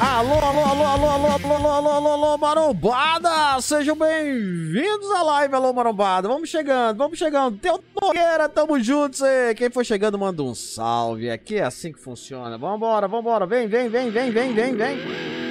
Alô, 0.00 0.34
alô, 0.34 0.64
alô, 0.64 0.84
alô, 0.84 1.06
alô, 1.08 1.26
alô, 1.26 1.50
alô, 1.50 1.68
alô, 1.70 1.88
alô, 1.90 2.08
alô, 2.12 2.38
marombada! 2.38 3.60
Sejam 3.60 3.96
bem-vindos 3.96 5.10
à 5.10 5.22
live, 5.22 5.54
alô, 5.56 5.72
marombada! 5.72 6.28
Vamos 6.28 6.48
chegando, 6.48 6.96
vamos 6.96 7.18
chegando. 7.18 7.58
Teu 7.58 7.82
Nogueira, 8.00 8.48
tamo 8.48 8.78
juntos 8.78 9.22
aí. 9.22 9.56
Quem 9.56 9.68
for 9.70 9.84
chegando, 9.84 10.16
manda 10.16 10.40
um 10.40 10.54
salve. 10.54 11.28
Aqui 11.28 11.56
é 11.56 11.64
assim 11.64 11.92
que 11.92 11.98
funciona. 11.98 12.56
Vambora, 12.56 13.08
vambora. 13.08 13.44
Vem, 13.44 13.66
vem, 13.66 13.88
vem, 13.88 14.08
vem, 14.08 14.30
vem, 14.30 14.52
vem, 14.54 14.76
vem. 14.76 15.47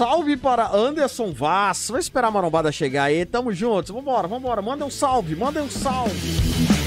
Salve 0.00 0.34
para 0.34 0.74
Anderson 0.74 1.30
Vaz. 1.30 1.90
Vou 1.90 1.98
esperar 1.98 2.28
a 2.28 2.30
marombada 2.30 2.72
chegar 2.72 3.04
aí. 3.04 3.26
Tamo 3.26 3.52
juntos. 3.52 3.90
Vambora, 3.90 4.26
vambora. 4.26 4.62
Manda 4.62 4.82
um 4.86 4.90
salve, 4.90 5.36
manda 5.36 5.62
um 5.62 5.68
salve. 5.68 6.79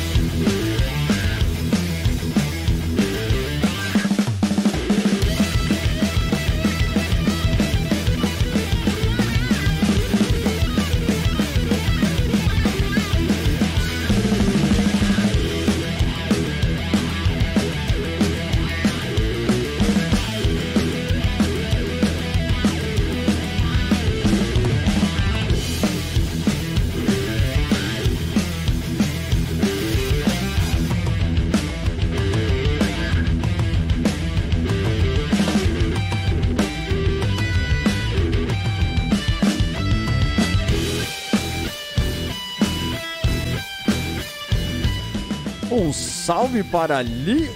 Salve 46.26 46.64
para 46.64 47.02
Li. 47.02 47.50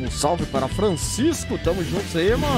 Um 0.00 0.10
salve 0.10 0.46
para 0.46 0.66
Francisco. 0.68 1.58
Tamo 1.58 1.84
juntos 1.84 2.16
aí, 2.16 2.34
mano. 2.34 2.54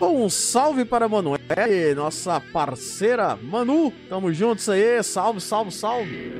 Um 0.00 0.30
salve 0.30 0.84
para 0.86 1.06
Manuel, 1.08 1.38
nossa 1.94 2.40
parceira 2.40 3.36
Manu. 3.36 3.92
Tamo 4.08 4.32
juntos 4.32 4.66
aí. 4.68 5.02
Salve, 5.02 5.42
salve, 5.42 5.70
salve. 5.70 6.39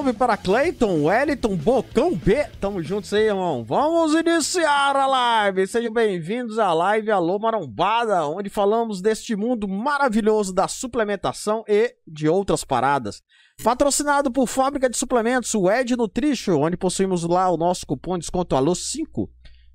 Salve 0.00 0.12
para 0.14 0.34
Clayton, 0.34 1.04
Wellington, 1.04 1.54
Bocão 1.56 2.14
B. 2.14 2.46
Tamo 2.58 2.82
juntos 2.82 3.12
aí, 3.12 3.24
irmão. 3.24 3.62
Vamos 3.62 4.14
iniciar 4.14 4.96
a 4.96 5.06
live. 5.06 5.66
Sejam 5.66 5.92
bem-vindos 5.92 6.58
à 6.58 6.72
live 6.72 7.10
Alô 7.10 7.38
Marombada, 7.38 8.26
onde 8.26 8.48
falamos 8.48 9.02
deste 9.02 9.36
mundo 9.36 9.68
maravilhoso 9.68 10.54
da 10.54 10.66
suplementação 10.66 11.62
e 11.68 11.94
de 12.08 12.26
outras 12.30 12.64
paradas. 12.64 13.22
Patrocinado 13.62 14.30
por 14.30 14.46
Fábrica 14.46 14.88
de 14.88 14.96
Suplementos, 14.96 15.54
o 15.54 15.70
Ed 15.70 15.94
Nutrition, 15.94 16.62
onde 16.62 16.78
possuímos 16.78 17.22
lá 17.24 17.50
o 17.50 17.58
nosso 17.58 17.84
cupom 17.84 18.14
de 18.14 18.20
desconto 18.20 18.56
ALô5. 18.56 19.28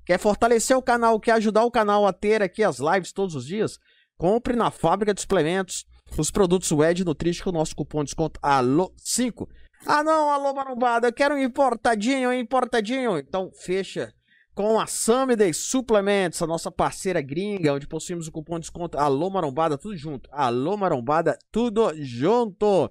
Quer 0.04 0.18
fortalecer 0.18 0.76
o 0.76 0.82
canal, 0.82 1.20
quer 1.20 1.32
ajudar 1.32 1.64
o 1.64 1.70
canal 1.70 2.04
a 2.04 2.12
ter 2.12 2.42
aqui 2.42 2.64
as 2.64 2.80
lives 2.80 3.12
todos 3.12 3.36
os 3.36 3.46
dias? 3.46 3.78
Compre 4.18 4.56
na 4.56 4.72
Fábrica 4.72 5.14
de 5.14 5.20
Suplementos 5.20 5.86
os 6.18 6.32
produtos 6.32 6.72
Ed 6.72 7.04
Nutrition 7.04 7.44
com 7.44 7.50
o 7.50 7.52
nosso 7.52 7.76
cupom 7.76 8.00
de 8.00 8.06
desconto 8.06 8.40
ALô5. 8.40 9.46
Ah 9.88 10.02
não, 10.02 10.30
alô 10.30 10.52
marombada, 10.52 11.06
eu 11.06 11.12
quero 11.12 11.36
um 11.36 11.38
importadinho, 11.38 12.30
um 12.30 12.32
importadinho. 12.32 13.16
Então 13.18 13.52
fecha 13.54 14.12
com 14.52 14.80
a 14.80 14.86
Samiday 14.88 15.54
Suplementos, 15.54 16.42
a 16.42 16.46
nossa 16.46 16.72
parceira 16.72 17.20
gringa, 17.20 17.72
onde 17.72 17.86
possuímos 17.86 18.26
o 18.26 18.32
cupom 18.32 18.56
de 18.56 18.62
desconto 18.62 18.98
Alô 18.98 19.30
Marombada, 19.30 19.78
tudo 19.78 19.96
junto. 19.96 20.28
Alô 20.32 20.76
Marombada, 20.76 21.38
tudo 21.52 21.92
junto. 22.02 22.90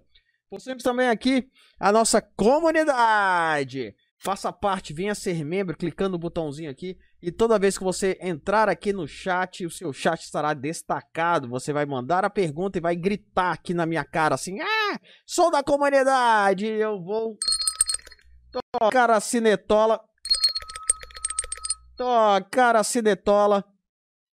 Possuímos 0.50 0.84
também 0.84 1.10
aqui 1.10 1.50
a 1.78 1.92
nossa 1.92 2.22
comunidade. 2.22 3.94
Faça 4.18 4.54
parte, 4.54 4.94
venha 4.94 5.14
ser 5.14 5.44
membro, 5.44 5.76
clicando 5.76 6.12
no 6.12 6.18
botãozinho 6.18 6.72
aqui. 6.72 6.98
E 7.26 7.32
toda 7.32 7.58
vez 7.58 7.76
que 7.76 7.84
você 7.84 8.20
entrar 8.22 8.70
aqui 8.70 8.94
no 8.94 9.08
chat, 9.08 9.66
o 9.66 9.72
seu 9.72 9.92
chat 9.92 10.22
estará 10.22 10.54
destacado. 10.54 11.50
Você 11.50 11.74
vai 11.74 11.84
mandar 11.84 12.24
a 12.24 12.30
pergunta 12.30 12.78
e 12.78 12.82
vai 12.82 12.96
gritar 12.96 13.52
aqui 13.52 13.74
na 13.74 13.84
minha 13.88 14.06
cara 14.06 14.36
assim: 14.36 14.60
Ah, 14.62 15.00
sou 15.26 15.50
da 15.50 15.64
comunidade. 15.64 16.68
Eu 16.68 17.04
vou 17.04 17.36
tocar 18.72 19.10
a 19.10 19.20
cinetola. 19.20 20.00
Tocar 21.98 22.76
a 22.76 22.84
cinetola. 22.84 23.66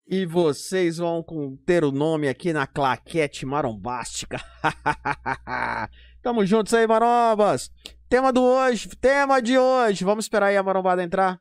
E 0.08 0.26
vocês 0.26 0.98
vão 0.98 1.24
ter 1.68 1.84
o 1.84 1.92
nome 1.92 2.28
aqui 2.28 2.52
na 2.52 2.66
claquete 2.66 3.46
marombástica. 3.46 4.44
Tamo 6.24 6.44
juntos 6.44 6.74
aí, 6.74 6.88
marombas. 6.88 7.70
Tema 8.10 8.34
do 8.34 8.42
hoje, 8.42 8.90
tema 9.00 9.40
de 9.40 9.60
hoje. 9.60 10.04
Vamos 10.04 10.26
esperar 10.26 10.48
aí 10.48 10.58
a 10.58 10.64
marombada 10.64 11.04
entrar. 11.04 11.40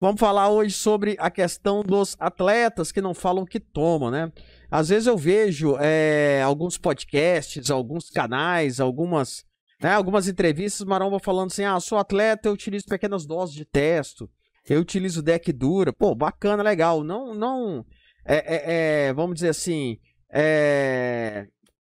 Vamos 0.00 0.20
falar 0.20 0.50
hoje 0.50 0.74
sobre 0.74 1.16
a 1.18 1.30
questão 1.30 1.82
dos 1.82 2.16
atletas 2.18 2.90
que 2.90 3.00
não 3.00 3.14
falam 3.14 3.46
que 3.46 3.60
tomam, 3.60 4.10
né? 4.10 4.30
Às 4.70 4.88
vezes 4.88 5.06
eu 5.06 5.16
vejo 5.16 5.76
é, 5.78 6.42
alguns 6.44 6.76
podcasts, 6.76 7.70
alguns 7.70 8.10
canais, 8.10 8.80
algumas, 8.80 9.44
né, 9.80 9.92
algumas 9.92 10.26
entrevistas, 10.26 10.86
maromba 10.86 11.18
falando 11.20 11.52
assim: 11.52 11.64
ah, 11.64 11.78
sou 11.78 11.96
atleta, 11.96 12.48
eu 12.48 12.52
utilizo 12.52 12.86
pequenas 12.86 13.24
doses 13.24 13.54
de 13.54 13.64
testo, 13.64 14.28
eu 14.68 14.80
utilizo 14.80 15.22
deck 15.22 15.52
dura. 15.52 15.92
Pô, 15.92 16.14
bacana, 16.14 16.62
legal. 16.62 17.04
Não, 17.04 17.32
não, 17.32 17.86
é, 18.26 18.36
é, 18.36 19.06
é 19.08 19.12
vamos 19.12 19.36
dizer 19.36 19.50
assim, 19.50 19.98
é, 20.30 21.46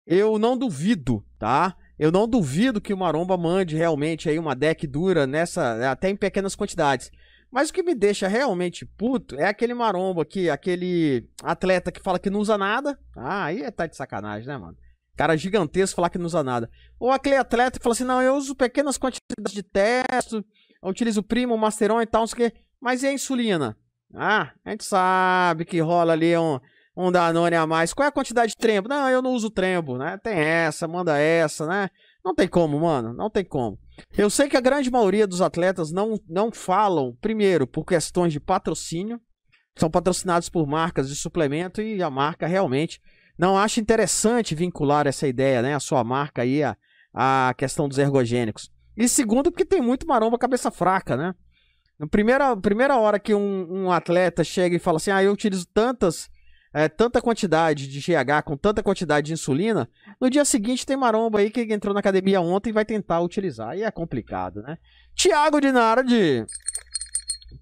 eu 0.06 0.38
não 0.38 0.58
duvido, 0.58 1.26
tá? 1.40 1.76
Eu 1.98 2.12
não 2.12 2.28
duvido 2.28 2.82
que 2.82 2.94
o 2.94 2.98
Maromba 2.98 3.38
mande 3.38 3.78
realmente 3.78 4.30
aí 4.30 4.38
uma 4.38 4.54
deck 4.54 4.86
dura 4.86 5.26
nessa, 5.26 5.90
até 5.90 6.10
em 6.10 6.16
pequenas 6.16 6.56
quantidades. 6.56 7.10
Mas 7.52 7.70
o 7.70 7.74
que 7.74 7.84
me 7.84 7.96
deixa 7.96 8.28
realmente 8.28 8.86
puto 8.86 9.36
é 9.36 9.48
aquele 9.48 9.74
marombo 9.74 10.22
aqui, 10.22 10.50
aquele 10.50 11.30
atleta 11.44 11.92
que 11.92 12.02
fala 12.02 12.20
que 12.20 12.30
não 12.30 12.40
usa 12.40 12.58
nada. 12.58 13.00
Ah, 13.16 13.46
aí 13.46 13.62
é 13.62 13.72
tá 13.72 13.88
de 13.88 13.96
sacanagem, 13.96 14.48
né, 14.48 14.58
mano? 14.58 14.78
Cara 15.16 15.38
gigantesco 15.38 15.96
falar 15.96 16.10
que 16.10 16.18
não 16.18 16.26
usa 16.26 16.44
nada. 16.44 16.70
Ou 17.00 17.12
aquele 17.12 17.38
atleta 17.38 17.80
que 17.80 17.84
fala 17.84 17.94
assim: 17.94 18.04
não, 18.04 18.22
eu 18.22 18.36
uso 18.36 18.56
pequenas 18.56 18.98
quantidades 18.98 19.54
de 19.54 19.64
testo, 19.64 20.44
eu 20.84 20.90
utilizo 20.90 21.22
o 21.22 21.24
primo, 21.24 21.56
o 21.56 21.58
masteron 21.58 22.02
e 22.02 22.06
tal, 22.06 22.22
não 22.22 22.28
sei 22.28 22.48
o 22.48 22.52
quê. 22.52 22.58
Mas 22.82 23.02
e 23.02 23.08
a 23.08 23.14
insulina? 23.14 23.78
Ah, 24.14 24.52
a 24.64 24.72
gente 24.72 24.84
sabe 24.84 25.66
que 25.66 25.80
rola 25.80 26.14
ali 26.14 26.38
um, 26.38 26.60
um 26.96 27.12
Danone 27.12 27.56
a 27.56 27.66
mais. 27.66 27.94
Qual 27.94 28.06
é 28.06 28.10
a 28.10 28.12
quantidade 28.12 28.50
de 28.52 28.58
trembo? 28.58 28.90
Não, 28.90 29.10
eu 29.10 29.22
não 29.22 29.32
uso 29.32 29.50
trembo, 29.50 29.98
né? 29.98 30.18
Tem 30.22 30.38
essa, 30.38 30.88
manda 30.88 31.18
essa, 31.18 31.66
né? 31.66 31.90
Não 32.24 32.36
tem 32.36 32.48
como, 32.48 32.80
mano, 32.80 33.14
não 33.14 33.30
tem 33.30 33.46
como. 33.46 33.80
Eu 34.18 34.30
sei 34.30 34.48
que 34.48 34.58
a 34.58 34.62
grande 34.62 34.92
maioria 34.92 35.28
dos 35.28 35.42
atletas 35.42 35.92
não, 35.92 36.20
não 36.28 36.52
falam, 36.52 37.16
primeiro, 37.22 37.68
por 37.68 37.86
questões 37.86 38.32
de 38.34 38.40
patrocínio, 38.40 39.20
são 39.78 39.90
patrocinados 39.90 40.50
por 40.50 40.66
marcas 40.66 41.10
de 41.10 41.16
suplemento 41.16 41.82
e 41.82 42.02
a 42.02 42.10
marca 42.10 42.48
realmente 42.48 43.02
não 43.38 43.58
acha 43.58 43.82
interessante 43.82 44.56
vincular 44.56 45.08
essa 45.08 45.28
ideia, 45.28 45.62
né, 45.62 45.76
a 45.76 45.80
sua 45.80 46.04
marca 46.04 46.42
aí 46.44 46.64
a, 46.64 46.78
a 47.14 47.54
questão 47.58 47.88
dos 47.88 47.98
ergogênicos. 47.98 48.72
E 48.96 49.10
segundo, 49.10 49.52
porque 49.52 49.66
tem 49.66 49.82
muito 49.82 50.08
maromba 50.08 50.38
cabeça 50.38 50.72
fraca, 50.72 51.18
né? 51.18 51.36
Na 52.00 52.08
primeira, 52.08 52.56
primeira 52.56 52.98
hora 52.98 53.20
que 53.20 53.34
um, 53.34 53.68
um 53.70 53.92
atleta 53.92 54.44
chega 54.44 54.76
e 54.76 54.80
fala 54.80 54.98
assim, 54.98 55.12
ah, 55.12 55.24
eu 55.24 55.32
utilizo 55.32 55.66
tantas 55.74 56.30
é, 56.76 56.90
tanta 56.90 57.22
quantidade 57.22 57.88
de 57.88 58.00
GH 58.02 58.44
com 58.44 58.58
tanta 58.58 58.84
quantidade 58.84 59.28
de 59.28 59.34
insulina, 59.34 59.88
no 60.20 60.30
dia 60.30 60.44
seguinte 60.44 60.86
tem 60.86 60.98
maromba 60.98 61.40
aí 61.40 61.50
que 61.50 61.62
entrou 61.74 61.94
na 61.94 62.02
academia 62.02 62.42
ontem 62.42 62.72
e 62.72 62.74
vai 62.74 62.84
tentar 62.84 63.22
utilizar. 63.22 63.78
E 63.78 63.84
é 63.84 63.90
complicado, 63.90 64.62
né? 64.62 64.78
Tiago 65.16 65.62
Dinardi, 65.62 66.46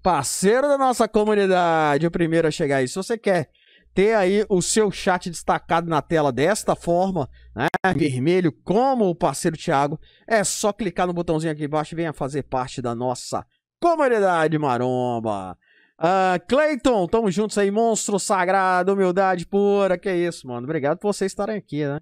parceiro 0.02 0.66
da 0.66 0.76
nossa 0.76 1.06
comunidade, 1.06 2.04
o 2.04 2.10
primeiro 2.10 2.48
a 2.48 2.50
chegar 2.50 2.78
aí. 2.78 2.88
Se 2.88 2.96
você 2.96 3.16
quer 3.16 3.50
ter 3.94 4.16
aí 4.16 4.44
o 4.48 4.60
seu 4.60 4.90
chat 4.90 5.30
destacado 5.30 5.88
na 5.88 6.02
tela 6.02 6.32
desta 6.32 6.74
forma, 6.74 7.30
né, 7.54 7.68
vermelho, 7.94 8.50
como 8.64 9.08
o 9.08 9.14
parceiro 9.14 9.56
Thiago, 9.56 9.96
é 10.26 10.42
só 10.42 10.72
clicar 10.72 11.06
no 11.06 11.12
botãozinho 11.12 11.52
aqui 11.52 11.66
embaixo 11.66 11.94
e 11.94 11.96
venha 11.96 12.12
fazer 12.12 12.42
parte 12.42 12.82
da 12.82 12.96
nossa 12.96 13.46
comunidade 13.80 14.58
maromba. 14.58 15.56
Uh, 15.98 16.44
Clayton, 16.48 17.06
tamo 17.06 17.30
juntos 17.30 17.56
aí, 17.56 17.70
monstro 17.70 18.18
sagrado, 18.18 18.92
humildade 18.92 19.46
pura, 19.46 19.96
que 19.96 20.12
isso, 20.12 20.46
mano. 20.48 20.64
Obrigado 20.64 20.98
por 20.98 21.12
vocês 21.12 21.30
estarem 21.30 21.56
aqui, 21.56 21.86
né? 21.86 22.00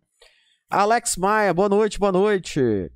Alex 0.71 1.17
Maia, 1.17 1.53
boa 1.53 1.69
noite, 1.69 1.99
boa 1.99 2.13
noite. 2.13 2.91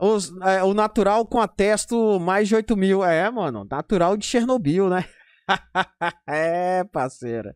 Os, 0.00 0.32
é, 0.40 0.64
o 0.64 0.72
natural 0.72 1.26
com 1.26 1.40
atesto 1.40 2.18
mais 2.18 2.48
de 2.48 2.54
8 2.54 2.76
mil. 2.76 3.04
É, 3.04 3.30
mano, 3.30 3.66
natural 3.70 4.16
de 4.16 4.24
Chernobyl, 4.24 4.88
né? 4.88 5.04
é, 6.26 6.82
parceira. 6.84 7.54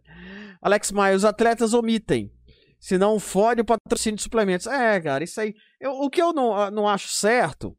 Alex 0.61 0.93
Maia, 0.93 1.17
os 1.17 1.25
atletas 1.25 1.72
omitem. 1.72 2.31
Se 2.79 2.99
não 2.99 3.19
fode 3.19 3.62
o 3.62 3.64
patrocínio 3.64 4.17
de 4.17 4.22
suplementos. 4.22 4.67
É, 4.67 5.00
cara, 5.00 5.25
isso 5.25 5.40
aí. 5.40 5.55
Eu, 5.81 5.93
o 5.93 6.11
que 6.11 6.20
eu 6.20 6.34
não, 6.34 6.70
não 6.70 6.87
acho 6.87 7.08
certo 7.08 7.75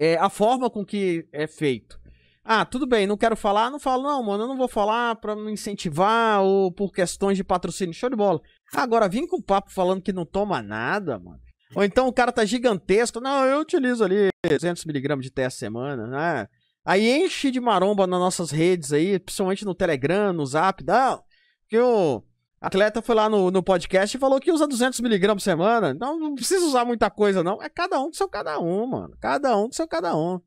é 0.00 0.16
a 0.16 0.28
forma 0.28 0.68
com 0.68 0.84
que 0.84 1.28
é 1.32 1.46
feito. 1.46 1.98
Ah, 2.44 2.64
tudo 2.66 2.86
bem, 2.86 3.06
não 3.06 3.16
quero 3.16 3.34
falar, 3.34 3.70
não 3.70 3.80
falo, 3.80 4.02
não, 4.02 4.22
mano, 4.22 4.44
eu 4.44 4.48
não 4.48 4.56
vou 4.56 4.68
falar 4.68 5.16
pra 5.16 5.34
me 5.34 5.50
incentivar 5.50 6.42
ou 6.42 6.70
por 6.70 6.92
questões 6.92 7.38
de 7.38 7.42
patrocínio. 7.42 7.94
Show 7.94 8.10
de 8.10 8.16
bola. 8.16 8.40
Agora, 8.74 9.08
vim 9.08 9.26
com 9.26 9.40
papo 9.40 9.72
falando 9.72 10.02
que 10.02 10.12
não 10.12 10.26
toma 10.26 10.62
nada, 10.62 11.18
mano. 11.18 11.40
Ou 11.74 11.82
então 11.82 12.06
o 12.06 12.12
cara 12.12 12.30
tá 12.30 12.44
gigantesco. 12.44 13.18
Não, 13.18 13.44
eu 13.46 13.60
utilizo 13.60 14.04
ali 14.04 14.28
200mg 14.46 15.20
de 15.20 15.30
teste 15.30 15.58
semana, 15.58 16.06
né? 16.06 16.48
Aí 16.84 17.24
enche 17.24 17.50
de 17.50 17.60
maromba 17.60 18.06
nas 18.06 18.20
nossas 18.20 18.50
redes 18.50 18.92
aí, 18.92 19.18
principalmente 19.18 19.64
no 19.64 19.74
Telegram, 19.74 20.32
no 20.32 20.44
Zap. 20.44 20.84
Não, 20.84 21.22
que 21.66 21.78
o 21.78 22.22
atleta 22.60 23.00
foi 23.00 23.14
lá 23.14 23.28
no, 23.28 23.50
no 23.50 23.62
podcast 23.62 24.14
e 24.14 24.20
falou 24.20 24.38
que 24.38 24.52
usa 24.52 24.68
200mg 24.68 25.28
por 25.32 25.40
semana. 25.40 25.90
Então 25.90 26.18
não 26.18 26.34
precisa 26.34 26.64
usar 26.66 26.84
muita 26.84 27.10
coisa, 27.10 27.42
não. 27.42 27.62
É 27.62 27.70
cada 27.70 27.98
um 27.98 28.10
do 28.10 28.16
seu 28.16 28.28
cada 28.28 28.60
um, 28.60 28.86
mano. 28.86 29.16
Cada 29.18 29.56
um 29.56 29.68
do 29.68 29.74
seu 29.74 29.88
cada 29.88 30.14
um. 30.14 30.38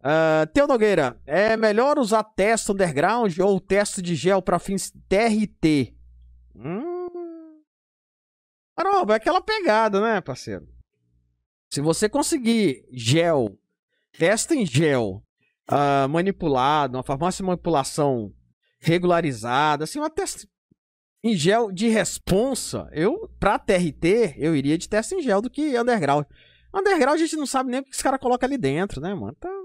Uh, 0.00 0.46
Teu 0.52 0.66
Nogueira, 0.66 1.20
é 1.26 1.56
melhor 1.56 1.98
usar 1.98 2.22
teste 2.22 2.70
underground 2.70 3.36
ou 3.38 3.60
teste 3.60 4.00
de 4.00 4.14
gel 4.14 4.40
para 4.40 4.58
fins 4.58 4.92
TRT? 5.08 5.94
Hum. 6.54 7.62
Caramba, 8.76 9.14
é 9.14 9.16
aquela 9.16 9.40
pegada, 9.40 10.00
né, 10.00 10.20
parceiro? 10.20 10.68
Se 11.70 11.80
você 11.80 12.08
conseguir 12.08 12.86
gel, 12.92 13.58
teste 14.16 14.54
em 14.54 14.64
gel, 14.64 15.22
uh, 15.70 16.08
manipulado, 16.08 16.96
uma 16.96 17.02
farmácia 17.02 17.42
de 17.42 17.46
manipulação 17.46 18.32
regularizada, 18.78 19.84
assim, 19.84 19.98
uma 19.98 20.08
teste 20.08 20.48
em 21.22 21.34
gel 21.34 21.72
de 21.72 21.88
responsa, 21.88 22.88
eu, 22.92 23.28
pra 23.40 23.58
TRT, 23.58 24.36
eu 24.36 24.54
iria 24.54 24.78
de 24.78 24.88
teste 24.88 25.16
em 25.16 25.22
gel 25.22 25.42
do 25.42 25.50
que 25.50 25.76
underground. 25.76 26.24
Underground 26.72 27.16
a 27.16 27.22
gente 27.22 27.36
não 27.36 27.46
sabe 27.46 27.70
nem 27.70 27.80
o 27.80 27.84
que 27.84 27.90
esse 27.90 28.02
cara 28.02 28.18
coloca 28.18 28.46
ali 28.46 28.56
dentro, 28.56 29.00
né, 29.00 29.14
mano? 29.14 29.34
Então, 29.36 29.57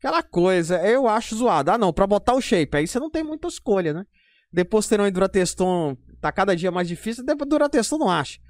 Aquela 0.00 0.22
coisa, 0.22 0.78
eu 0.82 1.06
acho 1.06 1.36
zoado. 1.36 1.70
Ah, 1.70 1.76
não, 1.76 1.92
pra 1.92 2.06
botar 2.06 2.32
o 2.32 2.40
shape, 2.40 2.74
aí 2.74 2.86
você 2.86 2.98
não 2.98 3.10
tem 3.10 3.22
muita 3.22 3.48
escolha, 3.48 3.92
né? 3.92 4.06
Deposteron 4.50 5.06
e 5.06 5.10
Durateston 5.10 5.94
tá 6.22 6.32
cada 6.32 6.56
dia 6.56 6.70
mais 6.70 6.88
difícil, 6.88 7.22
depois 7.22 7.48
Durateston 7.48 7.98
não 7.98 8.10
acha. 8.10 8.40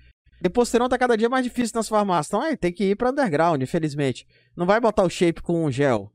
Deposteron 0.41 0.89
tá 0.89 0.97
cada 0.97 1.17
dia 1.17 1.29
mais 1.29 1.45
difícil 1.45 1.73
nas 1.75 1.89
farmácias. 1.89 2.29
Então, 2.29 2.41
aí, 2.41 2.57
tem 2.57 2.73
que 2.73 2.85
ir 2.85 2.97
pra 2.97 3.11
underground, 3.11 3.61
infelizmente. 3.61 4.29
Não 4.57 4.65
vai 4.65 4.81
botar 4.81 5.03
o 5.03 5.11
shape 5.11 5.43
com 5.43 5.69
gel. 5.73 6.13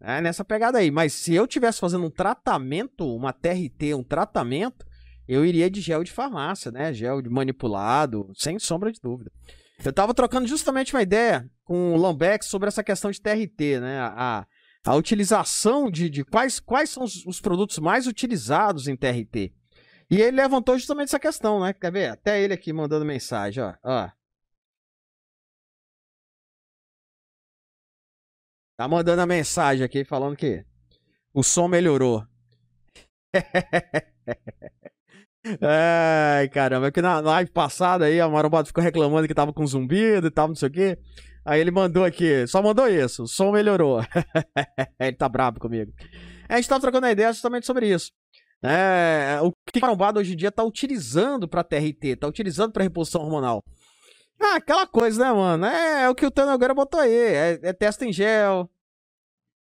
É 0.00 0.22
nessa 0.22 0.42
pegada 0.42 0.78
aí. 0.78 0.90
Mas 0.90 1.12
se 1.12 1.34
eu 1.34 1.46
tivesse 1.46 1.78
fazendo 1.78 2.06
um 2.06 2.10
tratamento, 2.10 3.14
uma 3.14 3.32
TRT, 3.32 3.94
um 3.94 4.02
tratamento, 4.02 4.86
eu 5.28 5.44
iria 5.44 5.70
de 5.70 5.82
gel 5.82 6.02
de 6.02 6.10
farmácia, 6.10 6.72
né? 6.72 6.94
Gel 6.94 7.20
de 7.20 7.28
manipulado, 7.28 8.32
sem 8.34 8.58
sombra 8.58 8.90
de 8.90 9.00
dúvida. 9.02 9.30
Eu 9.84 9.92
tava 9.92 10.14
trocando 10.14 10.48
justamente 10.48 10.94
uma 10.94 11.02
ideia 11.02 11.48
com 11.62 11.92
o 11.92 11.96
Lambeck 11.96 12.44
sobre 12.44 12.66
essa 12.66 12.82
questão 12.82 13.10
de 13.10 13.20
TRT, 13.20 13.78
né? 13.80 14.00
A, 14.00 14.46
a 14.84 14.94
utilização 14.94 15.90
de, 15.90 16.08
de 16.08 16.24
quais, 16.24 16.60
quais 16.60 16.90
são 16.90 17.04
os, 17.04 17.24
os, 17.26 17.40
produtos 17.40 17.78
mais 17.78 18.06
utilizados 18.06 18.88
em 18.88 18.96
TRT. 18.96 19.52
E 20.10 20.20
ele 20.20 20.36
levantou 20.38 20.78
justamente 20.78 21.08
essa 21.08 21.20
questão, 21.20 21.60
né? 21.60 21.72
Quer 21.72 21.92
ver? 21.92 22.10
Até 22.10 22.40
ele 22.42 22.54
aqui 22.54 22.72
mandando 22.72 23.04
mensagem, 23.04 23.62
ó. 23.62 23.74
ó. 23.84 24.10
Tá 28.78 28.88
mandando 28.88 29.20
a 29.20 29.26
mensagem 29.26 29.84
aqui 29.84 30.04
falando 30.04 30.36
que 30.36 30.64
o 31.34 31.42
som 31.42 31.68
melhorou. 31.68 32.24
Ai, 35.60 36.48
caramba, 36.48 36.88
é 36.88 36.90
que 36.90 37.00
na 37.00 37.20
live 37.20 37.50
passada 37.50 38.04
aí 38.04 38.20
a 38.20 38.28
Marombado 38.28 38.68
ficou 38.68 38.82
reclamando 38.82 39.26
que 39.26 39.34
tava 39.34 39.52
com 39.52 39.66
zumbido 39.66 40.26
e 40.26 40.30
tal, 40.30 40.48
não 40.48 40.54
sei 40.54 40.68
o 40.68 40.72
quê. 40.72 40.98
Aí 41.48 41.62
ele 41.62 41.70
mandou 41.70 42.04
aqui, 42.04 42.46
só 42.46 42.62
mandou 42.62 42.86
isso, 42.86 43.22
o 43.22 43.26
som 43.26 43.50
melhorou. 43.50 44.02
ele 45.00 45.16
tá 45.16 45.26
brabo 45.30 45.58
comigo. 45.58 45.90
A 46.46 46.56
gente 46.56 46.68
tá 46.68 46.78
trocando 46.78 47.06
ideia 47.06 47.32
justamente 47.32 47.64
sobre 47.64 47.88
isso. 47.88 48.12
É, 48.62 49.38
o 49.40 49.50
que 49.72 49.78
o 49.78 49.80
Marombado 49.80 50.20
hoje 50.20 50.34
em 50.34 50.36
dia 50.36 50.52
tá 50.52 50.62
utilizando 50.62 51.48
pra 51.48 51.64
TRT, 51.64 52.16
tá 52.20 52.28
utilizando 52.28 52.70
pra 52.70 52.82
reposição 52.82 53.22
hormonal. 53.22 53.64
Ah, 54.38 54.56
aquela 54.56 54.86
coisa, 54.86 55.24
né, 55.24 55.32
mano? 55.32 55.64
É, 55.64 56.02
é 56.02 56.10
o 56.10 56.14
que 56.14 56.26
o 56.26 56.30
Tano 56.30 56.50
agora 56.50 56.74
botou 56.74 57.00
aí. 57.00 57.14
É, 57.14 57.60
é 57.62 57.72
testa 57.72 58.04
em 58.04 58.12
gel. 58.12 58.68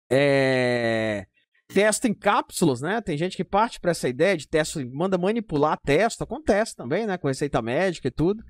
É 0.09 1.27
testa 1.67 2.07
em 2.07 2.13
cápsulas, 2.13 2.81
né? 2.81 3.01
Tem 3.01 3.17
gente 3.17 3.35
que 3.35 3.43
parte 3.43 3.79
para 3.79 3.91
essa 3.91 4.07
ideia 4.07 4.37
de 4.37 4.47
testa, 4.47 4.83
manda 4.91 5.17
manipular 5.17 5.77
testa, 5.83 6.23
acontece 6.23 6.75
também, 6.75 7.05
né? 7.05 7.17
Com 7.17 7.27
receita 7.27 7.61
médica 7.61 8.07
e 8.07 8.11
tudo. 8.11 8.43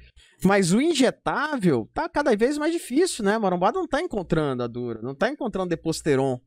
Mas 0.43 0.73
o 0.73 0.81
injetável 0.81 1.89
tá 1.93 2.09
cada 2.09 2.35
vez 2.35 2.57
mais 2.57 2.73
difícil, 2.73 3.23
né? 3.23 3.37
Marombado 3.37 3.79
não 3.79 3.87
tá 3.87 4.01
encontrando 4.01 4.63
a 4.63 4.67
dura, 4.67 5.01
não 5.01 5.15
tá 5.15 5.29
encontrando 5.29 5.69
deposteron. 5.69 6.39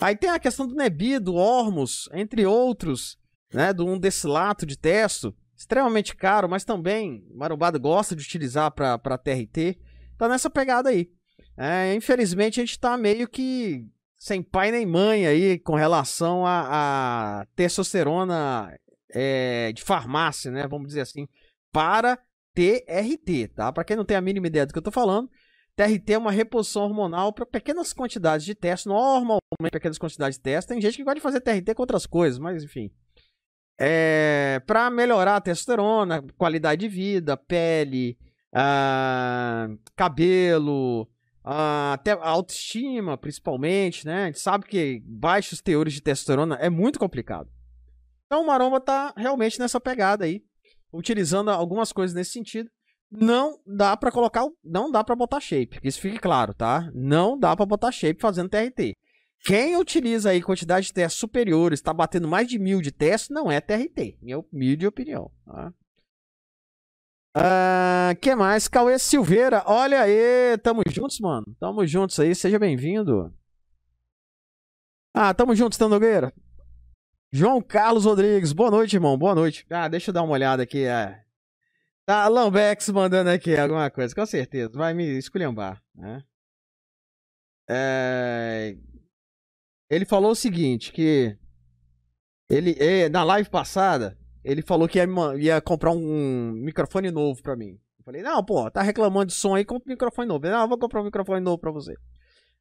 Aí 0.00 0.16
tem 0.16 0.30
a 0.30 0.38
questão 0.38 0.66
do 0.66 0.74
Nebi, 0.74 1.18
do 1.18 1.34
Ormus, 1.34 2.08
entre 2.12 2.46
outros, 2.46 3.16
né? 3.52 3.72
Do 3.72 3.86
um 3.86 3.98
desilato 3.98 4.64
de 4.64 4.78
testo, 4.78 5.34
extremamente 5.56 6.16
caro, 6.16 6.48
mas 6.48 6.64
também 6.64 7.24
Marombado 7.34 7.78
gosta 7.78 8.14
de 8.14 8.22
utilizar 8.22 8.70
para 8.70 9.18
TRT. 9.18 9.78
Tá 10.16 10.28
nessa 10.28 10.48
pegada 10.48 10.90
aí. 10.90 11.10
É, 11.56 11.94
infelizmente 11.94 12.60
a 12.60 12.64
gente 12.64 12.78
tá 12.78 12.96
meio 12.96 13.28
que 13.28 13.86
sem 14.24 14.42
pai 14.42 14.70
nem 14.70 14.86
mãe 14.86 15.26
aí 15.26 15.58
com 15.58 15.74
relação 15.74 16.46
a, 16.46 17.42
a 17.42 17.46
testosterona 17.54 18.74
é, 19.12 19.70
de 19.74 19.82
farmácia, 19.82 20.50
né? 20.50 20.66
Vamos 20.66 20.88
dizer 20.88 21.02
assim, 21.02 21.28
para 21.70 22.16
TRT, 22.54 23.48
tá? 23.54 23.70
Para 23.70 23.84
quem 23.84 23.98
não 23.98 24.04
tem 24.04 24.16
a 24.16 24.22
mínima 24.22 24.46
ideia 24.46 24.64
do 24.64 24.72
que 24.72 24.78
eu 24.78 24.82
tô 24.82 24.90
falando, 24.90 25.28
TRT 25.76 26.14
é 26.14 26.16
uma 26.16 26.30
reposição 26.30 26.84
hormonal 26.84 27.34
para 27.34 27.44
pequenas 27.44 27.92
quantidades 27.92 28.46
de 28.46 28.54
teste, 28.54 28.88
normalmente 28.88 29.42
pequenas 29.70 29.98
quantidades 29.98 30.38
de 30.38 30.42
teste. 30.42 30.68
Tem 30.68 30.80
gente 30.80 30.96
que 30.96 31.04
gosta 31.04 31.16
de 31.16 31.20
fazer 31.20 31.42
TRT 31.42 31.74
com 31.74 31.82
outras 31.82 32.06
coisas, 32.06 32.38
mas 32.38 32.64
enfim. 32.64 32.90
É, 33.78 34.62
para 34.66 34.88
melhorar 34.88 35.36
a 35.36 35.40
testosterona, 35.42 36.24
qualidade 36.38 36.80
de 36.80 36.88
vida, 36.88 37.36
pele, 37.36 38.16
ah, 38.54 39.68
cabelo, 39.94 41.10
Uh, 41.44 41.92
até 41.92 42.12
a 42.12 42.28
autoestima, 42.28 43.18
principalmente, 43.18 44.06
né? 44.06 44.22
A 44.22 44.26
gente 44.26 44.40
sabe 44.40 44.64
que 44.64 45.02
baixos 45.04 45.60
teores 45.60 45.92
de 45.92 46.00
testosterona 46.00 46.56
é 46.56 46.70
muito 46.70 46.98
complicado. 46.98 47.50
Então 48.26 48.42
o 48.42 48.46
Maromba 48.46 48.80
tá 48.80 49.12
realmente 49.14 49.58
nessa 49.58 49.78
pegada 49.78 50.24
aí, 50.24 50.42
utilizando 50.92 51.50
algumas 51.50 51.92
coisas 51.92 52.14
nesse 52.14 52.32
sentido. 52.32 52.70
Não 53.10 53.58
dá 53.66 53.96
para 53.96 54.10
colocar, 54.10 54.44
não 54.64 54.90
dá 54.90 55.04
para 55.04 55.14
botar 55.14 55.38
shape, 55.38 55.78
isso 55.84 56.00
fique 56.00 56.18
claro, 56.18 56.54
tá? 56.54 56.90
Não 56.94 57.38
dá 57.38 57.54
para 57.54 57.66
botar 57.66 57.92
shape 57.92 58.20
fazendo 58.20 58.48
TRT. 58.48 58.96
Quem 59.44 59.76
utiliza 59.76 60.30
aí 60.30 60.42
quantidade 60.42 60.86
de 60.86 60.94
testes 60.94 61.20
superiores, 61.20 61.78
está 61.78 61.92
batendo 61.92 62.26
mais 62.26 62.48
de 62.48 62.58
mil 62.58 62.80
de 62.80 62.90
testes, 62.90 63.28
não 63.28 63.52
é 63.52 63.60
TRT, 63.60 64.18
minha 64.22 64.38
humilde 64.38 64.86
opinião, 64.86 65.30
tá? 65.44 65.72
Uh, 67.36 68.14
que 68.20 68.34
mais? 68.36 68.68
Cauê 68.68 68.96
Silveira, 68.96 69.64
olha 69.66 70.02
aí, 70.02 70.56
tamo 70.58 70.82
juntos, 70.88 71.18
mano. 71.18 71.44
Tamo 71.58 71.84
juntos 71.84 72.18
aí, 72.20 72.32
seja 72.34 72.58
bem-vindo. 72.58 73.34
Ah, 75.12 75.34
tamo 75.34 75.54
juntos, 75.54 75.76
Tandogueira. 75.76 76.32
João 77.32 77.60
Carlos 77.60 78.04
Rodrigues, 78.04 78.52
boa 78.52 78.70
noite, 78.70 78.94
irmão, 78.94 79.18
boa 79.18 79.34
noite. 79.34 79.66
Ah, 79.68 79.88
deixa 79.88 80.10
eu 80.10 80.14
dar 80.14 80.22
uma 80.22 80.32
olhada 80.32 80.62
aqui. 80.62 80.84
É. 80.84 81.24
Tá, 82.06 82.28
Lambex 82.28 82.88
mandando 82.90 83.30
aqui 83.30 83.56
alguma 83.56 83.90
coisa, 83.90 84.14
com 84.14 84.24
certeza. 84.24 84.70
Vai 84.72 84.94
me 84.94 85.04
esculhambar, 85.18 85.82
né? 85.92 86.22
É... 87.68 88.76
Ele 89.90 90.04
falou 90.04 90.30
o 90.30 90.36
seguinte, 90.36 90.92
que 90.92 91.36
ele, 92.48 92.76
é, 92.78 93.08
na 93.08 93.24
live 93.24 93.48
passada, 93.48 94.16
ele 94.44 94.62
falou 94.62 94.86
que 94.86 94.98
ia, 94.98 95.08
ia 95.38 95.60
comprar 95.60 95.90
um 95.90 96.52
microfone 96.52 97.10
novo 97.10 97.42
pra 97.42 97.56
mim. 97.56 97.78
Eu 97.98 98.04
falei, 98.04 98.22
não, 98.22 98.44
pô, 98.44 98.70
tá 98.70 98.82
reclamando 98.82 99.26
de 99.26 99.32
som 99.32 99.54
aí, 99.54 99.64
compra 99.64 99.88
um 99.88 99.92
microfone 99.92 100.28
novo. 100.28 100.44
Ele, 100.44 100.54
não, 100.54 100.62
eu 100.62 100.68
vou 100.68 100.78
comprar 100.78 101.00
um 101.00 101.04
microfone 101.04 101.40
novo 101.40 101.58
pra 101.58 101.70
você. 101.70 101.96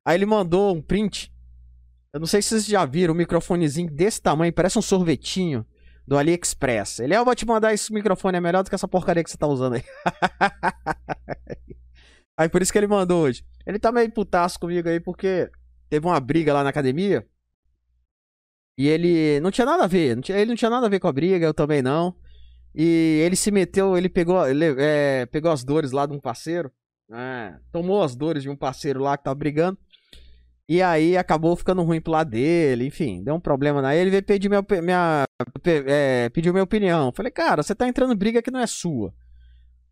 Aí 0.06 0.16
ele 0.16 0.25
mandou 0.25 0.74
um 0.74 0.82
print. 0.82 1.32
Eu 2.13 2.20
não 2.20 2.28
sei 2.28 2.42
se 2.42 2.50
vocês 2.50 2.66
já 2.66 2.86
viram 2.86 3.13
um 3.13 3.18
microfonezinho 3.18 3.92
desse 3.92 4.22
tamanho, 4.22 4.54
parece 4.54 4.80
um 4.80 4.82
sorvetinho 4.82 5.66
do 6.08 6.18
AliExpress. 6.18 7.00
Ele, 7.00 7.16
ah, 7.16 7.20
eu 7.20 7.25
vou 7.25 7.36
te 7.36 7.46
mandar 7.46 7.74
esse 7.74 7.92
microfone, 7.92 8.38
é 8.38 8.42
melhor 8.42 8.63
do 8.63 8.70
que 8.70 8.75
essa 8.75 8.88
porcaria 8.88 9.24
que 9.24 9.30
você 9.30 9.38
tá 9.38 9.48
usando 9.48 9.74
aí. 9.74 9.84
aí 12.38 12.48
por 12.48 12.62
isso 12.62 12.72
que 12.72 12.78
ele 12.78 12.88
mandou 12.88 13.24
hoje. 13.24 13.44
Ele 13.66 13.80
tá 13.80 13.92
meio 13.92 14.12
putaço 14.12 14.60
comigo 14.60 14.88
aí, 14.88 15.00
porque 15.00 15.50
teve 15.90 16.06
uma 16.06 16.20
briga 16.20 16.54
lá 16.54 16.63
na 16.63 16.70
academia. 16.70 17.25
E 18.77 18.88
ele 18.88 19.39
não 19.39 19.51
tinha 19.51 19.65
nada 19.65 19.84
a 19.84 19.88
ver, 19.88 20.20
tinha, 20.22 20.38
ele 20.38 20.50
não 20.50 20.56
tinha 20.56 20.70
nada 20.70 20.88
a 20.88 20.89
ver 20.89 21.00
com 21.00 21.08
a 21.08 21.13
briga, 21.13 21.46
eu 21.46 21.53
também 21.53 21.82
não. 21.82 22.15
E 22.74 23.22
ele 23.24 23.36
se 23.36 23.51
meteu, 23.51 23.96
ele 23.96 24.10
pegou, 24.10 24.48
ele, 24.48 24.75
é, 24.80 25.25
pegou 25.27 25.51
as 25.51 25.63
dores 25.63 25.92
lá 25.92 26.06
de 26.06 26.13
um 26.13 26.20
parceiro, 26.20 26.72
né? 27.08 27.60
tomou 27.72 28.01
as 28.01 28.15
dores 28.15 28.42
de 28.42 28.50
um 28.50 28.56
parceiro 28.56 29.00
lá 29.00 29.15
que 29.15 29.24
tava 29.25 29.36
brigando. 29.36 29.77
E 30.68 30.82
aí 30.82 31.18
acabou 31.18 31.56
ficando 31.56 31.84
ruim 31.84 32.01
pro 32.01 32.13
lado 32.13 32.32
dele, 32.32 32.88
enfim, 32.88 33.22
deu 33.24 33.36
um 33.36 33.39
problema 33.39 33.82
na 33.82 33.96
ele, 33.96 34.10
veio 34.10 34.24
pedir 34.24 34.50
minha, 34.50 34.65
minha 34.82 35.24
é, 35.65 36.30
pediu 36.30 36.53
minha 36.53 36.63
opinião. 36.63 37.12
Falei, 37.12 37.32
cara, 37.32 37.62
você 37.62 37.75
tá 37.75 37.88
entrando 37.88 38.13
em 38.13 38.18
briga 38.18 38.42
que 38.42 38.50
não 38.50 38.60
é 38.60 38.65
sua. 38.65 39.13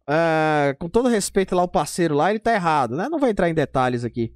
É, 0.10 0.74
com 0.80 0.90
todo 0.90 1.10
respeito 1.10 1.54
lá, 1.54 1.64
o 1.64 1.68
parceiro 1.68 2.16
lá, 2.16 2.32
ele 2.32 2.40
tá 2.40 2.54
errado, 2.54 2.96
né? 2.96 3.08
Não 3.10 3.20
vou 3.20 3.30
entrar 3.30 3.50
em 3.50 3.54
detalhes 3.54 4.04
aqui. 4.04 4.34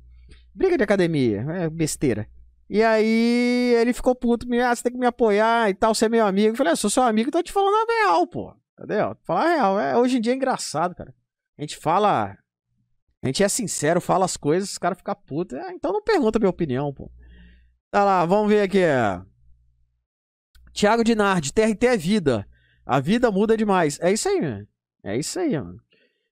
Briga 0.54 0.78
de 0.78 0.84
academia, 0.84 1.42
é 1.50 1.70
besteira. 1.70 2.28
E 2.70 2.82
aí 2.82 3.76
ele 3.80 3.94
ficou 3.94 4.16
puto, 4.16 4.48
me, 4.48 4.60
ah, 4.60 4.76
você 4.76 4.84
tem 4.84 4.92
que 4.92 4.98
me 4.98 5.06
apoiar 5.06 5.70
e 5.70 5.74
tal, 5.74 5.94
você 5.94 6.06
é 6.06 6.10
meu 6.10 6.26
amigo. 6.26 6.50
Eu 6.50 6.56
falei, 6.56 6.74
ah, 6.74 6.76
sou 6.76 6.90
seu 6.90 7.04
amigo, 7.04 7.32
tô 7.32 7.42
te 7.44 7.52
falando 7.52 7.76
a 7.76 7.94
real, 7.94 8.28
pô. 8.28 8.56
Entendeu? 8.74 9.16
Falar 9.24 9.44
a 9.44 9.56
real. 9.56 9.80
É, 9.80 9.98
hoje 9.98 10.18
em 10.18 10.22
dia 10.22 10.34
é 10.34 10.36
engraçado, 10.36 10.96
cara. 10.96 11.14
A 11.58 11.62
gente 11.62 11.78
fala. 11.78 12.38
A 13.22 13.28
gente 13.28 13.44
é 13.44 13.48
sincero, 13.48 14.02
fala 14.02 14.26
as 14.26 14.36
coisas, 14.36 14.72
os 14.72 14.78
caras 14.78 14.98
ficam 14.98 15.16
putos. 15.26 15.58
É, 15.58 15.72
então 15.72 15.94
não 15.94 16.02
pergunta 16.02 16.40
minha 16.40 16.50
opinião, 16.50 16.94
pô. 16.94 17.12
Tá 17.92 18.04
lá, 18.04 18.26
vamos 18.26 18.50
ver 18.50 18.62
aqui. 18.62 18.80
Tiago 20.74 21.04
Dinardi, 21.04 21.54
TRT 21.54 21.86
é 21.86 21.98
vida. 21.98 22.48
A 22.86 23.00
vida 23.00 23.32
muda 23.32 23.56
demais. 23.56 24.00
É 24.02 24.12
isso 24.12 24.28
aí, 24.28 24.42
mano. 24.42 24.68
É 25.04 25.18
isso 25.18 25.40
aí, 25.40 25.58
mano. 25.58 25.80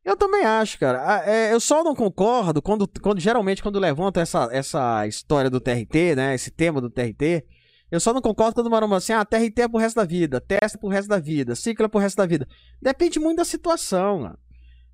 Eu 0.03 0.17
também 0.17 0.43
acho, 0.43 0.77
cara. 0.77 1.23
É, 1.25 1.53
eu 1.53 1.59
só 1.59 1.83
não 1.83 1.95
concordo 1.95 2.61
quando, 2.61 2.87
quando 3.01 3.19
geralmente 3.19 3.63
quando 3.63 3.79
levantam 3.79 4.21
essa, 4.21 4.49
essa 4.51 5.07
história 5.07 5.49
do 5.49 5.61
TRT, 5.61 6.15
né? 6.15 6.35
Esse 6.35 6.51
tema 6.51 6.81
do 6.81 6.89
TRT. 6.89 7.45
Eu 7.89 7.99
só 7.99 8.11
não 8.11 8.21
concordo 8.21 8.55
quando 8.55 8.71
maromba 8.71 8.97
assim, 8.97 9.13
ah, 9.13 9.23
TRT 9.23 9.61
é 9.61 9.67
pro 9.67 9.77
resto 9.77 9.97
da 9.97 10.03
vida, 10.03 10.41
testa 10.41 10.79
pro 10.79 10.89
resto 10.89 11.07
da 11.07 11.19
vida, 11.19 11.55
ciclo 11.55 11.85
é 11.85 11.87
pro 11.87 11.99
resto 11.99 12.17
da 12.17 12.25
vida. 12.25 12.47
Depende 12.81 13.19
muito 13.19 13.37
da 13.37 13.45
situação, 13.45 14.21
mano. 14.21 14.39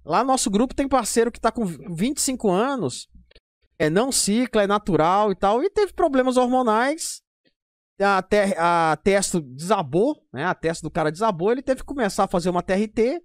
Lá 0.06 0.20
no 0.22 0.28
nosso 0.28 0.50
grupo 0.50 0.76
tem 0.76 0.88
parceiro 0.88 1.32
que 1.32 1.40
tá 1.40 1.50
com 1.50 1.66
25 1.66 2.50
anos, 2.50 3.08
é 3.78 3.90
não 3.90 4.12
cicla, 4.12 4.64
é 4.64 4.68
natural 4.68 5.32
e 5.32 5.36
tal, 5.36 5.64
e 5.64 5.70
teve 5.70 5.94
problemas 5.94 6.36
hormonais. 6.36 7.22
A, 8.02 8.22
ter, 8.22 8.58
a 8.58 8.98
testo 9.04 9.42
desabou, 9.42 10.22
né? 10.34 10.46
A 10.46 10.54
testa 10.54 10.86
do 10.86 10.92
cara 10.92 11.12
desabou, 11.12 11.52
ele 11.52 11.62
teve 11.62 11.82
que 11.82 11.86
começar 11.86 12.26
a 12.26 12.30
fazer 12.30 12.50
uma 12.50 12.62
TRT 12.62 13.22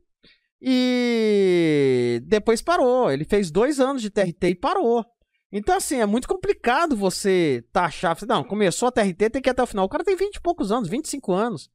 e 0.61 2.21
depois 2.25 2.63
parou. 2.63 3.11
Ele 3.11 3.25
fez 3.25 3.51
dois 3.51 3.81
anos 3.81 4.03
de 4.03 4.11
TRT 4.11 4.49
e 4.49 4.55
parou. 4.55 5.05
Então, 5.53 5.77
assim, 5.77 6.01
é 6.01 6.07
muito 6.07 6.27
complicado 6.27 6.97
você 6.97 7.65
taxar. 7.73 8.17
Não, 8.27 8.43
começou 8.43 8.89
a 8.89 8.93
TRT, 8.93 9.31
tem 9.31 9.43
que 9.43 9.49
ir 9.49 9.53
até 9.53 9.63
o 9.63 9.67
final. 9.67 9.85
O 9.85 9.89
cara 9.89 10.03
tem 10.03 10.17
20 10.17 10.37
e 10.37 10.41
poucos 10.41 10.73
anos, 10.73 10.89
25 10.89 11.33
anos. 11.33 11.71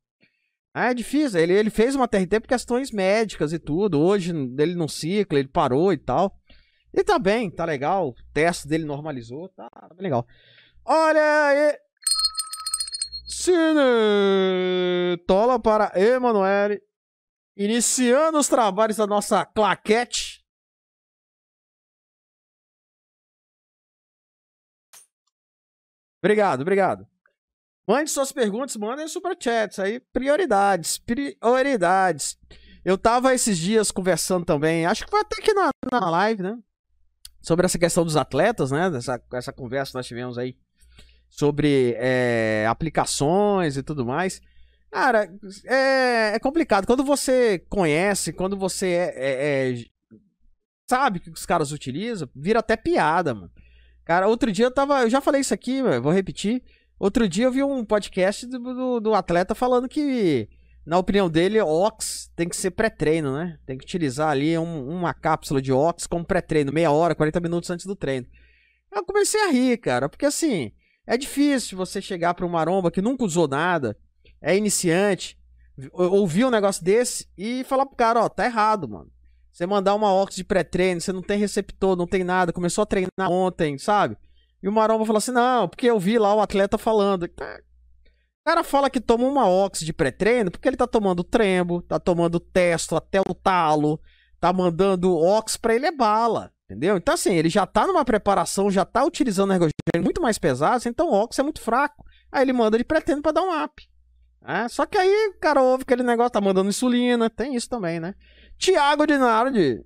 É 0.75 0.93
difícil. 0.93 1.39
Ele, 1.39 1.53
ele 1.53 1.69
fez 1.69 1.95
uma 1.95 2.07
TRT 2.07 2.41
por 2.41 2.47
questões 2.47 2.91
médicas 2.91 3.53
e 3.53 3.59
tudo. 3.59 3.99
Hoje 3.99 4.31
ele 4.31 4.75
não 4.75 4.87
cicla, 4.87 5.39
ele 5.39 5.47
parou 5.47 5.93
e 5.93 5.97
tal. 5.97 6.37
E 6.93 7.03
tá 7.03 7.17
bem, 7.17 7.49
tá 7.49 7.63
legal. 7.65 8.09
O 8.09 8.15
teste 8.33 8.67
dele 8.67 8.83
normalizou, 8.83 9.47
tá, 9.49 9.69
tá 9.69 9.95
legal. 9.97 10.27
Olha 10.83 11.47
aí. 11.47 11.77
Cine 13.27 15.17
Tola 15.25 15.59
para 15.59 15.93
Emanuele. 15.95 16.81
Iniciando 17.59 18.37
os 18.37 18.47
trabalhos 18.47 18.95
da 18.95 19.05
nossa 19.05 19.45
claquete. 19.45 20.41
Obrigado, 26.23 26.61
obrigado. 26.61 27.05
Mande 27.85 28.09
suas 28.09 28.31
perguntas, 28.31 28.77
mandem 28.77 29.09
superchats 29.09 29.77
aí. 29.77 29.99
Prioridades, 29.99 30.99
prioridades. 30.99 32.37
Eu 32.85 32.97
tava 32.97 33.33
esses 33.33 33.57
dias 33.57 33.91
conversando 33.91 34.45
também, 34.45 34.85
acho 34.85 35.03
que 35.03 35.11
foi 35.11 35.19
até 35.19 35.41
aqui 35.41 35.53
na, 35.53 35.69
na 35.91 36.09
live, 36.09 36.41
né? 36.41 36.57
Sobre 37.41 37.65
essa 37.65 37.77
questão 37.77 38.05
dos 38.05 38.15
atletas, 38.15 38.71
né? 38.71 38.89
Essa, 38.95 39.21
essa 39.33 39.51
conversa 39.51 39.91
que 39.91 39.97
nós 39.97 40.07
tivemos 40.07 40.37
aí 40.37 40.57
sobre 41.29 41.93
é, 41.97 42.65
aplicações 42.69 43.75
e 43.75 43.83
tudo 43.83 44.05
mais. 44.05 44.41
Cara, 44.91 45.31
é, 45.65 46.35
é 46.35 46.39
complicado. 46.39 46.87
Quando 46.87 47.03
você 47.03 47.59
conhece, 47.69 48.33
quando 48.33 48.57
você 48.57 48.87
é, 48.87 49.13
é, 49.15 49.71
é, 49.71 49.85
sabe 50.89 51.19
que 51.19 51.29
os 51.29 51.45
caras 51.45 51.71
utilizam, 51.71 52.27
vira 52.35 52.59
até 52.59 52.75
piada, 52.75 53.33
mano. 53.33 53.51
Cara, 54.03 54.27
outro 54.27 54.51
dia 54.51 54.65
eu 54.65 54.71
tava. 54.71 55.03
Eu 55.03 55.09
já 55.09 55.21
falei 55.21 55.41
isso 55.41 55.53
aqui, 55.53 55.81
vou 56.01 56.11
repetir. 56.11 56.63
Outro 56.99 57.29
dia 57.29 57.45
eu 57.45 57.51
vi 57.51 57.63
um 57.63 57.85
podcast 57.85 58.45
do, 58.47 58.59
do, 58.59 58.99
do 58.99 59.13
atleta 59.13 59.53
falando 59.53 59.87
que, 59.87 60.49
na 60.85 60.97
opinião 60.97 61.29
dele, 61.29 61.61
Ox 61.61 62.31
tem 62.35 62.49
que 62.49 62.57
ser 62.57 62.71
pré-treino, 62.71 63.31
né? 63.31 63.57
Tem 63.65 63.77
que 63.77 63.85
utilizar 63.85 64.29
ali 64.29 64.57
um, 64.57 64.89
uma 64.89 65.13
cápsula 65.13 65.61
de 65.61 65.71
Ox 65.71 66.07
como 66.07 66.25
pré-treino, 66.25 66.73
meia 66.73 66.91
hora, 66.91 67.15
40 67.15 67.39
minutos 67.39 67.69
antes 67.69 67.85
do 67.85 67.95
treino. 67.95 68.27
Eu 68.91 69.05
comecei 69.05 69.39
a 69.43 69.51
rir, 69.51 69.77
cara, 69.77 70.09
porque 70.09 70.25
assim, 70.25 70.71
é 71.05 71.15
difícil 71.15 71.77
você 71.77 72.01
chegar 72.01 72.33
para 72.33 72.45
um 72.45 72.49
maromba 72.49 72.89
que 72.91 73.01
nunca 73.01 73.23
usou 73.23 73.47
nada 73.47 73.95
é 74.41 74.55
iniciante, 74.55 75.37
ouvir 75.93 76.45
um 76.45 76.49
negócio 76.49 76.83
desse 76.83 77.27
e 77.37 77.63
falar 77.63 77.85
pro 77.85 77.95
cara, 77.95 78.23
ó, 78.23 78.29
tá 78.29 78.45
errado, 78.45 78.87
mano. 78.87 79.11
Você 79.51 79.65
mandar 79.65 79.95
uma 79.95 80.13
Ox 80.13 80.35
de 80.35 80.43
pré-treino, 80.43 81.01
você 81.01 81.11
não 81.11 81.21
tem 81.21 81.37
receptor, 81.37 81.95
não 81.95 82.07
tem 82.07 82.23
nada, 82.23 82.53
começou 82.53 82.81
a 82.83 82.85
treinar 82.85 83.29
ontem, 83.29 83.77
sabe? 83.77 84.17
E 84.61 84.69
o 84.69 84.71
Maromba 84.71 85.05
falou 85.05 85.17
assim, 85.17 85.31
não, 85.31 85.67
porque 85.67 85.87
eu 85.87 85.99
vi 85.99 86.17
lá 86.17 86.33
o 86.33 86.41
atleta 86.41 86.77
falando. 86.77 87.23
O 87.23 87.29
cara 88.45 88.63
fala 88.63 88.89
que 88.89 89.01
toma 89.01 89.25
uma 89.25 89.47
Ox 89.49 89.81
de 89.81 89.93
pré-treino 89.93 90.49
porque 90.51 90.67
ele 90.67 90.77
tá 90.77 90.87
tomando 90.87 91.23
trembo, 91.23 91.81
tá 91.81 91.99
tomando 91.99 92.39
testo 92.39 92.95
até 92.95 93.19
o 93.21 93.33
talo, 93.33 93.99
tá 94.39 94.53
mandando 94.53 95.15
Ox 95.15 95.57
pra 95.57 95.75
ele 95.75 95.85
é 95.85 95.91
bala, 95.91 96.51
entendeu? 96.65 96.97
Então 96.97 97.13
assim, 97.13 97.35
ele 97.35 97.49
já 97.49 97.65
tá 97.65 97.85
numa 97.85 98.05
preparação, 98.05 98.71
já 98.71 98.85
tá 98.85 99.03
utilizando 99.03 99.51
ergogênio 99.51 100.03
muito 100.03 100.21
mais 100.21 100.37
pesado, 100.37 100.87
então 100.87 101.09
o 101.09 101.13
Ox 101.13 101.37
é 101.37 101.43
muito 101.43 101.61
fraco. 101.61 102.05
Aí 102.31 102.43
ele 102.43 102.53
manda 102.53 102.77
de 102.77 102.83
pré-treino 102.83 103.21
pra 103.21 103.31
dar 103.31 103.41
um 103.41 103.63
up. 103.63 103.88
É, 104.41 104.67
só 104.67 104.85
que 104.85 104.97
aí 104.97 105.27
o 105.29 105.39
cara 105.39 105.61
ouve 105.61 105.83
aquele 105.83 106.03
negócio, 106.03 106.31
tá 106.31 106.41
mandando 106.41 106.69
insulina, 106.69 107.29
tem 107.29 107.55
isso 107.55 107.69
também, 107.69 107.99
né? 107.99 108.15
Tiago 108.57 109.05
Dinardi. 109.05 109.83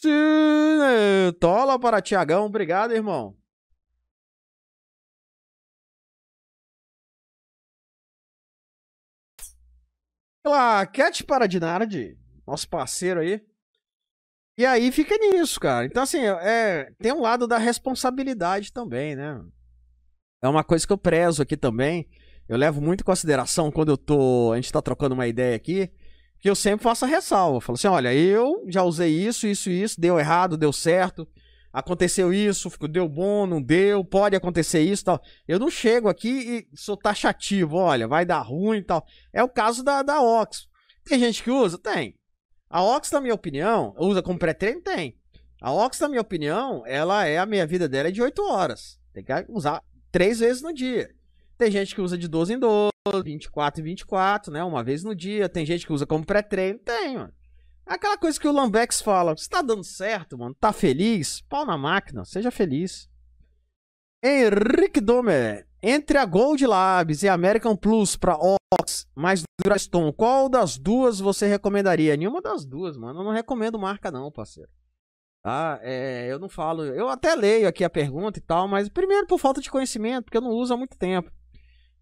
Sim, 0.00 0.08
tola 1.38 1.78
para 1.78 2.00
Tiagão, 2.00 2.46
obrigado, 2.46 2.92
irmão. 2.92 3.36
Claquete 10.42 11.24
para 11.24 11.46
Dinardi, 11.46 12.18
nosso 12.46 12.68
parceiro 12.68 13.20
aí. 13.20 13.44
E 14.56 14.66
aí 14.66 14.90
fica 14.92 15.16
nisso, 15.16 15.58
cara. 15.58 15.86
Então, 15.86 16.02
assim, 16.02 16.20
é, 16.22 16.92
tem 16.98 17.12
um 17.12 17.20
lado 17.20 17.46
da 17.46 17.58
responsabilidade 17.58 18.72
também, 18.72 19.16
né? 19.16 19.42
É 20.42 20.48
uma 20.48 20.64
coisa 20.64 20.86
que 20.86 20.92
eu 20.92 20.98
prezo 20.98 21.42
aqui 21.42 21.56
também. 21.56 22.08
Eu 22.50 22.56
levo 22.56 22.80
muito 22.80 23.02
em 23.02 23.04
consideração 23.04 23.70
quando 23.70 23.90
eu 23.90 23.96
tô. 23.96 24.50
A 24.52 24.56
gente 24.56 24.72
tá 24.72 24.82
trocando 24.82 25.14
uma 25.14 25.28
ideia 25.28 25.54
aqui. 25.54 25.88
Que 26.40 26.50
eu 26.50 26.54
sempre 26.54 26.82
faço 26.82 27.04
a 27.04 27.08
ressalva. 27.08 27.58
Eu 27.58 27.60
falo 27.60 27.76
assim: 27.76 27.86
olha, 27.86 28.12
eu 28.12 28.64
já 28.68 28.82
usei 28.82 29.10
isso, 29.10 29.46
isso, 29.46 29.70
isso, 29.70 30.00
deu 30.00 30.18
errado, 30.18 30.56
deu 30.56 30.72
certo 30.72 31.28
aconteceu 31.72 32.32
isso, 32.32 32.68
deu 32.88 33.08
bom, 33.08 33.46
não 33.46 33.62
deu, 33.62 34.04
pode 34.04 34.34
acontecer 34.34 34.80
isso 34.80 35.04
tal. 35.04 35.22
Eu 35.46 35.58
não 35.58 35.70
chego 35.70 36.08
aqui 36.08 36.66
e 36.72 36.76
sou 36.76 36.96
taxativo, 36.96 37.76
olha, 37.76 38.08
vai 38.08 38.26
dar 38.26 38.40
ruim 38.40 38.78
e 38.78 38.82
tal. 38.82 39.06
É 39.32 39.42
o 39.42 39.48
caso 39.48 39.82
da, 39.82 40.02
da 40.02 40.20
Ox. 40.20 40.66
Tem 41.04 41.18
gente 41.18 41.42
que 41.42 41.50
usa? 41.50 41.78
Tem. 41.78 42.16
A 42.68 42.82
Ox, 42.82 43.10
na 43.10 43.20
minha 43.20 43.34
opinião, 43.34 43.94
usa 43.98 44.22
como 44.22 44.38
pré-treino? 44.38 44.80
Tem. 44.80 45.16
A 45.60 45.72
Ox, 45.72 45.98
na 46.00 46.08
minha 46.08 46.20
opinião, 46.20 46.82
ela 46.86 47.24
é 47.26 47.38
a 47.38 47.46
meia 47.46 47.66
vida 47.66 47.88
dela 47.88 48.08
é 48.08 48.12
de 48.12 48.22
8 48.22 48.42
horas. 48.42 48.98
Tem 49.12 49.24
que 49.24 49.32
usar 49.48 49.82
três 50.10 50.40
vezes 50.40 50.62
no 50.62 50.72
dia. 50.72 51.10
Tem 51.60 51.70
gente 51.70 51.94
que 51.94 52.00
usa 52.00 52.16
de 52.16 52.26
12 52.26 52.54
em 52.54 52.58
12, 52.58 52.90
24 53.22 53.82
em 53.82 53.84
24, 53.84 54.50
né? 54.50 54.64
Uma 54.64 54.82
vez 54.82 55.04
no 55.04 55.14
dia. 55.14 55.46
Tem 55.46 55.66
gente 55.66 55.86
que 55.86 55.92
usa 55.92 56.06
como 56.06 56.24
pré-treino. 56.24 56.78
Tem, 56.78 57.18
mano. 57.18 57.34
Aquela 57.84 58.16
coisa 58.16 58.40
que 58.40 58.48
o 58.48 58.52
Lambex 58.52 59.02
fala, 59.02 59.36
você 59.36 59.46
tá 59.46 59.60
dando 59.60 59.84
certo, 59.84 60.38
mano? 60.38 60.56
Tá 60.58 60.72
feliz? 60.72 61.42
Pau 61.42 61.66
na 61.66 61.76
máquina, 61.76 62.24
seja 62.24 62.50
feliz. 62.50 63.10
Henrique 64.24 65.02
Domer, 65.02 65.68
entre 65.82 66.16
a 66.16 66.24
Gold 66.24 66.66
Labs 66.66 67.22
e 67.24 67.28
a 67.28 67.34
American 67.34 67.76
Plus 67.76 68.16
pra 68.16 68.38
Ox, 68.38 69.06
mais 69.14 69.42
Duraston, 69.62 70.10
qual 70.14 70.48
das 70.48 70.78
duas 70.78 71.20
você 71.20 71.46
recomendaria? 71.46 72.16
Nenhuma 72.16 72.40
das 72.40 72.64
duas, 72.64 72.96
mano. 72.96 73.20
Eu 73.20 73.24
não 73.24 73.32
recomendo 73.32 73.78
marca 73.78 74.10
não, 74.10 74.32
parceiro. 74.32 74.70
Tá? 75.42 75.78
É, 75.82 76.26
eu 76.32 76.38
não 76.38 76.48
falo. 76.48 76.86
Eu 76.86 77.10
até 77.10 77.34
leio 77.34 77.68
aqui 77.68 77.84
a 77.84 77.90
pergunta 77.90 78.38
e 78.38 78.42
tal, 78.42 78.66
mas 78.66 78.88
primeiro 78.88 79.26
por 79.26 79.38
falta 79.38 79.60
de 79.60 79.70
conhecimento, 79.70 80.24
porque 80.24 80.38
eu 80.38 80.42
não 80.42 80.52
uso 80.52 80.72
há 80.72 80.76
muito 80.78 80.96
tempo. 80.96 81.30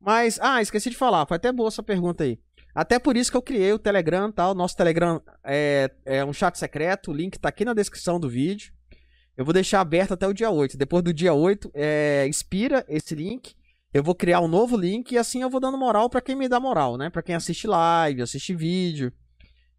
Mas, 0.01 0.39
ah, 0.41 0.63
esqueci 0.63 0.91
de 0.91 0.97
falar, 0.97 1.27
foi 1.27 1.37
até 1.37 1.53
boa 1.53 1.69
essa 1.69 1.83
pergunta 1.83 2.25
aí. 2.25 2.39
Até 2.75 2.99
por 2.99 3.17
isso 3.17 3.31
que 3.31 3.37
eu 3.37 3.43
criei 3.43 3.73
o 3.73 3.79
Telegram? 3.79 4.33
O 4.37 4.55
nosso 4.55 4.77
Telegram 4.77 5.21
é, 5.43 5.91
é 6.05 6.25
um 6.25 6.33
chat 6.33 6.57
secreto, 6.57 7.11
o 7.11 7.15
link 7.15 7.39
tá 7.39 7.49
aqui 7.49 7.65
na 7.65 7.75
descrição 7.75 8.21
do 8.21 8.29
vídeo. 8.29 8.73
Eu 9.37 9.45
vou 9.45 9.55
deixar 9.55 9.81
aberto 9.81 10.15
até 10.15 10.27
o 10.27 10.33
dia 10.33 10.51
8. 10.51 10.77
Depois 10.77 11.03
do 11.03 11.13
dia 11.13 11.33
8, 11.33 11.71
é, 11.73 12.27
expira 12.29 12.85
esse 12.89 13.15
link. 13.15 13.55
Eu 13.95 14.03
vou 14.03 14.15
criar 14.15 14.41
um 14.41 14.49
novo 14.49 14.77
link 14.77 15.13
e 15.13 15.19
assim 15.19 15.43
eu 15.43 15.49
vou 15.49 15.61
dando 15.61 15.79
moral 15.79 16.11
para 16.11 16.21
quem 16.21 16.37
me 16.37 16.49
dá 16.49 16.61
moral, 16.61 16.97
né? 16.97 17.09
Para 17.09 17.23
quem 17.23 17.35
assiste 17.35 17.67
live, 17.67 18.23
assiste 18.23 18.55
vídeo. 18.55 19.13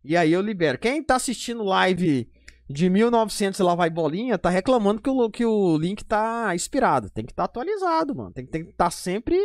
E 0.03 0.15
aí 0.15 0.31
eu 0.31 0.41
libero. 0.41 0.79
Quem 0.79 1.03
tá 1.03 1.15
assistindo 1.15 1.63
live 1.63 2.29
de 2.69 2.89
1900 2.89 3.59
e 3.59 3.63
lá 3.63 3.75
vai 3.75 3.89
bolinha, 3.89 4.37
tá 4.37 4.49
reclamando 4.49 5.01
que 5.01 5.09
o, 5.09 5.29
que 5.29 5.45
o 5.45 5.77
link 5.77 6.05
tá 6.05 6.55
expirado. 6.55 7.09
Tem 7.09 7.25
que 7.25 7.31
estar 7.31 7.43
tá 7.43 7.45
atualizado, 7.45 8.15
mano. 8.15 8.31
Tem 8.31 8.45
que 8.45 8.57
estar 8.57 8.73
tá 8.85 8.91
sempre 8.91 9.37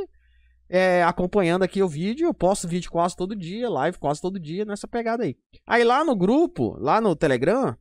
é, 0.69 1.03
acompanhando 1.03 1.63
aqui 1.63 1.83
o 1.83 1.89
vídeo. 1.89 2.27
Eu 2.27 2.35
posto 2.35 2.69
vídeo 2.69 2.91
quase 2.91 3.17
todo 3.17 3.37
dia, 3.37 3.69
live 3.69 3.99
quase 3.99 4.21
todo 4.21 4.39
dia 4.39 4.65
nessa 4.65 4.89
pegada 4.89 5.25
aí. 5.25 5.37
Aí 5.67 5.85
lá 5.85 6.05
no 6.05 6.17
grupo, 6.17 6.77
lá 6.79 7.01
no 7.01 7.15
Telegram, 7.15 7.77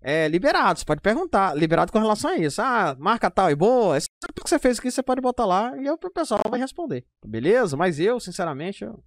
é 0.00 0.26
liberado. 0.28 0.78
Você 0.78 0.84
pode 0.84 1.00
perguntar, 1.00 1.56
liberado 1.56 1.92
com 1.92 1.98
relação 1.98 2.30
a 2.30 2.36
isso. 2.36 2.60
Ah, 2.60 2.96
marca 2.98 3.30
tal 3.30 3.50
e 3.50 3.54
boa. 3.54 3.96
Esse 3.96 4.08
que 4.34 4.48
você 4.48 4.58
fez 4.58 4.78
aqui, 4.78 4.90
você 4.90 5.02
pode 5.02 5.20
botar 5.20 5.46
lá 5.46 5.76
e 5.76 5.88
o 5.88 5.96
pessoal 5.96 6.40
vai 6.50 6.58
responder. 6.58 7.04
Beleza? 7.24 7.76
Mas 7.76 8.00
eu, 8.00 8.18
sinceramente, 8.18 8.84
eu... 8.84 9.02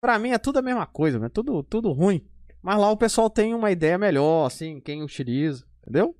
pra 0.00 0.18
mim 0.18 0.30
é 0.30 0.38
tudo 0.38 0.58
a 0.58 0.62
mesma 0.62 0.86
coisa, 0.86 1.24
é 1.24 1.28
tudo, 1.28 1.62
tudo 1.64 1.92
ruim. 1.92 2.24
Mas 2.62 2.78
lá 2.78 2.90
o 2.90 2.96
pessoal 2.96 3.28
tem 3.28 3.52
uma 3.52 3.70
ideia 3.70 3.98
melhor, 3.98 4.46
assim, 4.46 4.80
quem 4.80 5.02
utiliza, 5.02 5.66
entendeu? 5.82 6.16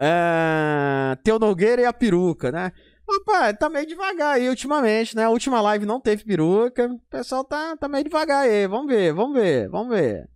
É... 0.00 1.16
Teu 1.24 1.38
Nogueira 1.38 1.82
e 1.82 1.84
a 1.84 1.92
peruca, 1.92 2.52
né? 2.52 2.72
Rapaz, 3.10 3.56
tá 3.58 3.70
meio 3.70 3.86
devagar 3.86 4.34
aí 4.34 4.48
ultimamente, 4.48 5.16
né? 5.16 5.24
A 5.24 5.30
última 5.30 5.60
live 5.60 5.86
não 5.86 6.00
teve 6.00 6.24
peruca. 6.24 6.86
O 6.86 6.98
pessoal 7.10 7.42
tá, 7.42 7.76
tá 7.76 7.88
meio 7.88 8.04
devagar 8.04 8.42
aí. 8.42 8.66
Vamos 8.66 8.92
ver, 8.92 9.14
vamos 9.14 9.34
ver, 9.34 9.68
vamos 9.68 9.88
ver. 9.88 10.28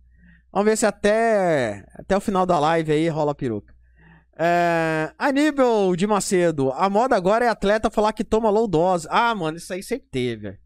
Vamos 0.51 0.65
ver 0.65 0.77
se 0.77 0.85
até, 0.85 1.85
até 1.93 2.17
o 2.17 2.21
final 2.21 2.45
da 2.45 2.59
live 2.59 2.91
aí 2.91 3.07
rola 3.09 3.35
peruca. 3.35 3.73
É, 4.37 5.13
Aníbal 5.17 5.95
de 5.95 6.07
Macedo. 6.07 6.71
A 6.71 6.89
moda 6.89 7.15
agora 7.15 7.45
é 7.45 7.49
atleta 7.49 7.91
falar 7.91 8.13
que 8.13 8.23
toma 8.23 8.49
low 8.49 8.67
dose. 8.67 9.07
Ah, 9.09 9.35
mano, 9.35 9.57
isso 9.57 9.71
aí 9.71 9.83
sempre 9.83 10.07
teve. 10.09 10.57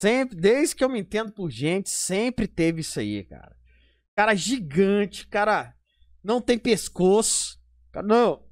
Sempre, 0.00 0.36
desde 0.36 0.76
que 0.76 0.84
eu 0.84 0.88
me 0.90 1.00
entendo 1.00 1.32
por 1.32 1.50
gente, 1.50 1.88
sempre 1.88 2.46
teve 2.46 2.82
isso 2.82 3.00
aí, 3.00 3.24
cara. 3.24 3.56
Cara 4.14 4.34
gigante, 4.34 5.26
cara 5.26 5.74
não 6.26 6.40
tem 6.40 6.58
pescoço. 6.58 7.58
Cara, 7.92 8.06
não, 8.06 8.42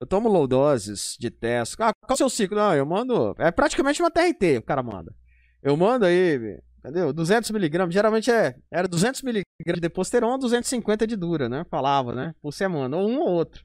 eu 0.00 0.06
tomo 0.06 0.28
low 0.28 0.46
doses 0.46 1.14
de 1.20 1.30
teste. 1.30 1.76
Ah, 1.78 1.92
qual 1.92 2.08
é 2.10 2.14
o 2.14 2.16
seu 2.16 2.30
ciclo? 2.30 2.56
Não, 2.56 2.74
eu 2.74 2.86
mando. 2.86 3.34
É 3.38 3.50
praticamente 3.50 4.00
uma 4.00 4.10
TRT, 4.10 4.58
o 4.58 4.62
cara 4.62 4.82
manda. 4.82 5.14
Eu 5.62 5.76
mando 5.76 6.06
aí, 6.06 6.58
entendeu? 6.78 7.12
200mg. 7.12 7.90
Geralmente 7.90 8.30
é, 8.30 8.56
era 8.70 8.88
200mg 8.88 9.42
de 9.66 9.80
deposteron, 9.80 10.38
250 10.38 11.06
de 11.06 11.16
dura, 11.16 11.50
né? 11.50 11.66
Falava, 11.70 12.14
né? 12.14 12.34
Por 12.40 12.52
semana. 12.52 12.96
Ou 12.96 13.06
um 13.06 13.20
ou 13.20 13.28
outro. 13.28 13.62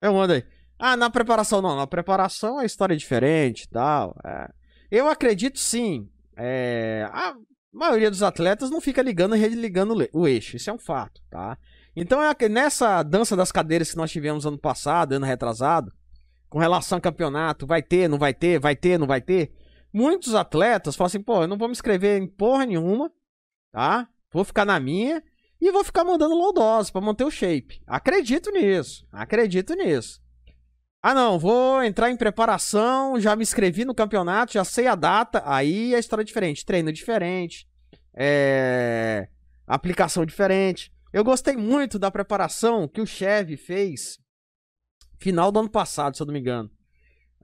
Eu 0.00 0.14
mando 0.14 0.34
aí. 0.34 0.44
Ah, 0.78 0.96
na 0.96 1.10
preparação 1.10 1.60
não. 1.60 1.74
Na 1.74 1.88
preparação 1.88 2.58
a 2.58 2.64
história 2.64 2.94
é 2.94 2.96
diferente 2.96 3.62
e 3.62 3.68
tal. 3.68 4.16
É. 4.24 4.48
Eu 4.92 5.08
acredito 5.08 5.58
sim. 5.58 6.08
É, 6.36 7.08
a 7.12 7.34
maioria 7.72 8.10
dos 8.10 8.22
atletas 8.22 8.70
não 8.70 8.80
fica 8.80 9.02
ligando 9.02 9.34
e 9.34 9.38
religando 9.40 9.96
o 10.12 10.28
eixo. 10.28 10.56
Isso 10.56 10.70
é 10.70 10.72
um 10.72 10.78
fato, 10.78 11.20
tá? 11.28 11.58
Então 12.00 12.22
é 12.22 12.48
nessa 12.48 13.02
dança 13.02 13.34
das 13.34 13.50
cadeiras 13.50 13.90
que 13.90 13.96
nós 13.96 14.10
tivemos 14.10 14.46
ano 14.46 14.56
passado, 14.56 15.14
ano 15.14 15.26
retrasado, 15.26 15.92
com 16.48 16.58
relação 16.58 16.96
ao 16.96 17.02
campeonato, 17.02 17.66
vai 17.66 17.82
ter, 17.82 18.08
não 18.08 18.18
vai 18.18 18.32
ter, 18.32 18.60
vai 18.60 18.76
ter, 18.76 18.98
não 18.98 19.06
vai 19.06 19.20
ter. 19.20 19.52
Muitos 19.92 20.32
atletas 20.34 20.94
falam 20.94 21.08
assim, 21.08 21.20
pô, 21.20 21.42
eu 21.42 21.48
não 21.48 21.58
vou 21.58 21.66
me 21.66 21.72
inscrever 21.72 22.22
em 22.22 22.26
porra 22.28 22.66
nenhuma, 22.66 23.10
tá? 23.72 24.08
Vou 24.32 24.44
ficar 24.44 24.64
na 24.64 24.78
minha 24.78 25.20
e 25.60 25.72
vou 25.72 25.82
ficar 25.82 26.04
mandando 26.04 26.36
low 26.36 26.52
dose 26.52 26.92
para 26.92 27.00
manter 27.00 27.24
o 27.24 27.32
shape. 27.32 27.82
Acredito 27.84 28.52
nisso, 28.52 29.04
acredito 29.10 29.74
nisso. 29.74 30.20
Ah, 31.02 31.14
não, 31.14 31.36
vou 31.36 31.82
entrar 31.82 32.10
em 32.10 32.16
preparação, 32.16 33.18
já 33.18 33.34
me 33.34 33.42
inscrevi 33.42 33.84
no 33.84 33.94
campeonato, 33.94 34.52
já 34.52 34.64
sei 34.64 34.86
a 34.86 34.94
data, 34.94 35.42
aí 35.44 35.96
a 35.96 35.98
história 35.98 36.22
é 36.22 36.24
diferente, 36.24 36.64
treino 36.64 36.92
diferente, 36.92 37.68
é... 38.14 39.28
aplicação 39.66 40.24
diferente. 40.24 40.92
Eu 41.18 41.24
gostei 41.24 41.56
muito 41.56 41.98
da 41.98 42.12
preparação 42.12 42.86
que 42.86 43.00
o 43.00 43.06
Chevy 43.06 43.56
fez 43.56 44.20
final 45.18 45.50
do 45.50 45.58
ano 45.58 45.68
passado, 45.68 46.16
se 46.16 46.22
eu 46.22 46.26
não 46.26 46.32
me 46.32 46.38
engano. 46.38 46.70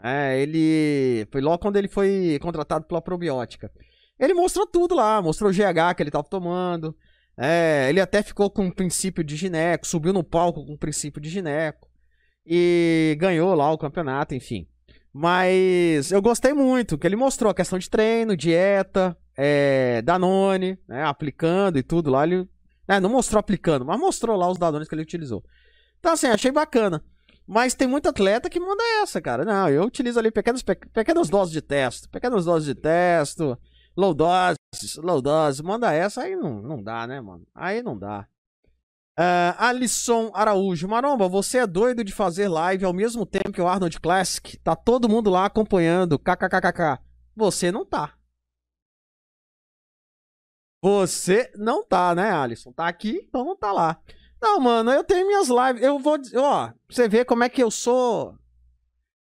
É, 0.01 0.41
ele. 0.41 1.27
Foi 1.33 1.41
logo 1.41 1.59
quando 1.59 1.77
ele 1.77 1.89
foi 1.89 2.39
contratado 2.41 2.85
pela 2.85 3.03
probiótica. 3.03 3.73
Ele 4.17 4.33
mostrou 4.33 4.65
tudo 4.65 4.95
lá, 4.95 5.21
mostrou 5.21 5.51
o 5.51 5.53
GH 5.53 5.97
que 5.97 6.03
ele 6.05 6.09
estava 6.09 6.23
tomando. 6.23 6.97
É, 7.37 7.89
ele 7.89 8.01
até 8.01 8.23
ficou 8.23 8.49
com 8.49 8.69
o 8.69 8.73
princípio 8.73 9.25
de 9.25 9.35
gineco, 9.35 9.89
subiu 9.89 10.13
no 10.13 10.23
palco 10.23 10.65
com 10.65 10.75
o 10.75 10.79
princípio 10.79 11.21
de 11.21 11.29
gineco. 11.29 11.91
E 12.47 13.17
ganhou 13.19 13.57
lá 13.57 13.73
o 13.73 13.79
campeonato, 13.79 14.37
enfim. 14.37 14.69
Mas 15.13 16.13
eu 16.13 16.23
gostei 16.23 16.53
muito, 16.53 16.97
que 16.97 17.09
ele 17.09 17.17
mostrou 17.17 17.51
a 17.51 17.55
questão 17.55 17.77
de 17.77 17.91
treino, 17.91 18.37
dieta, 18.37 19.19
é, 19.37 20.01
Danone, 20.03 20.79
né, 20.87 21.03
aplicando 21.03 21.77
e 21.77 21.83
tudo 21.83 22.13
lá. 22.13 22.23
Ele 22.23 22.49
é, 22.87 23.01
não 23.01 23.11
mostrou 23.11 23.41
aplicando, 23.41 23.85
mas 23.85 23.99
mostrou 23.99 24.37
lá 24.37 24.49
os 24.51 24.59
dados 24.59 24.89
que 24.89 24.95
ele 24.95 25.03
utilizou. 25.03 25.43
Então, 25.99 26.13
assim, 26.13 26.27
achei 26.27 26.53
bacana. 26.53 27.03
Mas 27.47 27.75
tem 27.75 27.87
muito 27.87 28.09
atleta 28.09 28.49
que 28.49 28.59
manda 28.59 28.83
essa, 29.03 29.21
cara. 29.21 29.45
Não, 29.45 29.69
eu 29.69 29.85
utilizo 29.85 30.19
ali 30.19 30.31
pequenas, 30.31 30.63
pequenas 30.63 31.29
doses 31.29 31.53
de 31.53 31.61
teste. 31.61 32.09
Pequenas 32.09 32.45
doses 32.45 32.67
de 32.67 32.75
teste. 32.75 33.43
Low 33.97 34.15
doses, 34.15 34.97
low 34.97 35.21
dose. 35.21 35.63
Manda 35.63 35.93
essa, 35.93 36.23
aí 36.23 36.35
não, 36.37 36.61
não 36.63 36.83
dá, 36.83 37.07
né, 37.07 37.21
mano? 37.21 37.47
Aí 37.55 37.83
não 37.83 37.99
dá. 37.99 38.27
Uh, 39.19 39.55
Alisson 39.59 40.31
Araújo. 40.35 40.89
Maromba, 40.89 41.29
você 41.29 41.59
é 41.59 41.67
doido 41.67 42.03
de 42.03 42.13
fazer 42.13 42.49
live 42.49 42.85
ao 42.85 42.93
mesmo 42.93 43.25
tempo 43.25 43.53
que 43.53 43.61
o 43.61 43.69
Arnold 43.69 44.01
Classic? 44.01 44.57
Tá 44.59 44.75
todo 44.75 45.09
mundo 45.09 45.31
lá 45.31 45.45
acompanhando. 45.45 46.19
KKKKK. 46.19 46.99
Você 47.37 47.71
não 47.71 47.85
tá. 47.85 48.15
Você 50.85 51.51
não 51.57 51.83
tá, 51.83 52.15
né, 52.15 52.31
Alisson? 52.31 52.71
Tá 52.71 52.87
aqui, 52.87 53.25
então 53.27 53.43
não 53.43 53.57
tá 53.57 53.73
lá. 53.73 53.99
Não, 54.39 54.61
mano, 54.61 54.91
eu 54.91 55.03
tenho 55.03 55.27
minhas 55.27 55.49
lives. 55.49 55.83
Eu 55.83 55.99
vou. 55.99 56.19
Ó, 56.37 56.73
você 56.87 57.09
vê 57.09 57.25
como 57.25 57.43
é 57.43 57.49
que 57.49 57.63
eu 57.63 57.71
sou. 57.71 58.37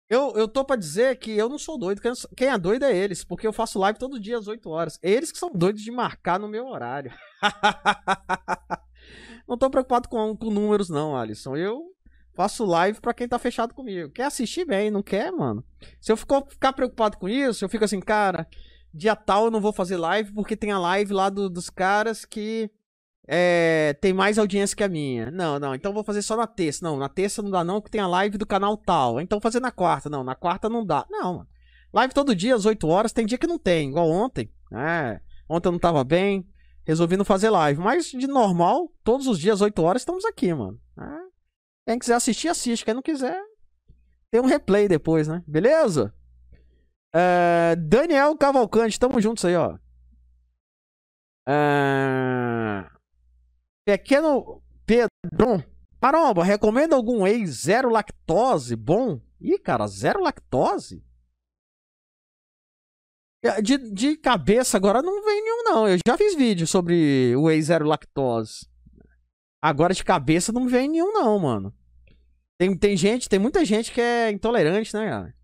Eu, 0.10 0.34
eu 0.36 0.48
tô 0.48 0.66
pra 0.66 0.76
dizer 0.76 1.20
que 1.20 1.30
eu 1.30 1.48
não 1.48 1.60
sou 1.60 1.78
doido. 1.78 2.02
Quem 2.36 2.48
é 2.48 2.58
doido 2.58 2.86
é 2.86 2.98
eles, 2.98 3.24
porque 3.24 3.46
eu 3.46 3.54
faço 3.54 3.78
live 3.78 4.00
todo 4.00 4.20
dia 4.20 4.40
às 4.40 4.48
8 4.48 4.68
horas. 4.68 4.98
Eles 5.04 5.32
que 5.32 5.38
são 5.38 5.52
doidos 5.52 5.84
de 5.84 5.92
marcar 5.92 6.40
no 6.40 6.48
meu 6.48 6.66
horário. 6.66 7.14
não 9.48 9.56
tô 9.56 9.70
preocupado 9.70 10.10
com, 10.10 10.36
com 10.36 10.50
números, 10.50 10.90
não, 10.90 11.16
Alisson. 11.16 11.56
Eu 11.56 11.84
faço 12.34 12.66
live 12.66 13.00
pra 13.00 13.14
quem 13.14 13.28
tá 13.28 13.38
fechado 13.38 13.76
comigo. 13.76 14.10
Quer 14.10 14.24
assistir 14.24 14.66
bem, 14.66 14.90
não 14.90 15.04
quer, 15.04 15.32
mano? 15.32 15.64
Se 16.02 16.12
eu 16.12 16.18
ficar 16.18 16.74
preocupado 16.74 17.20
com 17.20 17.30
isso, 17.30 17.64
eu 17.64 17.70
fico 17.70 17.86
assim, 17.86 18.00
cara 18.00 18.48
dia 18.94 19.16
tal 19.16 19.46
eu 19.46 19.52
não 19.52 19.60
vou 19.60 19.74
fazer 19.74 19.98
live 19.98 20.32
porque 20.34 20.56
tem 20.56 20.72
a 20.72 20.80
live 20.80 21.14
lá 21.14 21.30
do, 21.30 21.50
dos 21.50 21.70
caras 21.70 22.26
que 22.26 22.70
é, 23.28 23.96
tem 24.02 24.14
mais 24.14 24.38
audiência 24.38 24.76
que 24.76 24.84
a 24.84 24.90
minha. 24.90 25.32
Não, 25.32 25.60
não, 25.60 25.74
então 25.74 25.94
vou 25.94 26.04
fazer 26.04 26.22
só 26.22 26.36
na 26.36 26.46
terça. 26.46 26.84
Não, 26.84 26.98
na 26.98 27.10
terça 27.10 27.42
não 27.42 27.50
dá 27.50 27.64
não, 27.64 27.82
que 27.82 27.90
tem 27.90 28.02
a 28.02 28.08
live 28.08 28.38
do 28.38 28.46
canal 28.46 28.78
tal. 28.78 29.20
Então 29.20 29.40
fazer 29.42 29.60
na 29.60 29.72
quarta. 29.72 30.10
Não, 30.10 30.24
na 30.24 30.36
quarta 30.36 30.70
não 30.70 30.86
dá. 30.86 31.06
Não, 31.10 31.34
mano. 31.38 31.48
Live 31.94 32.14
todo 32.14 32.36
dia, 32.36 32.56
às 32.56 32.66
8 32.66 32.88
horas, 32.88 33.14
tem 33.14 33.24
dia 33.24 33.38
que 33.38 33.46
não 33.46 33.60
tem, 33.60 33.90
igual 33.90 34.10
ontem. 34.10 34.52
É, 34.74 35.22
ontem 35.48 35.68
eu 35.68 35.72
não 35.72 35.80
tava 35.80 36.04
bem, 36.04 36.44
resolvi 36.84 37.16
não 37.16 37.24
fazer 37.24 37.52
live. 37.52 37.80
Mas 37.80 38.08
de 38.08 38.26
normal, 38.26 38.92
todos 39.04 39.28
os 39.28 39.38
dias, 39.38 39.62
8 39.62 39.80
horas, 39.80 40.02
estamos 40.02 40.26
aqui, 40.26 40.52
mano. 40.54 40.80
É. 41.00 41.24
Quem 41.88 42.00
quiser 42.00 42.16
assistir, 42.16 42.48
assiste. 42.48 42.84
Quem 42.84 42.96
não 42.96 43.02
quiser, 43.04 43.40
tem 44.32 44.42
um 44.42 44.48
replay 44.48 44.88
depois, 44.88 45.28
né? 45.28 45.44
Beleza? 45.48 46.12
É, 47.16 47.76
Daniel 47.76 48.36
Cavalcante, 48.36 49.00
tamo 49.00 49.22
juntos 49.22 49.46
aí, 49.46 49.56
ó. 49.56 49.78
É... 51.48 52.90
Pequeno 53.86 54.64
Pedro. 54.86 55.64
Caramba, 56.02 56.44
recomenda 56.44 56.96
algum 56.96 57.24
whey 57.24 57.46
zero 57.46 57.90
lactose 57.90 58.76
bom? 58.76 59.22
Ih, 59.40 59.60
cara, 59.60 59.88
zero 59.88 60.22
lactose? 60.22 61.04
É, 63.44 63.62
de, 63.62 63.78
de 63.92 64.18
cabeça 64.18 64.78
agora 64.78 65.02
não 65.02 65.24
vem 65.24 65.42
nenhum, 65.44 65.64
não. 65.64 65.88
Eu 65.88 65.98
já 66.06 66.18
fiz 66.18 66.36
vídeo 66.36 66.66
sobre 66.66 67.36
o 67.36 67.44
whey 67.44 67.62
zero 67.62 67.86
lactose. 67.86 68.68
Agora 69.62 69.94
de 69.94 70.04
cabeça 70.04 70.52
não 70.52 70.68
vem 70.68 70.90
nenhum, 70.90 71.12
não, 71.12 71.40
mano. 71.40 71.74
Tem, 72.58 72.78
tem 72.78 72.96
gente, 72.96 73.30
tem 73.30 73.40
muita 73.40 73.64
gente 73.66 73.92
que 73.92 74.00
é 74.00 74.32
intolerante, 74.32 74.94
né, 74.94 75.10
cara? 75.10 75.36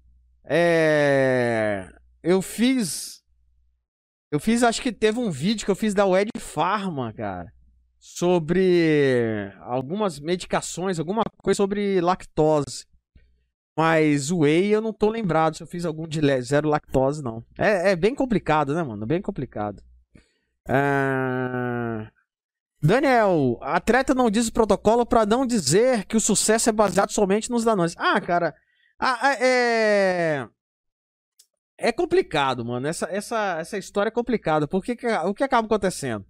É. 0.49 1.87
Eu 2.23 2.41
fiz. 2.41 3.21
Eu 4.31 4.39
fiz, 4.39 4.63
acho 4.63 4.81
que 4.81 4.91
teve 4.91 5.19
um 5.19 5.31
vídeo 5.31 5.65
que 5.65 5.71
eu 5.71 5.75
fiz 5.75 5.93
da 5.93 6.05
Wed 6.05 6.29
Pharma, 6.37 7.13
cara 7.13 7.51
sobre 7.99 9.51
algumas 9.59 10.19
medicações, 10.19 10.99
alguma 10.99 11.23
coisa 11.43 11.57
sobre 11.57 11.99
lactose. 11.99 12.85
Mas 13.77 14.31
o 14.31 14.39
whey 14.39 14.67
eu 14.67 14.81
não 14.81 14.91
tô 14.91 15.09
lembrado 15.09 15.55
se 15.55 15.63
eu 15.63 15.67
fiz 15.67 15.85
algum 15.85 16.07
de 16.07 16.19
zero 16.41 16.69
lactose, 16.69 17.23
não. 17.23 17.43
É, 17.57 17.91
é 17.91 17.95
bem 17.95 18.15
complicado, 18.15 18.73
né, 18.73 18.83
mano? 18.83 19.05
Bem 19.05 19.21
complicado. 19.21 19.81
Uh... 20.67 22.07
Daniel, 22.81 23.57
atleta 23.61 24.13
não 24.13 24.29
diz 24.29 24.47
o 24.47 24.53
protocolo 24.53 25.05
para 25.05 25.25
não 25.25 25.45
dizer 25.45 26.05
que 26.05 26.15
o 26.15 26.21
sucesso 26.21 26.69
é 26.69 26.73
baseado 26.73 27.11
somente 27.11 27.49
nos 27.49 27.65
danões. 27.65 27.93
Ah, 27.97 28.19
cara, 28.21 28.55
ah, 28.99 29.33
é... 29.39 30.47
É 31.77 31.91
complicado, 31.93 32.65
mano. 32.65 32.87
Essa, 32.87 33.07
essa, 33.09 33.57
essa 33.59 33.77
história 33.77 34.09
é 34.09 34.11
complicada. 34.11 34.67
Porque 34.67 34.97
o 35.25 35.33
que 35.33 35.43
acaba 35.43 35.65
acontecendo? 35.65 36.25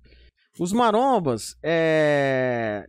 Os 0.60 0.72
marombas 0.72 1.58
é... 1.64 2.88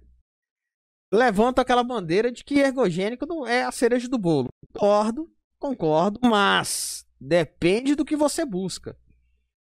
levantam 1.11 1.63
aquela 1.63 1.83
bandeira 1.83 2.31
de 2.31 2.45
que 2.45 2.61
ergogênico 2.61 3.27
não 3.27 3.47
é 3.47 3.65
a 3.65 3.73
cereja 3.73 4.09
do 4.09 4.19
bolo. 4.19 4.49
Concordo, 4.73 5.31
concordo, 5.59 6.21
mas 6.23 7.07
depende 7.19 7.95
do 7.95 8.05
que 8.05 8.17
você 8.17 8.45
busca. 8.45 8.97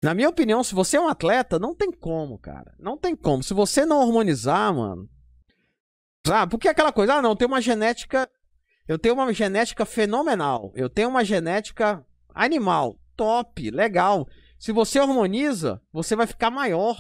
Na 0.04 0.14
minha 0.16 0.30
opinião, 0.30 0.64
se 0.64 0.74
você 0.74 0.98
é 0.98 1.02
um 1.02 1.08
atleta, 1.08 1.60
não 1.60 1.76
tem 1.76 1.92
como, 1.92 2.40
cara. 2.40 2.74
Não 2.80 2.98
tem 2.98 3.16
como. 3.16 3.44
Se 3.44 3.54
você 3.54 3.86
não 3.86 4.00
hormonizar, 4.00 4.74
mano. 4.74 5.08
Sabe? 6.26 6.50
Porque 6.50 6.68
é 6.68 6.72
aquela 6.72 6.92
coisa, 6.92 7.16
ah, 7.16 7.22
não, 7.22 7.36
tenho 7.36 7.50
uma 7.50 7.62
genética. 7.62 8.30
Eu 8.88 9.00
tenho 9.00 9.16
uma 9.16 9.34
genética 9.34 9.86
fenomenal. 9.86 10.72
Eu 10.76 10.90
tenho 10.90 11.10
uma 11.10 11.24
genética 11.24 12.06
animal. 12.34 12.98
Top, 13.16 13.70
legal. 13.70 14.28
Se 14.60 14.72
você 14.72 15.00
harmoniza, 15.00 15.82
você 15.92 16.16
vai 16.16 16.28
ficar 16.28 16.50
maior. 16.50 16.98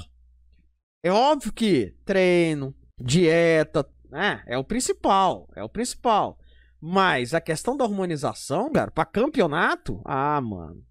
É 1.03 1.11
óbvio 1.11 1.51
que 1.51 1.95
treino, 2.05 2.75
dieta, 2.99 3.87
né? 4.09 4.43
É 4.45 4.57
o 4.57 4.63
principal, 4.63 5.47
é 5.55 5.63
o 5.63 5.69
principal. 5.69 6.37
Mas 6.79 7.33
a 7.33 7.41
questão 7.41 7.77
da 7.77 7.85
harmonização, 7.85 8.71
cara, 8.71 8.91
pra 8.91 9.05
campeonato, 9.05 10.01
ah, 10.05 10.41
mano. 10.41 10.83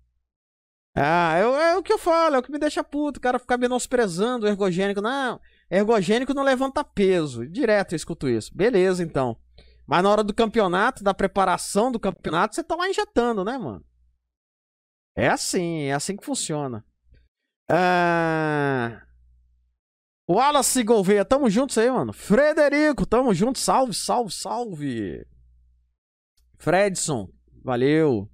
Ah, 0.95 1.37
é, 1.37 1.43
é, 1.43 1.77
o 1.77 1.83
que 1.83 1.93
eu 1.93 1.99
falo, 1.99 2.37
é 2.37 2.39
o 2.39 2.43
que 2.43 2.51
me 2.51 2.59
deixa 2.59 2.83
puto, 2.83 3.19
o 3.19 3.23
cara 3.23 3.39
ficar 3.39 3.57
menosprezando 3.57 4.47
o 4.47 4.49
ergogênico. 4.49 5.01
Não, 5.01 5.41
ergogênico 5.71 6.35
não 6.35 6.43
levanta 6.43 6.83
peso. 6.83 7.47
Direto 7.49 7.93
eu 7.93 7.97
escuto 7.97 8.29
isso. 8.29 8.55
Beleza, 8.55 9.03
então. 9.03 9.37
Mas 9.91 10.05
na 10.05 10.11
hora 10.11 10.23
do 10.23 10.33
campeonato, 10.33 11.03
da 11.03 11.13
preparação 11.13 11.91
do 11.91 11.99
campeonato, 11.99 12.55
você 12.55 12.63
tá 12.63 12.77
lá 12.77 12.89
injetando, 12.89 13.45
né, 13.45 13.59
mano? 13.59 13.85
É 15.17 15.27
assim, 15.27 15.87
é 15.87 15.93
assim 15.93 16.17
que 16.17 16.25
funciona. 16.25 16.85
Ah... 17.69 19.05
Wallace 20.31 20.85
Gouveia, 20.85 21.25
tamo 21.25 21.51
juntos 21.51 21.77
aí, 21.77 21.91
mano. 21.91 22.13
Frederico, 22.13 23.05
tamo 23.05 23.35
junto. 23.35 23.59
Salve, 23.59 23.93
salve, 23.93 24.33
salve. 24.33 25.27
Fredson, 26.57 27.29
valeu. 27.65 28.31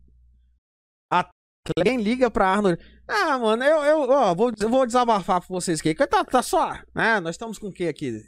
Quem 1.82 2.02
liga 2.02 2.30
pra 2.30 2.48
Arnold? 2.48 2.78
Ah, 3.08 3.38
mano, 3.38 3.64
eu, 3.64 3.82
eu 3.82 4.10
ó, 4.10 4.34
vou, 4.34 4.52
vou 4.68 4.86
desabafar 4.86 5.40
pra 5.40 5.48
vocês 5.48 5.80
aqui. 5.80 5.94
Tá, 5.94 6.22
tá 6.22 6.42
só, 6.42 6.74
né? 6.94 7.18
Nós 7.18 7.34
estamos 7.34 7.58
com 7.58 7.68
o 7.68 7.72
que 7.72 7.88
aqui? 7.88 8.26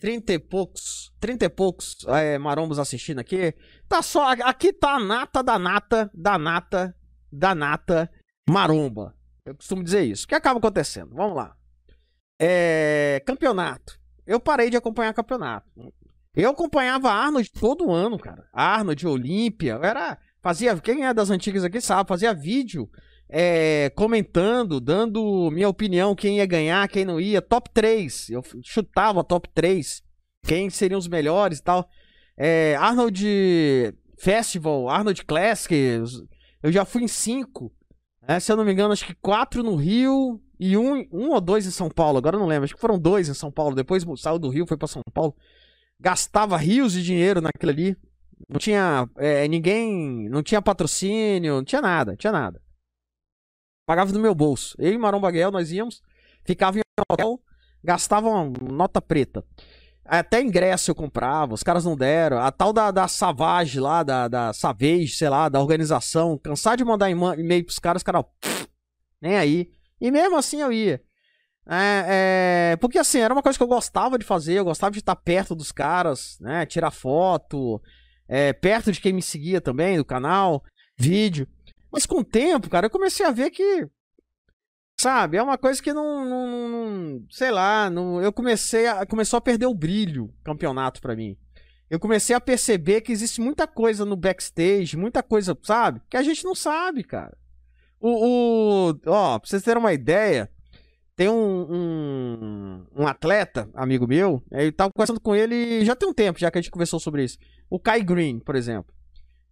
Trinta 0.00 0.32
e 0.32 0.38
poucos, 0.38 1.12
trinta 1.20 1.44
e 1.44 1.48
poucos 1.50 1.98
é, 2.08 2.38
marombos 2.38 2.78
assistindo 2.78 3.18
aqui. 3.18 3.54
Tá 3.86 4.00
só, 4.00 4.32
aqui 4.32 4.72
tá 4.72 4.94
a 4.94 5.00
nata 5.00 5.42
da 5.42 5.58
nata, 5.58 6.10
da 6.14 6.38
nata, 6.38 6.96
da 7.30 7.54
nata 7.54 8.10
maromba. 8.48 9.14
Eu 9.44 9.54
costumo 9.54 9.84
dizer 9.84 10.02
isso. 10.02 10.24
O 10.24 10.28
que 10.28 10.34
acaba 10.34 10.58
acontecendo? 10.58 11.14
Vamos 11.14 11.36
lá. 11.36 11.54
É, 12.40 13.22
campeonato. 13.26 14.00
Eu 14.26 14.40
parei 14.40 14.70
de 14.70 14.76
acompanhar 14.76 15.12
campeonato. 15.12 15.68
Eu 16.34 16.50
acompanhava 16.50 17.10
Arnold 17.10 17.50
todo 17.52 17.92
ano, 17.92 18.18
cara. 18.18 18.48
Arnold, 18.52 19.06
Olímpia. 19.06 19.78
Era. 19.82 20.18
Fazia. 20.40 20.78
Quem 20.78 21.04
é 21.04 21.12
das 21.12 21.28
antigas 21.28 21.64
aqui 21.64 21.80
sabe, 21.80 22.08
fazia 22.08 22.32
vídeo 22.32 22.88
é, 23.32 23.90
comentando, 23.94 24.80
dando 24.80 25.50
minha 25.52 25.68
opinião, 25.68 26.16
quem 26.16 26.38
ia 26.38 26.46
ganhar, 26.46 26.88
quem 26.88 27.04
não 27.04 27.20
ia. 27.20 27.40
Top 27.40 27.70
3. 27.72 28.30
Eu 28.30 28.42
chutava 28.62 29.22
top 29.22 29.48
3. 29.54 30.02
Quem 30.44 30.68
seriam 30.68 30.98
os 30.98 31.06
melhores 31.06 31.58
e 31.58 31.62
tal. 31.62 31.88
É, 32.36 32.74
Arnold 32.76 33.94
Festival, 34.18 34.88
Arnold 34.88 35.24
Classic. 35.24 35.74
Eu 36.62 36.72
já 36.72 36.84
fui 36.84 37.04
em 37.04 37.08
5. 37.08 37.72
É, 38.26 38.40
se 38.40 38.50
eu 38.50 38.56
não 38.56 38.64
me 38.64 38.72
engano, 38.72 38.92
acho 38.92 39.06
que 39.06 39.14
4 39.14 39.62
no 39.62 39.76
Rio, 39.76 40.40
e 40.58 40.76
um, 40.76 41.06
um 41.10 41.30
ou 41.30 41.40
dois 41.40 41.66
em 41.66 41.70
São 41.70 41.88
Paulo, 41.88 42.18
agora 42.18 42.36
eu 42.36 42.40
não 42.40 42.46
lembro, 42.46 42.64
acho 42.64 42.74
que 42.74 42.80
foram 42.80 42.98
dois 42.98 43.28
em 43.28 43.34
São 43.34 43.50
Paulo, 43.50 43.74
depois 43.74 44.04
saiu 44.18 44.38
do 44.38 44.50
Rio, 44.50 44.66
foi 44.66 44.76
para 44.76 44.86
São 44.86 45.02
Paulo, 45.12 45.34
gastava 45.98 46.56
rios 46.56 46.92
de 46.92 47.02
dinheiro 47.02 47.40
naquilo 47.40 47.72
ali, 47.72 47.96
não 48.48 48.58
tinha 48.58 49.08
é, 49.16 49.48
ninguém, 49.48 50.28
não 50.28 50.42
tinha 50.42 50.60
patrocínio, 50.60 51.54
não 51.54 51.64
tinha 51.64 51.80
nada, 51.80 52.14
tinha 52.14 52.32
nada. 52.32 52.60
Pagava 53.86 54.12
do 54.12 54.20
meu 54.20 54.34
bolso. 54.34 54.76
Eu 54.78 54.92
e 54.92 54.98
Maromba 54.98 55.30
Guel, 55.30 55.50
nós 55.50 55.72
íamos, 55.72 56.02
ficava 56.44 56.78
em 56.78 56.82
hotel, 57.10 57.40
gastava 57.82 58.28
uma 58.28 58.52
nota 58.70 59.00
preta. 59.00 59.44
Até 60.04 60.40
ingresso 60.40 60.90
eu 60.90 60.94
comprava, 60.94 61.54
os 61.54 61.62
caras 61.62 61.84
não 61.84 61.96
deram. 61.96 62.38
A 62.38 62.50
tal 62.50 62.72
da, 62.72 62.90
da 62.90 63.06
Savage 63.06 63.78
lá, 63.78 64.02
da, 64.02 64.26
da 64.26 64.52
Savage, 64.52 65.14
sei 65.14 65.28
lá, 65.28 65.48
da 65.48 65.60
organização, 65.60 66.36
cansar 66.38 66.76
de 66.76 66.84
mandar 66.84 67.10
e-mail 67.10 67.64
pros 67.64 67.78
caras, 67.78 68.00
os 68.00 68.04
caras, 68.04 68.24
nem 69.20 69.36
aí. 69.36 69.70
E 70.00 70.10
mesmo 70.10 70.36
assim 70.36 70.60
eu 70.60 70.72
ia. 70.72 71.00
É, 71.68 72.72
é, 72.72 72.76
porque 72.76 72.98
assim, 72.98 73.20
era 73.20 73.32
uma 73.32 73.42
coisa 73.42 73.56
que 73.56 73.62
eu 73.62 73.68
gostava 73.68 74.18
de 74.18 74.24
fazer, 74.24 74.54
eu 74.54 74.64
gostava 74.64 74.90
de 74.90 74.98
estar 74.98 75.14
perto 75.14 75.54
dos 75.54 75.70
caras, 75.70 76.36
né? 76.40 76.66
Tirar 76.66 76.90
foto, 76.90 77.80
é, 78.26 78.52
perto 78.52 78.90
de 78.90 79.00
quem 79.00 79.12
me 79.12 79.22
seguia 79.22 79.60
também, 79.60 79.96
do 79.96 80.04
canal, 80.04 80.64
vídeo. 80.98 81.46
Mas 81.92 82.06
com 82.06 82.20
o 82.20 82.24
tempo, 82.24 82.70
cara, 82.70 82.86
eu 82.86 82.90
comecei 82.90 83.24
a 83.26 83.30
ver 83.30 83.50
que. 83.50 83.88
Sabe, 84.98 85.38
é 85.38 85.42
uma 85.42 85.56
coisa 85.56 85.82
que 85.82 85.92
não. 85.92 86.24
não, 86.24 86.68
não 86.68 87.26
sei 87.30 87.50
lá, 87.50 87.88
não, 87.88 88.20
eu 88.20 88.32
comecei 88.32 88.86
a. 88.86 89.04
Começou 89.06 89.38
a 89.38 89.40
perder 89.40 89.66
o 89.66 89.74
brilho 89.74 90.32
campeonato 90.44 91.00
para 91.00 91.16
mim. 91.16 91.36
Eu 91.88 91.98
comecei 91.98 92.36
a 92.36 92.40
perceber 92.40 93.00
que 93.00 93.10
existe 93.10 93.40
muita 93.40 93.66
coisa 93.66 94.04
no 94.04 94.14
backstage, 94.14 94.96
muita 94.96 95.22
coisa, 95.22 95.58
sabe? 95.62 96.00
Que 96.08 96.16
a 96.16 96.22
gente 96.22 96.44
não 96.44 96.54
sabe, 96.54 97.02
cara. 97.02 97.36
O, 97.98 98.90
o, 98.90 99.00
ó, 99.06 99.38
pra 99.38 99.48
vocês 99.48 99.62
terem 99.62 99.80
uma 99.80 99.92
ideia, 99.92 100.48
tem 101.16 101.28
um, 101.28 101.66
um, 101.68 102.86
um, 102.96 103.06
atleta, 103.06 103.68
amigo 103.74 104.06
meu, 104.06 104.42
eu 104.52 104.72
tava 104.72 104.92
conversando 104.92 105.20
com 105.20 105.34
ele 105.34 105.84
já 105.84 105.94
tem 105.94 106.08
um 106.08 106.14
tempo, 106.14 106.38
já 106.38 106.50
que 106.50 106.56
a 106.56 106.62
gente 106.62 106.70
conversou 106.70 107.00
sobre 107.00 107.24
isso. 107.24 107.36
O 107.68 107.78
Kai 107.78 108.02
Green, 108.02 108.38
por 108.38 108.54
exemplo. 108.54 108.94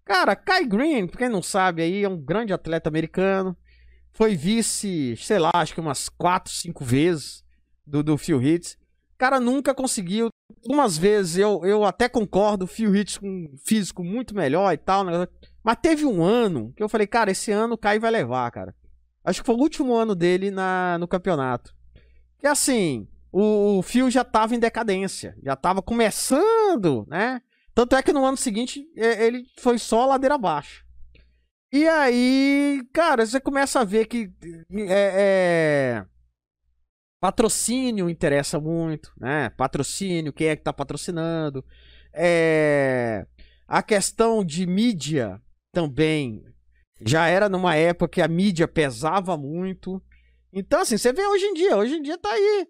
Cara, 0.09 0.35
Kai 0.35 0.65
Green, 0.65 1.07
pra 1.07 1.19
quem 1.19 1.29
não 1.29 1.43
sabe 1.43 1.83
aí, 1.83 2.03
é 2.03 2.09
um 2.09 2.17
grande 2.17 2.51
atleta 2.51 2.89
americano. 2.89 3.55
Foi 4.11 4.35
vice, 4.35 5.15
sei 5.19 5.39
lá, 5.39 5.51
acho 5.55 5.75
que 5.75 5.81
umas 5.81 6.09
4, 6.09 6.51
5 6.51 6.83
vezes 6.83 7.45
do, 7.87 8.03
do 8.03 8.17
Phil 8.17 8.43
Hits. 8.43 8.79
Cara, 9.19 9.39
nunca 9.39 9.75
conseguiu. 9.75 10.31
Algumas 10.65 10.97
vezes 10.97 11.37
eu, 11.37 11.61
eu 11.63 11.85
até 11.85 12.09
concordo, 12.09 12.65
o 12.65 12.67
Phil 12.67 12.97
Hits 12.97 13.19
com 13.19 13.29
um 13.29 13.57
físico 13.63 14.03
muito 14.03 14.35
melhor 14.35 14.73
e 14.73 14.79
tal. 14.79 15.05
Né? 15.05 15.29
Mas 15.63 15.77
teve 15.83 16.07
um 16.07 16.25
ano 16.25 16.73
que 16.75 16.83
eu 16.83 16.89
falei, 16.89 17.07
cara, 17.07 17.31
esse 17.31 17.53
ano 17.53 17.75
o 17.75 17.79
Kai 17.79 17.99
vai 17.99 18.11
levar, 18.11 18.51
cara. 18.51 18.75
Acho 19.23 19.43
que 19.43 19.47
foi 19.47 19.57
o 19.57 19.61
último 19.61 19.95
ano 19.95 20.15
dele 20.15 20.51
na, 20.51 20.97
no 20.99 21.07
campeonato. 21.07 21.75
Que 22.39 22.47
assim, 22.47 23.07
o, 23.31 23.77
o 23.77 23.83
fio 23.83 24.11
já 24.11 24.25
tava 24.25 24.55
em 24.55 24.59
decadência, 24.59 25.37
já 25.43 25.55
tava 25.55 25.83
começando, 25.83 27.07
né? 27.07 27.43
Tanto 27.79 27.95
é 27.95 28.03
que 28.03 28.13
no 28.13 28.25
ano 28.25 28.37
seguinte 28.37 28.91
ele 28.97 29.47
foi 29.61 29.79
só 29.79 30.05
ladeira 30.05 30.35
abaixo. 30.35 30.85
E 31.73 31.87
aí, 31.87 32.83
cara, 32.93 33.25
você 33.25 33.39
começa 33.39 33.79
a 33.79 33.85
ver 33.85 34.07
que 34.07 34.33
é, 34.73 35.13
é, 35.17 36.07
patrocínio 37.21 38.11
interessa 38.11 38.59
muito, 38.59 39.13
né? 39.17 39.51
Patrocínio, 39.51 40.33
quem 40.33 40.49
é 40.49 40.57
que 40.57 40.65
tá 40.65 40.73
patrocinando. 40.73 41.65
É, 42.13 43.25
a 43.69 43.81
questão 43.81 44.45
de 44.45 44.67
mídia 44.67 45.41
também 45.73 46.43
já 47.03 47.29
era 47.29 47.49
numa 47.49 47.77
época 47.77 48.09
que 48.09 48.21
a 48.21 48.27
mídia 48.27 48.67
pesava 48.67 49.37
muito. 49.37 50.03
Então, 50.53 50.81
assim, 50.81 50.99
você 50.99 51.13
vê 51.13 51.25
hoje 51.25 51.45
em 51.45 51.55
dia, 51.55 51.77
hoje 51.77 51.95
em 51.95 52.03
dia 52.03 52.19
tá 52.19 52.33
aí. 52.33 52.67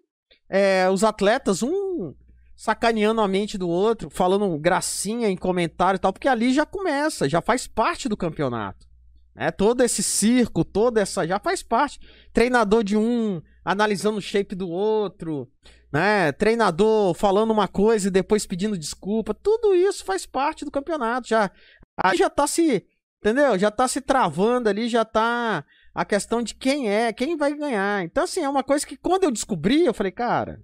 É, 0.47 0.87
os 0.87 1.03
atletas, 1.03 1.63
um 1.63 2.13
sacaneando 2.59 3.21
a 3.21 3.27
mente 3.27 3.57
do 3.57 3.69
outro, 3.69 4.09
falando 4.09 4.59
gracinha 4.59 5.29
em 5.29 5.37
comentário 5.37 5.95
e 5.95 5.99
tal, 5.99 6.11
porque 6.11 6.27
ali 6.27 6.53
já 6.53 6.65
começa, 6.65 7.29
já 7.29 7.39
faz 7.39 7.65
parte 7.65 8.09
do 8.09 8.17
campeonato. 8.17 8.85
É, 9.33 9.49
todo 9.49 9.81
esse 9.81 10.03
circo, 10.03 10.65
toda 10.65 10.99
essa. 10.99 11.25
Já 11.25 11.39
faz 11.39 11.63
parte. 11.63 12.01
Treinador 12.33 12.83
de 12.83 12.97
um 12.97 13.41
analisando 13.63 14.17
o 14.17 14.21
shape 14.21 14.55
do 14.55 14.67
outro, 14.67 15.49
né? 15.89 16.33
Treinador 16.33 17.13
falando 17.13 17.51
uma 17.51 17.69
coisa 17.69 18.09
e 18.09 18.11
depois 18.11 18.45
pedindo 18.45 18.77
desculpa. 18.77 19.33
Tudo 19.33 19.73
isso 19.73 20.03
faz 20.03 20.25
parte 20.25 20.65
do 20.65 20.71
campeonato. 20.71 21.29
Já, 21.29 21.49
aí 22.03 22.17
já 22.17 22.29
tá 22.29 22.45
se. 22.45 22.85
Entendeu? 23.23 23.57
Já 23.57 23.71
tá 23.71 23.87
se 23.87 24.01
travando 24.01 24.67
ali, 24.67 24.89
já 24.89 25.05
tá 25.05 25.63
a 25.95 26.03
questão 26.03 26.41
de 26.41 26.55
quem 26.55 26.89
é, 26.89 27.13
quem 27.13 27.37
vai 27.37 27.55
ganhar. 27.55 28.03
Então, 28.03 28.25
assim, 28.25 28.41
é 28.41 28.49
uma 28.49 28.63
coisa 28.63 28.85
que 28.85 28.97
quando 28.97 29.23
eu 29.23 29.31
descobri, 29.31 29.85
eu 29.85 29.93
falei, 29.93 30.11
cara, 30.11 30.61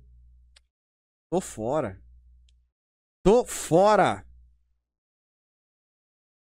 tô 1.29 1.41
fora. 1.41 2.01
Tô 3.23 3.45
fora. 3.45 4.25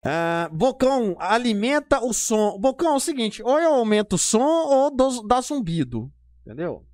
Uh, 0.05 0.53
Bocão, 0.55 1.15
alimenta 1.19 1.99
o 2.03 2.13
som. 2.13 2.57
Bocão, 2.59 2.93
é 2.93 2.95
o 2.95 2.99
seguinte: 2.99 3.41
ou 3.43 3.59
eu 3.59 3.73
aumento 3.73 4.13
o 4.13 4.17
som 4.17 4.39
ou 4.39 4.95
dou, 4.95 5.25
dá 5.27 5.41
zumbido. 5.41 6.11
Entendeu? 6.41 6.85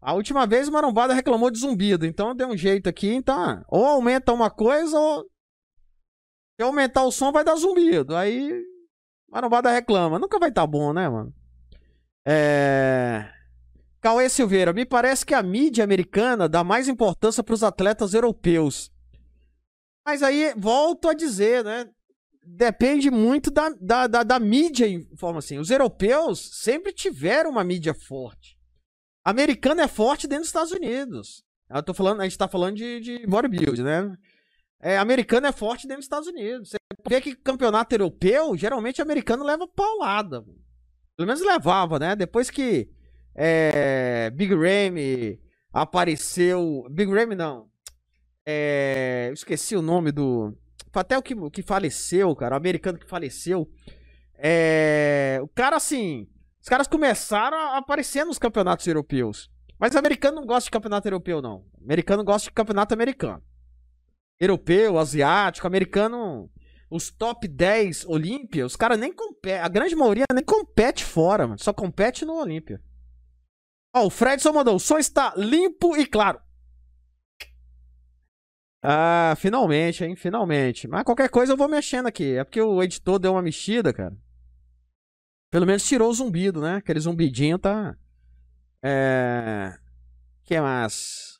A 0.00 0.14
última 0.14 0.46
vez 0.46 0.68
o 0.68 0.72
Marombada 0.72 1.14
reclamou 1.14 1.50
de 1.50 1.58
zumbido, 1.58 2.04
então 2.04 2.34
deu 2.34 2.48
um 2.48 2.56
jeito 2.56 2.88
aqui, 2.88 3.12
então. 3.14 3.64
Ou 3.68 3.86
aumenta 3.86 4.32
uma 4.32 4.50
coisa, 4.50 4.98
ou. 4.98 5.24
Se 6.58 6.64
aumentar 6.64 7.04
o 7.04 7.12
som, 7.12 7.32
vai 7.32 7.44
dar 7.44 7.56
zumbido. 7.56 8.14
Aí. 8.14 8.62
Marombada 9.30 9.70
reclama. 9.70 10.18
Nunca 10.18 10.38
vai 10.38 10.48
estar 10.50 10.62
tá 10.62 10.66
bom, 10.66 10.92
né, 10.92 11.08
mano? 11.08 11.32
É. 12.26 13.32
Cauê 14.02 14.28
Silveira, 14.28 14.72
me 14.72 14.84
parece 14.84 15.24
que 15.24 15.32
a 15.32 15.42
mídia 15.42 15.84
americana 15.84 16.48
dá 16.48 16.62
mais 16.62 16.88
importância 16.88 17.42
para 17.42 17.54
os 17.54 17.62
atletas 17.62 18.12
europeus. 18.12 18.90
Mas 20.04 20.22
aí, 20.22 20.52
volto 20.56 21.08
a 21.08 21.14
dizer, 21.14 21.64
né? 21.64 21.88
depende 22.44 23.10
muito 23.10 23.50
da, 23.50 23.70
da, 23.80 24.06
da, 24.06 24.22
da 24.22 24.40
mídia, 24.40 24.86
forma 25.16 25.38
assim. 25.38 25.58
Os 25.58 25.70
europeus 25.70 26.50
sempre 26.52 26.92
tiveram 26.92 27.50
uma 27.50 27.64
mídia 27.64 27.94
forte. 27.94 28.58
Americano 29.24 29.80
é 29.80 29.88
forte 29.88 30.26
dentro 30.26 30.42
dos 30.42 30.48
Estados 30.48 30.72
Unidos. 30.72 31.44
Eu 31.70 31.82
tô 31.82 31.94
falando, 31.94 32.20
a 32.20 32.24
gente 32.24 32.36
tá 32.36 32.48
falando 32.48 32.76
de, 32.76 33.00
de 33.00 33.26
bodybuilding, 33.26 33.82
né? 33.82 34.16
É, 34.80 34.98
americano 34.98 35.46
é 35.46 35.52
forte 35.52 35.86
dentro 35.86 36.00
dos 36.00 36.06
Estados 36.06 36.28
Unidos. 36.28 36.70
Você 36.70 36.76
vê 37.08 37.20
que 37.20 37.36
campeonato 37.36 37.94
europeu, 37.94 38.56
geralmente 38.56 39.00
americano 39.00 39.44
leva 39.44 39.66
paulada. 39.68 40.42
Pelo 41.16 41.26
menos 41.26 41.40
levava, 41.40 42.00
né? 42.00 42.16
Depois 42.16 42.50
que 42.50 42.90
é, 43.34 44.30
Big 44.30 44.54
Ramy 44.54 45.40
apareceu. 45.72 46.86
Big 46.90 47.12
Ramy 47.12 47.34
não. 47.34 47.68
É, 48.44 49.30
esqueci 49.32 49.76
o 49.76 49.82
nome 49.82 50.10
do 50.10 50.56
até 51.00 51.16
o 51.16 51.22
que, 51.22 51.34
que 51.50 51.62
faleceu, 51.62 52.34
cara, 52.36 52.54
o 52.54 52.58
americano 52.58 52.98
que 52.98 53.08
faleceu. 53.08 53.68
É, 54.36 55.38
o 55.42 55.48
cara, 55.48 55.76
assim, 55.76 56.28
os 56.60 56.68
caras 56.68 56.86
começaram 56.86 57.56
a 57.56 57.78
aparecer 57.78 58.24
nos 58.24 58.38
campeonatos 58.38 58.86
europeus. 58.86 59.50
Mas 59.78 59.94
o 59.94 59.98
americano 59.98 60.36
não 60.36 60.46
gosta 60.46 60.66
de 60.66 60.70
campeonato 60.70 61.08
europeu, 61.08 61.40
não. 61.40 61.64
O 61.80 61.84
americano 61.84 62.22
gosta 62.22 62.48
de 62.48 62.54
campeonato 62.54 62.94
americano. 62.94 63.42
Europeu, 64.38 64.98
asiático, 64.98 65.66
americano. 65.66 66.50
Os 66.90 67.10
top 67.10 67.48
10 67.48 68.04
Olímpia, 68.06 68.66
os 68.66 68.76
caras 68.76 68.98
nem 68.98 69.12
competem. 69.12 69.60
A 69.60 69.68
grande 69.68 69.96
maioria 69.96 70.24
nem 70.32 70.44
compete 70.44 71.04
fora, 71.04 71.46
mano. 71.46 71.58
Só 71.58 71.72
compete 71.72 72.24
no 72.24 72.34
Olímpia. 72.34 72.80
Ó, 73.94 74.06
o 74.06 74.10
Fredson 74.10 74.52
mandou. 74.52 74.76
O 74.76 74.80
som 74.80 74.98
está 74.98 75.34
limpo 75.36 75.96
e 75.96 76.06
claro. 76.06 76.40
Ah, 78.82 79.34
finalmente, 79.36 80.04
hein? 80.04 80.16
Finalmente. 80.16 80.88
Mas 80.88 81.04
qualquer 81.04 81.28
coisa 81.28 81.52
eu 81.52 81.56
vou 81.56 81.68
mexendo 81.68 82.06
aqui. 82.06 82.36
É 82.36 82.44
porque 82.44 82.60
o 82.60 82.82
editor 82.82 83.18
deu 83.18 83.32
uma 83.32 83.42
mexida, 83.42 83.92
cara. 83.92 84.16
Pelo 85.50 85.66
menos 85.66 85.86
tirou 85.86 86.10
o 86.10 86.14
zumbido, 86.14 86.60
né? 86.60 86.76
Aquele 86.76 86.98
zumbidinho 86.98 87.58
tá. 87.58 87.96
É. 88.82 89.78
que 90.44 90.60
mais? 90.60 91.38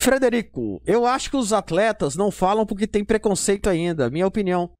Frederico, 0.00 0.82
eu 0.86 1.06
acho 1.06 1.30
que 1.30 1.36
os 1.36 1.52
atletas 1.52 2.16
não 2.16 2.30
falam 2.30 2.66
porque 2.66 2.86
tem 2.86 3.04
preconceito 3.04 3.68
ainda, 3.68 4.10
minha 4.10 4.26
opinião. 4.26 4.72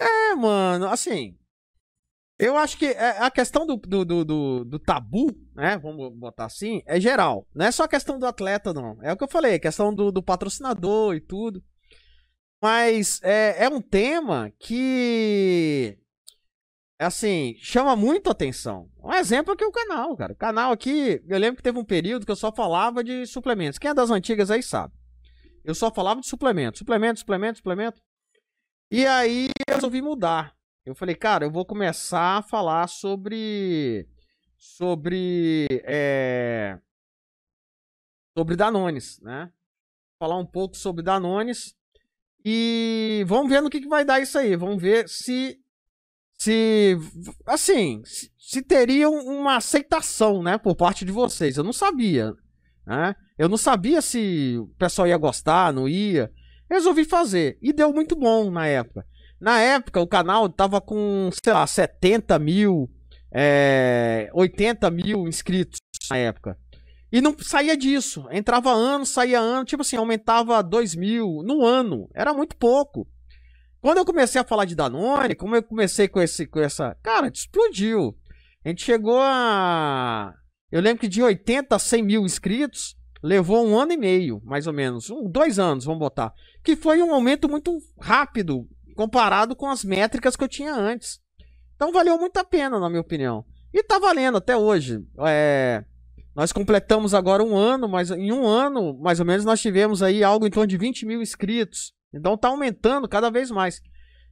É, 0.00 0.34
mano, 0.34 0.86
assim. 0.88 1.38
Eu 2.44 2.58
acho 2.58 2.76
que 2.76 2.84
é, 2.84 3.22
a 3.22 3.30
questão 3.30 3.64
do, 3.64 3.74
do, 3.76 4.04
do, 4.04 4.64
do, 4.66 4.78
tabu, 4.78 5.34
né? 5.54 5.78
Vamos 5.78 6.14
botar 6.14 6.44
assim, 6.44 6.82
é 6.84 7.00
geral. 7.00 7.48
Não 7.54 7.64
é 7.64 7.72
só 7.72 7.84
a 7.84 7.88
questão 7.88 8.18
do 8.18 8.26
atleta, 8.26 8.74
não. 8.74 9.02
É 9.02 9.10
o 9.10 9.16
que 9.16 9.24
eu 9.24 9.28
falei, 9.28 9.58
questão 9.58 9.94
do, 9.94 10.12
do 10.12 10.22
patrocinador 10.22 11.14
e 11.14 11.22
tudo. 11.22 11.64
Mas 12.60 13.18
é, 13.22 13.64
é 13.64 13.68
um 13.70 13.80
tema 13.80 14.52
que, 14.58 15.96
assim, 16.98 17.54
chama 17.60 17.96
muito 17.96 18.28
atenção. 18.28 18.90
Um 19.02 19.14
exemplo 19.14 19.54
aqui 19.54 19.64
é 19.64 19.66
o 19.66 19.72
canal, 19.72 20.14
cara. 20.14 20.34
O 20.34 20.36
canal 20.36 20.70
aqui, 20.70 21.22
eu 21.26 21.38
lembro 21.38 21.56
que 21.56 21.62
teve 21.62 21.78
um 21.78 21.84
período 21.84 22.26
que 22.26 22.32
eu 22.32 22.36
só 22.36 22.52
falava 22.52 23.02
de 23.02 23.26
suplementos. 23.26 23.78
Quem 23.78 23.90
é 23.90 23.94
das 23.94 24.10
antigas 24.10 24.50
aí 24.50 24.62
sabe. 24.62 24.92
Eu 25.64 25.74
só 25.74 25.90
falava 25.90 26.20
de 26.20 26.28
suplementos, 26.28 26.80
suplemento, 26.80 27.20
suplemento, 27.20 27.56
suplemento. 27.56 28.02
E 28.90 29.06
aí 29.06 29.48
eu 29.66 29.76
resolvi 29.76 30.02
mudar. 30.02 30.54
Eu 30.84 30.94
falei, 30.94 31.14
cara, 31.14 31.46
eu 31.46 31.50
vou 31.50 31.64
começar 31.64 32.38
a 32.38 32.42
falar 32.42 32.86
sobre. 32.88 34.06
Sobre. 34.58 35.66
É, 35.84 36.78
sobre 38.36 38.54
Danones, 38.54 39.18
né? 39.20 39.50
Falar 40.18 40.36
um 40.36 40.44
pouco 40.44 40.76
sobre 40.76 41.02
Danones. 41.02 41.74
E 42.44 43.24
vamos 43.26 43.48
ver 43.48 43.62
no 43.62 43.70
que, 43.70 43.80
que 43.80 43.88
vai 43.88 44.04
dar 44.04 44.20
isso 44.20 44.38
aí. 44.38 44.56
Vamos 44.56 44.82
ver 44.82 45.08
se. 45.08 45.58
Se. 46.36 46.98
Assim. 47.46 48.02
Se, 48.04 48.30
se 48.38 48.60
teria 48.60 49.08
uma 49.08 49.56
aceitação, 49.56 50.42
né? 50.42 50.58
Por 50.58 50.76
parte 50.76 51.02
de 51.06 51.12
vocês. 51.12 51.56
Eu 51.56 51.64
não 51.64 51.72
sabia. 51.72 52.34
Né? 52.86 53.16
Eu 53.38 53.48
não 53.48 53.56
sabia 53.56 54.02
se 54.02 54.58
o 54.58 54.66
pessoal 54.78 55.08
ia 55.08 55.16
gostar, 55.16 55.72
não 55.72 55.88
ia. 55.88 56.30
Resolvi 56.70 57.06
fazer. 57.06 57.56
E 57.62 57.72
deu 57.72 57.90
muito 57.90 58.14
bom 58.14 58.50
na 58.50 58.66
época. 58.66 59.06
Na 59.40 59.60
época, 59.60 60.00
o 60.00 60.06
canal 60.06 60.48
tava 60.48 60.80
com, 60.80 61.30
sei 61.42 61.52
lá, 61.52 61.66
70 61.66 62.38
mil, 62.38 62.90
é, 63.32 64.30
80 64.32 64.90
mil 64.90 65.28
inscritos 65.28 65.78
na 66.10 66.16
época. 66.16 66.58
E 67.12 67.20
não 67.20 67.36
saía 67.38 67.76
disso. 67.76 68.26
Entrava 68.30 68.72
ano, 68.72 69.06
saía 69.06 69.38
ano, 69.38 69.64
tipo 69.64 69.82
assim, 69.82 69.96
aumentava 69.96 70.62
2 70.62 70.96
mil 70.96 71.42
no 71.44 71.64
ano. 71.64 72.08
Era 72.14 72.34
muito 72.34 72.56
pouco. 72.56 73.06
Quando 73.80 73.98
eu 73.98 74.04
comecei 74.04 74.40
a 74.40 74.44
falar 74.44 74.64
de 74.64 74.74
Danone, 74.74 75.34
como 75.34 75.54
eu 75.54 75.62
comecei 75.62 76.08
com, 76.08 76.20
esse, 76.20 76.46
com 76.46 76.58
essa. 76.58 76.96
Cara, 77.02 77.30
explodiu. 77.32 78.16
A 78.64 78.68
gente 78.70 78.82
chegou 78.82 79.20
a. 79.20 80.34
Eu 80.72 80.80
lembro 80.80 81.02
que 81.02 81.08
de 81.08 81.22
80 81.22 81.76
a 81.76 81.78
100 81.78 82.02
mil 82.02 82.22
inscritos, 82.24 82.96
levou 83.22 83.64
um 83.64 83.78
ano 83.78 83.92
e 83.92 83.96
meio, 83.96 84.40
mais 84.44 84.66
ou 84.66 84.72
menos. 84.72 85.10
Um, 85.10 85.30
dois 85.30 85.58
anos, 85.58 85.84
vamos 85.84 86.00
botar. 86.00 86.32
Que 86.64 86.74
foi 86.74 87.02
um 87.02 87.12
aumento 87.12 87.48
muito 87.48 87.78
rápido 88.00 88.66
comparado 88.94 89.54
com 89.56 89.68
as 89.68 89.84
métricas 89.84 90.36
que 90.36 90.44
eu 90.44 90.48
tinha 90.48 90.74
antes. 90.74 91.18
Então 91.74 91.92
valeu 91.92 92.18
muito 92.18 92.36
a 92.38 92.44
pena, 92.44 92.78
na 92.78 92.88
minha 92.88 93.00
opinião. 93.00 93.44
E 93.72 93.82
tá 93.82 93.98
valendo 93.98 94.38
até 94.38 94.56
hoje. 94.56 95.00
É, 95.26 95.84
nós 96.34 96.52
completamos 96.52 97.14
agora 97.14 97.42
um 97.42 97.56
ano, 97.56 97.88
mas 97.88 98.10
em 98.10 98.32
um 98.32 98.46
ano, 98.46 98.98
mais 98.98 99.20
ou 99.20 99.26
menos, 99.26 99.44
nós 99.44 99.60
tivemos 99.60 100.02
aí 100.02 100.22
algo 100.22 100.46
em 100.46 100.50
torno 100.50 100.66
de 100.66 100.76
20 100.76 101.06
mil 101.06 101.20
inscritos. 101.20 101.92
Então 102.12 102.36
tá 102.36 102.48
aumentando 102.48 103.08
cada 103.08 103.30
vez 103.30 103.50
mais. 103.50 103.80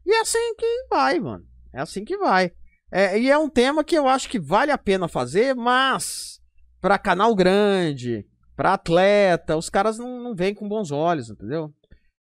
E 0.07 0.13
é 0.13 0.21
assim 0.21 0.55
que 0.57 0.87
vai, 0.91 1.19
mano. 1.19 1.45
É 1.75 1.81
assim 1.81 2.05
que 2.05 2.17
vai. 2.17 2.53
É, 2.91 3.19
e 3.19 3.31
é 3.31 3.39
um 3.39 3.49
tema 3.49 3.83
que 3.83 3.97
eu 3.97 4.07
acho 4.07 4.29
que 4.29 4.39
vale 4.39 4.71
a 4.71 4.79
pena 4.79 5.09
fazer, 5.09 5.55
mas 5.55 6.41
para 6.81 6.99
canal 6.99 7.35
grande, 7.35 8.27
para 8.57 8.75
atleta, 8.75 9.57
os 9.57 9.71
caras 9.71 9.99
não, 9.99 10.23
não 10.23 10.35
veem 10.35 10.55
com 10.55 10.69
bons 10.69 10.91
olhos, 10.91 11.31
entendeu? 11.31 11.73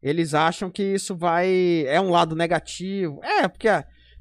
Eles 0.07 0.35
acham 0.35 0.71
que 0.71 0.85
isso 0.85 1.17
vai. 1.17 1.85
É 1.89 2.01
um 2.01 2.11
lado 2.11 2.37
negativo. 2.37 3.19
É, 3.25 3.49
porque 3.49 3.67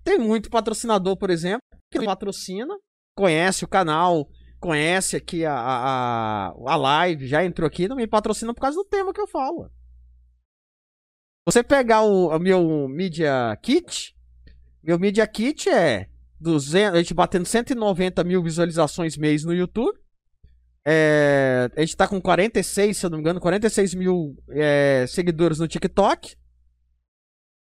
tem 0.03 0.17
muito 0.17 0.49
patrocinador, 0.49 1.15
por 1.15 1.29
exemplo, 1.29 1.61
que 1.91 2.03
patrocina, 2.03 2.75
conhece 3.15 3.63
o 3.63 3.67
canal, 3.67 4.27
conhece 4.59 5.15
aqui 5.15 5.45
a, 5.45 5.53
a, 5.53 6.47
a 6.47 6.75
live, 6.75 7.27
já 7.27 7.45
entrou 7.45 7.67
aqui, 7.67 7.87
não 7.87 7.95
me 7.95 8.07
patrocina 8.07 8.51
por 8.51 8.61
causa 8.61 8.75
do 8.75 8.85
tema 8.85 9.13
que 9.13 9.21
eu 9.21 9.27
falo. 9.27 9.69
Você 11.45 11.63
pegar 11.63 12.01
o, 12.01 12.35
o 12.35 12.39
meu 12.39 12.87
Media 12.87 13.55
Kit, 13.61 14.15
meu 14.81 14.97
Media 14.97 15.27
Kit 15.27 15.69
é 15.69 16.09
200, 16.39 16.95
a 16.95 16.97
gente 16.97 17.13
batendo 17.13 17.45
190 17.45 18.23
mil 18.23 18.41
visualizações 18.41 19.15
mês 19.15 19.45
no 19.45 19.53
YouTube. 19.53 19.95
É, 20.87 21.69
a 21.75 21.81
gente 21.81 21.97
tá 21.97 22.07
com 22.07 22.21
46, 22.21 22.95
se 22.95 23.05
eu 23.05 23.09
não 23.09 23.17
me 23.17 23.21
engano, 23.21 23.39
46 23.39 23.95
mil 23.95 24.37
é, 24.49 25.05
seguidores 25.07 25.57
no 25.57 25.67
TikTok. 25.67 26.35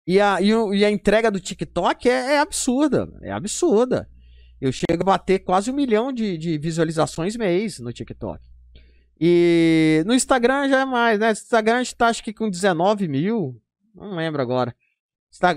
E 0.06 0.20
a, 0.20 0.40
e, 0.40 0.48
e 0.48 0.84
a 0.84 0.90
entrega 0.90 1.30
do 1.30 1.40
TikTok 1.40 2.08
é, 2.08 2.34
é, 2.34 2.38
absurda. 2.38 3.08
É 3.22 3.32
absurda. 3.32 4.08
Eu 4.60 4.70
chego 4.70 5.02
a 5.02 5.04
bater 5.04 5.40
quase 5.40 5.70
um 5.70 5.74
milhão 5.74 6.12
de, 6.12 6.38
de 6.38 6.58
visualizações 6.58 7.36
mês 7.36 7.80
no 7.80 7.92
TikTok. 7.92 8.40
E 9.20 10.02
no 10.06 10.14
Instagram 10.14 10.68
já 10.68 10.80
é 10.80 10.84
mais, 10.84 11.18
né? 11.18 11.26
No 11.26 11.32
Instagram 11.32 11.76
a 11.76 11.82
gente 11.82 11.96
tá 11.96 12.06
acho 12.08 12.22
que 12.22 12.32
com 12.32 12.48
19 12.48 13.08
mil. 13.08 13.60
Não 13.94 14.14
lembro 14.14 14.40
agora. 14.40 14.74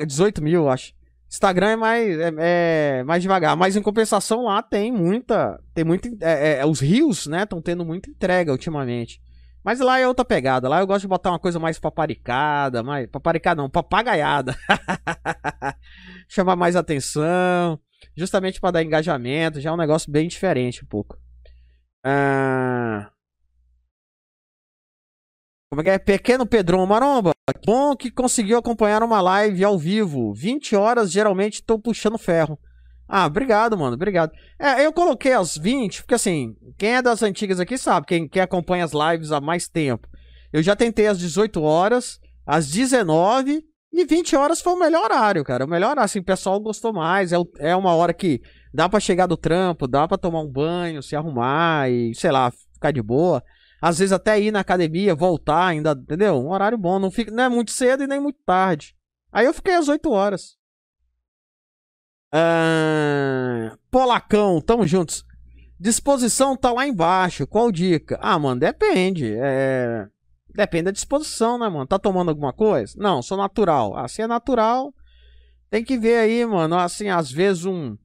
18 0.06 0.42
mil, 0.44 0.70
acho. 0.70 0.94
Instagram 1.34 1.70
é 1.70 1.76
mais, 1.76 2.20
é, 2.20 2.34
é, 2.38 3.04
mais 3.04 3.24
devagar. 3.24 3.58
Mas 3.58 3.76
em 3.76 3.82
compensação 3.82 4.44
lá 4.44 4.62
tem 4.62 4.92
muita. 4.92 5.60
Tem 5.74 5.84
muito. 5.84 6.08
É, 6.22 6.60
é, 6.60 6.66
os 6.66 6.80
rios, 6.80 7.26
né? 7.26 7.42
Estão 7.42 7.60
tendo 7.60 7.84
muita 7.84 8.08
entrega 8.08 8.52
ultimamente. 8.52 9.20
Mas 9.64 9.80
lá 9.80 10.00
é 10.00 10.08
outra 10.08 10.24
pegada. 10.24 10.70
Lá 10.70 10.80
eu 10.80 10.86
gosto 10.86 11.02
de 11.02 11.08
botar 11.08 11.32
uma 11.32 11.40
coisa 11.40 11.60
mais 11.60 11.80
paparicada, 11.80 12.84
mais. 12.84 13.08
Paparicada 13.10 13.60
não, 13.60 13.68
papagaiada. 13.68 14.56
Chamar 16.30 16.56
mais 16.56 16.76
atenção. 16.76 17.80
Justamente 18.16 18.62
para 18.62 18.72
dar 18.72 18.84
engajamento. 18.84 19.60
Já 19.60 19.72
é 19.72 19.74
um 19.74 19.78
negócio 19.78 20.12
bem 20.12 20.28
diferente 20.28 20.84
um 20.84 20.88
pouco. 20.88 21.18
Ah... 22.06 23.10
Como 25.72 25.82
é 25.82 25.84
que 25.84 25.90
é? 25.90 25.98
Pequeno 25.98 26.46
Pedrão 26.46 26.86
Maromba. 26.86 27.33
Bom 27.66 27.94
que 27.94 28.10
conseguiu 28.10 28.58
acompanhar 28.58 29.04
uma 29.04 29.20
live 29.20 29.66
ao 29.66 29.78
vivo. 29.78 30.34
20 30.34 30.78
horas, 30.78 31.12
geralmente 31.12 31.56
estou 31.56 31.78
puxando 31.78 32.18
ferro. 32.18 32.58
Ah, 33.06 33.26
obrigado, 33.26 33.78
mano, 33.78 33.96
obrigado. 33.96 34.32
É, 34.58 34.86
eu 34.86 34.94
coloquei 34.94 35.34
as 35.34 35.58
20, 35.58 36.04
porque 36.04 36.16
assim, 36.16 36.56
quem 36.78 36.96
é 36.96 37.02
das 37.02 37.22
antigas 37.22 37.60
aqui 37.60 37.78
sabe, 37.78 38.08
quem, 38.08 38.30
quem 38.30 38.42
acompanha 38.42 38.86
as 38.86 38.94
lives 38.94 39.34
há 39.34 39.42
mais 39.42 39.68
tempo. 39.68 40.08
Eu 40.54 40.64
já 40.64 40.74
tentei 40.74 41.06
às 41.08 41.20
18 41.20 41.62
horas, 41.62 42.18
às 42.46 42.70
19 42.70 43.62
e 43.92 44.06
20 44.06 44.38
horas 44.38 44.62
foi 44.62 44.74
o 44.74 44.80
melhor 44.80 45.04
horário, 45.04 45.44
cara. 45.44 45.66
O 45.66 45.70
melhor, 45.70 46.00
assim, 46.00 46.20
o 46.20 46.24
pessoal 46.24 46.62
gostou 46.62 46.94
mais. 46.94 47.34
É, 47.34 47.38
é 47.60 47.76
uma 47.76 47.94
hora 47.94 48.14
que 48.14 48.42
dá 48.74 48.88
para 48.88 49.02
chegar 49.02 49.28
do 49.28 49.36
trampo, 49.36 49.86
dá 49.86 50.08
para 50.08 50.18
tomar 50.18 50.40
um 50.40 50.50
banho, 50.50 51.04
se 51.04 51.14
arrumar 51.14 51.90
e, 51.90 52.16
sei 52.16 52.32
lá, 52.32 52.52
ficar 52.74 52.92
de 52.92 53.02
boa. 53.02 53.44
Às 53.84 54.00
vezes 54.00 54.14
até 54.14 54.40
ir 54.40 54.50
na 54.50 54.62
academia, 54.62 55.14
voltar 55.14 55.68
ainda, 55.68 55.92
entendeu? 55.92 56.36
Um 56.36 56.52
horário 56.52 56.78
bom, 56.78 57.00
não, 57.00 57.12
fica, 57.12 57.30
não 57.30 57.44
é 57.44 57.50
muito 57.50 57.72
cedo 57.72 58.02
e 58.02 58.08
nem 58.08 58.18
muito 58.18 58.40
tarde. 58.46 58.96
Aí 59.30 59.46
eu 59.46 59.54
fiquei 59.54 59.76
às 59.76 59.90
8 59.90 60.10
horas. 60.10 60.56
Ah, 62.32 63.76
Polacão, 63.92 64.62
tamo 64.62 64.88
juntos. 64.88 65.26
Disposição 65.78 66.56
tá 66.56 66.72
lá 66.72 66.88
embaixo. 66.88 67.46
Qual 67.46 67.70
dica? 67.74 68.18
Ah, 68.22 68.40
mano, 68.40 68.62
depende. 68.62 69.36
É... 69.36 70.08
Depende 70.56 70.84
da 70.84 70.92
disposição, 70.92 71.60
né, 71.60 71.68
mano? 71.68 71.86
Tá 71.86 72.00
tomando 72.00 72.30
alguma 72.30 72.54
coisa? 72.54 72.96
Não, 72.98 73.22
sou 73.22 73.38
natural. 73.38 74.08
Se 74.08 74.22
é 74.22 74.28
natural, 74.28 74.94
tem 75.70 75.84
que 75.84 75.98
ver 75.98 76.20
aí, 76.20 76.46
mano. 76.46 76.78
Assim, 76.78 77.10
às 77.10 77.30
vezes 77.30 77.66
um. 77.66 77.98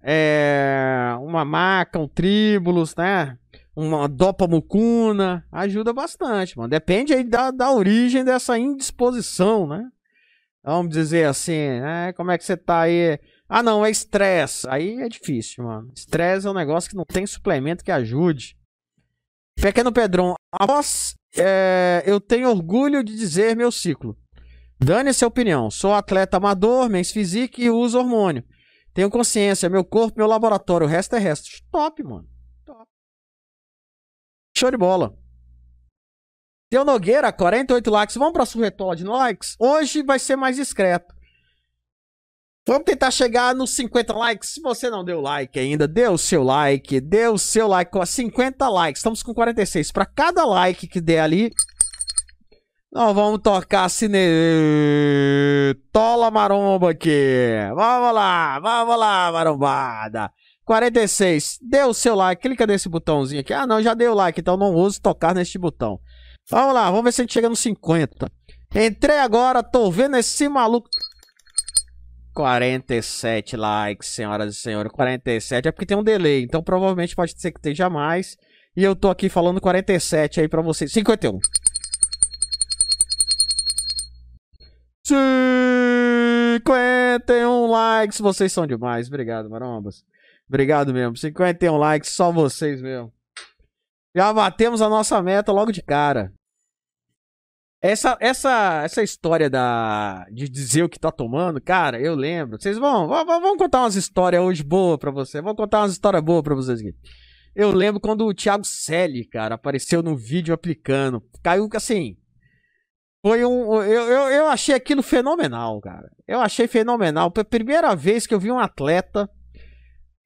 É... 0.00 1.12
Uma 1.20 1.44
maca, 1.44 1.98
um 1.98 2.06
tríbulos, 2.06 2.94
né? 2.94 3.36
Uma 3.76 4.08
dopa 4.08 4.46
mucuna. 4.46 5.44
Ajuda 5.50 5.92
bastante, 5.92 6.56
mano. 6.56 6.68
Depende 6.68 7.12
aí 7.12 7.24
da, 7.24 7.50
da 7.50 7.72
origem 7.72 8.24
dessa 8.24 8.58
indisposição, 8.58 9.66
né? 9.66 9.88
Vamos 10.62 10.94
dizer 10.94 11.26
assim, 11.26 11.80
né? 11.80 12.12
Como 12.14 12.30
é 12.30 12.38
que 12.38 12.44
você 12.44 12.56
tá 12.56 12.80
aí? 12.80 13.18
Ah, 13.48 13.62
não, 13.62 13.84
é 13.84 13.90
estresse. 13.90 14.66
Aí 14.68 15.00
é 15.00 15.08
difícil, 15.08 15.64
mano. 15.64 15.90
Estresse 15.94 16.46
é 16.46 16.50
um 16.50 16.54
negócio 16.54 16.88
que 16.88 16.96
não 16.96 17.04
tem 17.04 17.26
suplemento 17.26 17.84
que 17.84 17.90
ajude. 17.90 18.56
Pequeno 19.56 19.92
Pedrão, 19.92 20.34
após 20.52 21.14
é, 21.36 22.02
eu 22.06 22.20
tenho 22.20 22.48
orgulho 22.48 23.04
de 23.04 23.14
dizer 23.14 23.54
meu 23.56 23.70
ciclo. 23.70 24.16
Dane-se 24.80 25.24
a 25.24 25.28
opinião. 25.28 25.70
Sou 25.70 25.92
atleta 25.92 26.36
amador, 26.36 26.88
mens 26.88 27.10
physique 27.10 27.64
e 27.64 27.70
uso 27.70 27.98
hormônio. 27.98 28.44
Tenho 28.92 29.10
consciência, 29.10 29.68
meu 29.68 29.84
corpo, 29.84 30.18
meu 30.18 30.26
laboratório. 30.26 30.86
O 30.86 30.90
resto 30.90 31.16
é 31.16 31.18
resto. 31.18 31.48
Top, 31.70 32.02
mano. 32.02 32.26
Show 34.56 34.70
de 34.70 34.76
bola. 34.76 35.16
Teu 36.70 36.84
Nogueira, 36.84 37.32
48 37.32 37.90
likes. 37.90 38.16
Vamos 38.16 38.32
pra 38.32 38.46
surretola 38.46 38.94
de 38.94 39.04
likes? 39.04 39.56
Hoje 39.58 40.02
vai 40.02 40.18
ser 40.18 40.36
mais 40.36 40.56
discreto. 40.56 41.14
Vamos 42.66 42.84
tentar 42.84 43.10
chegar 43.10 43.54
nos 43.54 43.74
50 43.76 44.14
likes. 44.14 44.54
Se 44.54 44.60
você 44.60 44.88
não 44.88 45.04
deu 45.04 45.20
like 45.20 45.58
ainda, 45.58 45.86
dê 45.86 46.08
o 46.08 46.16
seu 46.16 46.42
like, 46.42 47.00
dê 47.00 47.28
o 47.28 47.36
seu 47.36 47.68
like 47.68 47.90
com 47.90 48.04
50 48.04 48.68
likes. 48.68 49.00
Estamos 49.00 49.22
com 49.22 49.34
46. 49.34 49.92
Para 49.92 50.06
cada 50.06 50.44
like 50.44 50.86
que 50.86 51.00
der 51.00 51.20
ali, 51.20 51.52
nós 52.90 53.14
vamos 53.14 53.40
tocar 53.42 53.88
cine... 53.90 54.18
Tola 55.92 56.30
maromba 56.30 56.90
aqui. 56.90 57.50
Vamos 57.74 58.14
lá, 58.14 58.58
vamos 58.60 58.98
lá, 58.98 59.32
marombada. 59.32 60.32
46. 60.64 61.58
Dê 61.62 61.82
o 61.82 61.94
seu 61.94 62.14
like, 62.14 62.42
clica 62.42 62.66
nesse 62.66 62.88
botãozinho 62.88 63.40
aqui. 63.40 63.52
Ah, 63.52 63.66
não, 63.66 63.82
já 63.82 63.94
deu 63.94 64.14
like, 64.14 64.40
então 64.40 64.56
não 64.56 64.74
uso 64.74 65.00
tocar 65.00 65.34
neste 65.34 65.58
botão. 65.58 66.00
Vamos 66.50 66.74
lá, 66.74 66.90
vamos 66.90 67.04
ver 67.04 67.12
se 67.12 67.20
a 67.20 67.24
gente 67.24 67.32
chega 67.32 67.48
nos 67.48 67.60
50. 67.60 68.30
Entrei 68.74 69.18
agora, 69.18 69.62
tô 69.62 69.90
vendo 69.90 70.16
esse 70.16 70.48
maluco. 70.48 70.88
47 72.34 73.56
likes, 73.56 74.08
senhoras 74.08 74.56
e 74.56 74.58
senhores. 74.58 74.90
47 74.90 75.68
é 75.68 75.72
porque 75.72 75.86
tem 75.86 75.96
um 75.96 76.02
delay, 76.02 76.42
então 76.42 76.62
provavelmente 76.62 77.14
pode 77.14 77.40
ser 77.40 77.52
que 77.52 77.58
esteja 77.58 77.88
mais. 77.88 78.36
E 78.76 78.82
eu 78.82 78.96
tô 78.96 79.08
aqui 79.08 79.28
falando 79.28 79.60
47 79.60 80.40
aí 80.40 80.48
pra 80.48 80.60
vocês. 80.60 80.92
51. 80.92 81.38
51 85.06 87.70
likes, 87.70 88.18
vocês 88.18 88.52
são 88.52 88.66
demais. 88.66 89.06
Obrigado, 89.06 89.48
marombas. 89.48 90.02
Obrigado 90.48 90.92
mesmo. 90.92 91.16
51 91.16 91.76
likes, 91.76 92.10
só 92.10 92.30
vocês 92.30 92.80
mesmo. 92.82 93.12
Já 94.14 94.32
batemos 94.32 94.80
a 94.80 94.88
nossa 94.88 95.20
meta 95.22 95.50
logo 95.52 95.72
de 95.72 95.82
cara. 95.82 96.32
Essa, 97.82 98.16
essa, 98.18 98.82
essa 98.82 99.02
história 99.02 99.50
da, 99.50 100.24
de 100.32 100.48
dizer 100.48 100.84
o 100.84 100.88
que 100.88 100.98
tá 100.98 101.12
tomando, 101.12 101.60
cara, 101.60 102.00
eu 102.00 102.14
lembro. 102.14 102.58
Vocês 102.58 102.78
vão, 102.78 103.06
vamos 103.08 103.58
contar 103.58 103.80
umas 103.80 103.94
histórias 103.94 104.42
hoje 104.42 104.62
boas 104.62 104.98
pra 104.98 105.10
você. 105.10 105.42
Vamos 105.42 105.56
contar 105.56 105.80
umas 105.80 105.92
histórias 105.92 106.22
boas 106.22 106.42
pra 106.42 106.54
vocês 106.54 106.80
aqui. 106.80 106.94
Eu 107.54 107.70
lembro 107.70 108.00
quando 108.00 108.26
o 108.26 108.32
Thiago 108.32 108.64
Selle, 108.64 109.28
cara, 109.28 109.56
apareceu 109.56 110.02
no 110.02 110.16
vídeo 110.16 110.54
aplicando. 110.54 111.22
Caiu 111.42 111.68
assim. 111.74 112.16
Foi 113.22 113.44
um. 113.44 113.82
Eu, 113.82 114.02
eu, 114.08 114.28
eu 114.30 114.46
achei 114.46 114.74
aquilo 114.74 115.02
fenomenal, 115.02 115.80
cara. 115.80 116.10
Eu 116.26 116.40
achei 116.40 116.66
fenomenal. 116.66 117.30
Foi 117.34 117.42
a 117.42 117.44
primeira 117.44 117.94
vez 117.94 118.26
que 118.26 118.34
eu 118.34 118.40
vi 118.40 118.50
um 118.50 118.58
atleta 118.58 119.28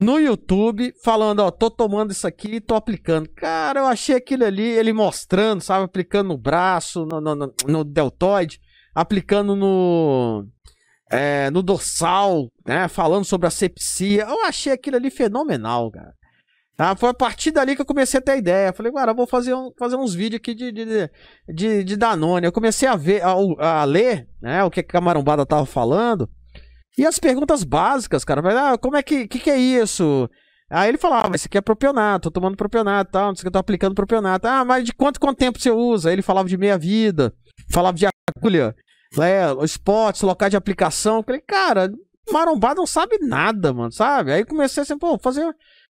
no 0.01 0.19
YouTube 0.19 0.95
falando, 1.03 1.41
ó, 1.41 1.51
tô 1.51 1.71
tomando 1.71 2.13
isso 2.13 2.27
aqui 2.27 2.57
e 2.57 2.61
tô 2.61 2.75
aplicando. 2.75 3.29
Cara, 3.31 3.81
eu 3.81 3.87
achei 3.87 4.17
aquilo 4.17 4.45
ali, 4.45 4.63
ele 4.63 4.93
mostrando, 4.93 5.61
sabe, 5.61 5.85
aplicando 5.85 6.29
no 6.29 6.39
braço, 6.39 7.05
no, 7.05 7.21
no, 7.21 7.55
no 7.67 7.85
deltoide, 7.85 8.61
aplicando 8.95 9.57
no, 9.57 10.47
é, 11.11 11.51
no 11.51 11.63
dorsal, 11.63 12.49
né, 12.67 12.87
falando 12.87 13.25
sobre 13.25 13.49
a 13.49 13.51
sepsia. 13.51 14.23
Eu 14.23 14.45
achei 14.45 14.73
aquilo 14.73 14.97
ali 14.97 15.11
fenomenal, 15.11 15.91
cara. 15.91 16.15
Tá? 16.77 16.95
Foi 16.95 17.09
a 17.09 17.15
partir 17.15 17.51
dali 17.51 17.75
que 17.75 17.83
eu 17.83 17.87
comecei 17.87 18.19
a 18.19 18.23
ter 18.23 18.39
ideia. 18.39 18.73
Falei, 18.73 18.93
cara, 18.93 19.13
vou 19.13 19.27
fazer, 19.27 19.53
um, 19.53 19.73
fazer 19.77 19.97
uns 19.97 20.15
vídeos 20.15 20.39
aqui 20.39 20.55
de, 20.55 20.71
de, 20.71 21.11
de, 21.49 21.83
de 21.83 21.97
Danone. 21.97 22.47
Eu 22.47 22.53
comecei 22.53 22.89
a 22.89 22.95
ver, 22.95 23.21
a, 23.25 23.81
a 23.81 23.85
ler, 23.85 24.29
né, 24.41 24.63
o 24.63 24.71
que 24.71 24.87
a 24.97 25.01
Marombada 25.01 25.45
tava 25.45 25.67
falando. 25.67 26.31
E 26.99 27.07
as 27.07 27.21
perguntas 27.21 27.63
básicas, 27.63 28.25
cara, 28.25 28.43
mas, 28.43 28.57
ah, 28.57 28.77
como 28.77 28.97
é 28.97 29.03
que, 29.05 29.29
que, 29.29 29.39
que 29.39 29.51
é 29.51 29.57
isso? 29.57 30.29
Aí 30.69 30.89
ele 30.89 30.99
falava, 30.99 31.37
isso 31.37 31.47
aqui 31.47 31.57
é 31.57 31.61
propionato, 31.61 32.29
tô 32.29 32.41
tomando 32.41 32.57
propionato 32.57 33.13
tal, 33.13 33.29
não 33.29 33.37
sei 33.37 33.43
o 33.43 33.45
que, 33.45 33.53
tô 33.53 33.59
aplicando 33.61 33.95
propionato. 33.95 34.49
Ah, 34.49 34.65
mas 34.65 34.85
de 34.85 34.93
quanto, 34.93 35.21
quanto 35.21 35.39
tempo 35.39 35.61
você 35.61 35.71
usa? 35.71 36.09
Aí 36.09 36.17
ele 36.17 36.23
falava 36.23 36.49
de 36.49 36.59
meia 36.59 36.77
vida, 36.77 37.33
falava 37.71 37.97
de 37.97 38.07
agulha, 38.37 38.75
né, 39.17 39.45
spots, 39.65 40.23
local 40.23 40.51
de 40.51 40.57
aplicação. 40.57 41.19
Eu 41.19 41.23
falei, 41.23 41.41
cara, 41.41 41.89
marombado 42.33 42.81
não 42.81 42.87
sabe 42.87 43.17
nada, 43.21 43.73
mano, 43.73 43.93
sabe? 43.93 44.33
Aí 44.33 44.45
comecei 44.45 44.83
assim, 44.83 44.99
pô, 44.99 45.17
fazer, 45.19 45.47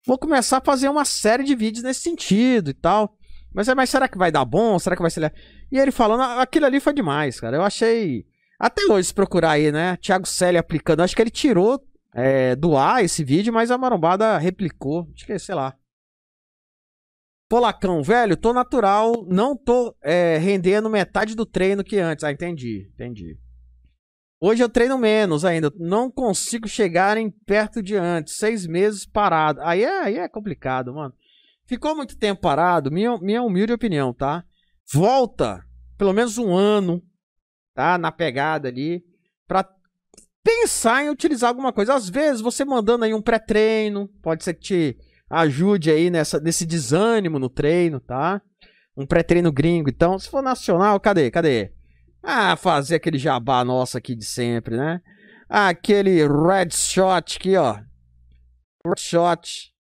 vou 0.06 0.18
começar 0.18 0.58
a 0.58 0.64
fazer 0.64 0.90
uma 0.90 1.06
série 1.06 1.42
de 1.42 1.54
vídeos 1.54 1.82
nesse 1.82 2.00
sentido 2.00 2.68
e 2.68 2.74
tal. 2.74 3.16
Mas, 3.54 3.66
mas 3.68 3.88
será 3.88 4.08
que 4.08 4.18
vai 4.18 4.30
dar 4.30 4.44
bom? 4.44 4.78
Será 4.78 4.94
que 4.94 5.00
vai 5.00 5.10
ser... 5.10 5.32
E 5.72 5.78
ele 5.78 5.90
falando, 5.90 6.20
aquilo 6.38 6.66
ali 6.66 6.80
foi 6.80 6.92
demais, 6.92 7.40
cara. 7.40 7.56
Eu 7.56 7.62
achei... 7.62 8.26
Até 8.58 8.82
hoje, 8.90 9.08
se 9.08 9.14
procurar 9.14 9.52
aí, 9.52 9.70
né? 9.70 9.96
Thiago 9.98 10.26
Selle 10.26 10.58
aplicando. 10.58 11.00
Acho 11.00 11.14
que 11.14 11.22
ele 11.22 11.30
tirou 11.30 11.80
é, 12.12 12.56
do 12.56 12.76
ar 12.76 13.04
esse 13.04 13.22
vídeo, 13.22 13.52
mas 13.52 13.70
a 13.70 13.78
marombada 13.78 14.36
replicou. 14.38 15.08
Acho 15.14 15.26
que, 15.26 15.38
sei 15.38 15.54
lá. 15.54 15.76
Polacão, 17.48 18.02
velho, 18.02 18.36
tô 18.36 18.52
natural, 18.52 19.24
não 19.26 19.56
tô 19.56 19.96
é, 20.02 20.36
rendendo 20.36 20.90
metade 20.90 21.34
do 21.34 21.46
treino 21.46 21.84
que 21.84 21.98
antes. 21.98 22.24
Ah, 22.24 22.32
entendi, 22.32 22.90
entendi. 22.92 23.38
Hoje 24.40 24.62
eu 24.62 24.68
treino 24.68 24.98
menos 24.98 25.44
ainda, 25.44 25.72
não 25.76 26.10
consigo 26.10 26.68
chegar 26.68 27.16
em 27.16 27.30
perto 27.30 27.82
de 27.82 27.96
antes, 27.96 28.36
seis 28.36 28.66
meses 28.66 29.06
parado. 29.06 29.60
Aí 29.62 29.82
é, 29.82 30.02
aí 30.02 30.16
é 30.18 30.28
complicado, 30.28 30.94
mano. 30.94 31.14
Ficou 31.66 31.96
muito 31.96 32.18
tempo 32.18 32.40
parado, 32.40 32.90
minha, 32.90 33.18
minha 33.18 33.42
humilde 33.42 33.72
opinião, 33.72 34.12
tá? 34.12 34.44
Volta, 34.92 35.64
pelo 35.96 36.12
menos 36.12 36.38
um 36.38 36.54
ano, 36.54 37.02
tá? 37.78 37.96
Na 37.96 38.10
pegada 38.10 38.66
ali, 38.66 39.04
pra 39.46 39.64
pensar 40.42 41.04
em 41.04 41.10
utilizar 41.10 41.48
alguma 41.48 41.72
coisa. 41.72 41.94
Às 41.94 42.08
vezes, 42.08 42.40
você 42.40 42.64
mandando 42.64 43.04
aí 43.04 43.14
um 43.14 43.22
pré-treino, 43.22 44.08
pode 44.20 44.42
ser 44.42 44.54
que 44.54 44.60
te 44.60 44.98
ajude 45.30 45.88
aí 45.88 46.10
nessa, 46.10 46.40
nesse 46.40 46.66
desânimo 46.66 47.38
no 47.38 47.48
treino, 47.48 48.00
tá? 48.00 48.42
Um 48.96 49.06
pré-treino 49.06 49.52
gringo. 49.52 49.88
Então, 49.88 50.18
se 50.18 50.28
for 50.28 50.42
nacional, 50.42 50.98
cadê? 50.98 51.30
Cadê? 51.30 51.72
Ah, 52.20 52.56
fazer 52.56 52.96
aquele 52.96 53.16
jabá 53.16 53.64
nosso 53.64 53.96
aqui 53.96 54.16
de 54.16 54.24
sempre, 54.24 54.76
né? 54.76 55.00
Aquele 55.48 56.26
red 56.26 56.70
shot 56.72 57.36
aqui, 57.36 57.56
ó. 57.56 57.74
Red 58.84 58.98
shot 58.98 59.72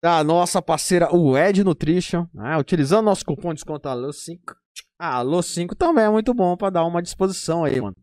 da 0.00 0.22
nossa 0.22 0.62
parceira, 0.62 1.12
o 1.12 1.36
Ed 1.36 1.64
Nutrition, 1.64 2.28
né? 2.32 2.56
utilizando 2.56 3.06
nosso 3.06 3.24
cupom 3.24 3.48
de 3.48 3.56
desconto 3.56 3.88
ALO5. 3.88 4.59
Ah, 4.98 5.22
ALO5 5.22 5.74
também 5.76 6.04
é 6.04 6.10
muito 6.10 6.34
bom 6.34 6.56
para 6.56 6.70
dar 6.70 6.84
uma 6.84 7.02
disposição 7.02 7.64
aí, 7.64 7.80
mano. 7.80 7.96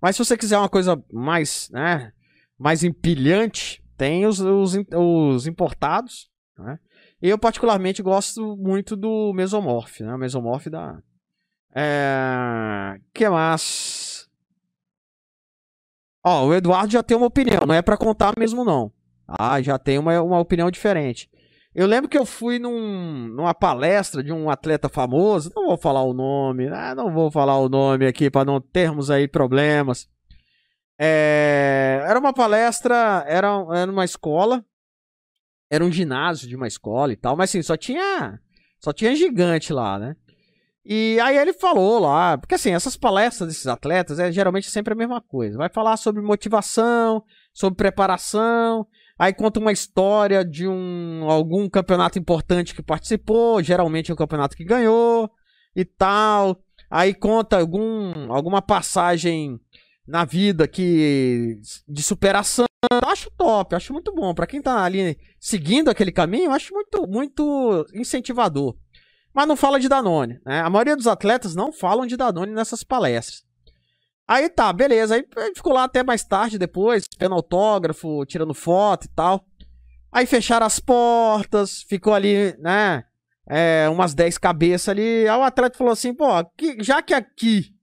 Mas 0.00 0.16
se 0.16 0.24
você 0.24 0.36
quiser 0.36 0.58
uma 0.58 0.68
coisa 0.68 1.02
mais, 1.12 1.68
né, 1.72 2.12
mais 2.58 2.84
empilhante, 2.84 3.82
tem 3.96 4.26
os, 4.26 4.38
os, 4.40 4.74
os 4.94 5.46
importados, 5.46 6.30
né? 6.58 6.78
Eu 7.20 7.38
particularmente 7.38 8.02
gosto 8.02 8.56
muito 8.56 8.96
do 8.96 9.32
Mesomorph, 9.32 10.00
né? 10.00 10.16
Mesomorph 10.16 10.66
da... 10.66 10.98
É... 11.74 13.00
que 13.14 13.28
mais? 13.28 14.28
Ó, 16.22 16.46
o 16.46 16.54
Eduardo 16.54 16.92
já 16.92 17.02
tem 17.02 17.16
uma 17.16 17.26
opinião, 17.26 17.62
não 17.66 17.74
é 17.74 17.82
para 17.82 17.96
contar 17.96 18.34
mesmo 18.38 18.64
não. 18.64 18.92
Ah, 19.26 19.60
já 19.62 19.78
tem 19.78 19.98
uma, 19.98 20.20
uma 20.20 20.38
opinião 20.38 20.70
diferente. 20.70 21.30
Eu 21.74 21.88
lembro 21.88 22.08
que 22.08 22.16
eu 22.16 22.24
fui 22.24 22.60
num, 22.60 23.26
numa 23.28 23.52
palestra 23.52 24.22
de 24.22 24.32
um 24.32 24.48
atleta 24.48 24.88
famoso, 24.88 25.50
não 25.56 25.66
vou 25.66 25.76
falar 25.76 26.02
o 26.02 26.14
nome, 26.14 26.70
né? 26.70 26.94
não 26.94 27.12
vou 27.12 27.32
falar 27.32 27.58
o 27.58 27.68
nome 27.68 28.06
aqui 28.06 28.30
para 28.30 28.44
não 28.44 28.60
termos 28.60 29.10
aí 29.10 29.26
problemas. 29.26 30.08
É, 30.96 32.04
era 32.06 32.18
uma 32.20 32.32
palestra, 32.32 33.24
era, 33.26 33.48
era 33.74 33.90
uma 33.90 34.04
escola, 34.04 34.64
era 35.68 35.84
um 35.84 35.90
ginásio 35.90 36.48
de 36.48 36.54
uma 36.54 36.68
escola 36.68 37.12
e 37.12 37.16
tal, 37.16 37.36
mas 37.36 37.50
assim, 37.50 37.60
só 37.60 37.76
tinha, 37.76 38.38
só 38.78 38.92
tinha 38.92 39.16
gigante 39.16 39.72
lá, 39.72 39.98
né? 39.98 40.16
E 40.84 41.18
aí 41.20 41.36
ele 41.36 41.54
falou 41.54 41.98
lá, 41.98 42.38
porque 42.38 42.54
assim, 42.54 42.72
essas 42.72 42.96
palestras 42.96 43.48
desses 43.48 43.66
atletas 43.66 44.20
é 44.20 44.30
geralmente 44.30 44.70
sempre 44.70 44.92
a 44.92 44.96
mesma 44.96 45.20
coisa. 45.20 45.56
Vai 45.56 45.70
falar 45.70 45.96
sobre 45.96 46.22
motivação, 46.22 47.24
sobre 47.52 47.76
preparação, 47.76 48.86
aí 49.18 49.32
conta 49.32 49.60
uma 49.60 49.72
história 49.72 50.44
de 50.44 50.66
um 50.66 51.28
algum 51.30 51.68
campeonato 51.68 52.18
importante 52.18 52.74
que 52.74 52.82
participou, 52.82 53.62
geralmente 53.62 54.10
é 54.10 54.14
um 54.14 54.16
campeonato 54.16 54.56
que 54.56 54.64
ganhou 54.64 55.30
e 55.74 55.84
tal. 55.84 56.62
Aí 56.90 57.14
conta 57.14 57.58
algum 57.58 58.32
alguma 58.32 58.62
passagem 58.62 59.60
na 60.06 60.24
vida 60.24 60.68
que 60.68 61.58
de 61.88 62.02
superação. 62.02 62.66
Acho 63.06 63.30
top, 63.30 63.74
acho 63.74 63.92
muito 63.92 64.14
bom. 64.14 64.34
para 64.34 64.46
quem 64.46 64.60
tá 64.60 64.84
ali 64.84 65.18
seguindo 65.40 65.88
aquele 65.88 66.12
caminho, 66.12 66.50
acho 66.50 66.72
muito, 66.74 67.06
muito 67.06 67.86
incentivador. 67.94 68.76
Mas 69.32 69.48
não 69.48 69.56
fala 69.56 69.80
de 69.80 69.88
Danone, 69.88 70.38
né? 70.44 70.60
A 70.60 70.70
maioria 70.70 70.94
dos 70.94 71.08
atletas 71.08 71.54
não 71.54 71.72
falam 71.72 72.06
de 72.06 72.16
Danone 72.16 72.52
nessas 72.52 72.84
palestras. 72.84 73.44
Aí 74.26 74.48
tá, 74.48 74.72
beleza. 74.72 75.14
Aí 75.14 75.24
ficou 75.54 75.72
lá 75.72 75.84
até 75.84 76.02
mais 76.02 76.24
tarde 76.24 76.58
depois, 76.58 77.06
pegando 77.06 77.34
autógrafo, 77.34 78.24
tirando 78.26 78.54
foto 78.54 79.04
e 79.04 79.08
tal. 79.08 79.44
Aí 80.10 80.26
fecharam 80.26 80.66
as 80.66 80.78
portas, 80.78 81.82
ficou 81.82 82.14
ali, 82.14 82.56
né? 82.58 83.04
É, 83.46 83.88
umas 83.90 84.14
10 84.14 84.38
cabeças 84.38 84.88
ali. 84.88 85.28
Aí 85.28 85.38
o 85.38 85.42
atleta 85.42 85.76
falou 85.76 85.92
assim: 85.92 86.14
pô, 86.14 86.26
já 86.80 87.02
que 87.02 87.12
aqui 87.12 87.74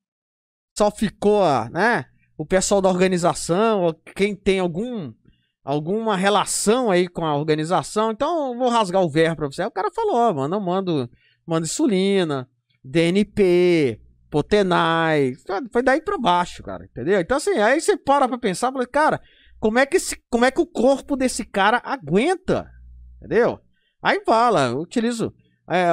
só 0.75 0.89
ficou, 0.89 1.43
né? 1.69 2.05
o 2.41 2.45
pessoal 2.45 2.81
da 2.81 2.89
organização, 2.89 3.95
quem 4.15 4.35
tem 4.35 4.59
algum 4.59 5.13
alguma 5.63 6.17
relação 6.17 6.89
aí 6.89 7.07
com 7.07 7.23
a 7.23 7.35
organização, 7.35 8.09
então 8.09 8.57
vou 8.57 8.67
rasgar 8.67 9.03
o 9.03 9.09
verbo 9.09 9.35
pra 9.35 9.47
você. 9.47 9.61
Aí 9.61 9.67
o 9.67 9.71
cara 9.71 9.91
falou, 9.91 10.33
mano, 10.33 10.55
eu 10.55 10.59
mando, 10.59 11.09
mando 11.45 11.67
insulina, 11.67 12.49
DNP, 12.83 14.01
Potenai, 14.31 15.33
foi 15.71 15.83
daí 15.83 16.01
pra 16.01 16.17
baixo, 16.17 16.63
cara, 16.63 16.85
entendeu? 16.85 17.19
Então 17.19 17.37
assim, 17.37 17.51
aí 17.59 17.79
você 17.81 17.97
para 17.97 18.27
pra 18.27 18.37
pensar, 18.37 18.71
fala, 18.71 18.87
cara, 18.87 19.21
como 19.59 19.77
é 19.77 19.85
que 19.85 19.97
esse, 19.97 20.15
como 20.29 20.45
é 20.45 20.49
que 20.49 20.61
o 20.61 20.65
corpo 20.65 21.15
desse 21.17 21.45
cara 21.45 21.81
aguenta, 21.83 22.67
entendeu? 23.17 23.59
Aí 24.01 24.21
fala, 24.25 24.69
eu 24.69 24.79
utilizo 24.79 25.33
é, 25.69 25.85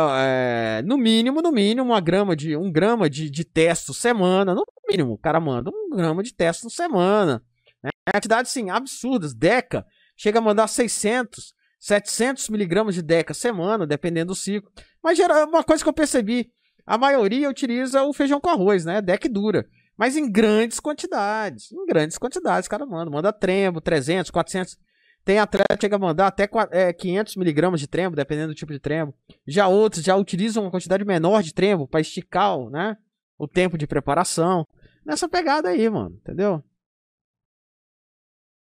é, 0.79 0.83
no 0.83 0.97
mínimo, 0.97 1.43
no 1.43 1.53
mínimo, 1.53 1.91
uma 1.91 2.01
grama 2.01 2.35
de, 2.35 2.57
um 2.57 2.71
grama 2.71 3.09
de, 3.09 3.31
de 3.31 3.45
testo 3.45 3.93
semana. 3.93 4.55
No 4.55 4.65
mínimo, 4.89 5.13
o 5.13 5.19
cara 5.19 5.39
manda 5.39 5.71
um 5.71 5.91
grama 5.95 6.23
de 6.23 6.35
testo 6.35 6.69
semana. 6.71 7.43
Né? 7.83 7.91
Quantidades, 8.13 8.51
sim, 8.51 8.71
absurdas. 8.71 9.35
Deca 9.35 9.87
chega 10.17 10.39
a 10.39 10.43
mandar 10.43 10.67
600, 10.67 11.55
700 11.79 12.49
miligramas 12.49 12.95
de 12.95 13.03
Deca 13.03 13.33
semana, 13.33 13.87
dependendo 13.87 14.33
do 14.33 14.35
ciclo. 14.35 14.69
Mas 15.03 15.17
gera, 15.17 15.45
uma 15.45 15.63
coisa 15.63 15.83
que 15.83 15.89
eu 15.89 15.95
percebi, 15.95 16.51
a 16.89 16.97
maioria 16.97 17.51
utiliza 17.51 18.03
o 18.03 18.15
feijão 18.15 18.41
com 18.41 18.49
arroz, 18.49 18.87
né? 18.87 19.03
Deca 19.03 19.29
dura. 19.29 19.69
Mas 19.95 20.17
em 20.17 20.31
grandes 20.31 20.81
quantidades. 20.81 21.71
Em 21.71 21.85
grandes 21.85 22.17
quantidades, 22.17 22.67
cara 22.67 22.87
manda. 22.87 23.11
Manda 23.11 23.31
trembo, 23.31 23.79
300, 23.79 24.31
400. 24.31 24.79
Tem 25.23 25.39
atleta 25.39 25.77
que 25.77 25.85
chega 25.85 25.97
a 25.97 25.99
mandar 25.99 26.29
até 26.29 26.49
é, 26.71 26.91
500 26.91 27.37
miligramas 27.37 27.81
de 27.81 27.87
trembo, 27.87 28.17
dependendo 28.17 28.49
do 28.49 28.55
tipo 28.55 28.73
de 28.73 28.81
trembo. 28.81 29.15
Já 29.47 29.69
outros 29.69 30.03
já 30.03 30.17
utilizam 30.17 30.65
uma 30.65 30.71
quantidade 30.71 31.05
menor 31.05 31.43
de 31.43 31.53
trembo 31.53 31.87
para 31.87 32.01
esticar 32.01 32.59
né, 32.71 32.97
o 33.37 33.47
tempo 33.47 33.77
de 33.77 33.87
preparação. 33.87 34.67
Nessa 35.05 35.29
pegada 35.29 35.69
aí, 35.69 35.91
mano, 35.91 36.17
entendeu? 36.17 36.65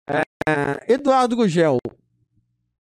É, 0.09 0.93
Eduardo 0.93 1.37
Gugel. 1.37 1.79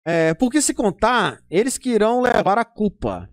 É, 0.04 0.34
porque 0.34 0.62
se 0.62 0.74
contar, 0.74 1.44
eles 1.48 1.78
que 1.78 1.90
irão 1.92 2.22
levar 2.22 2.58
a 2.58 2.66
culpa. 2.66 3.30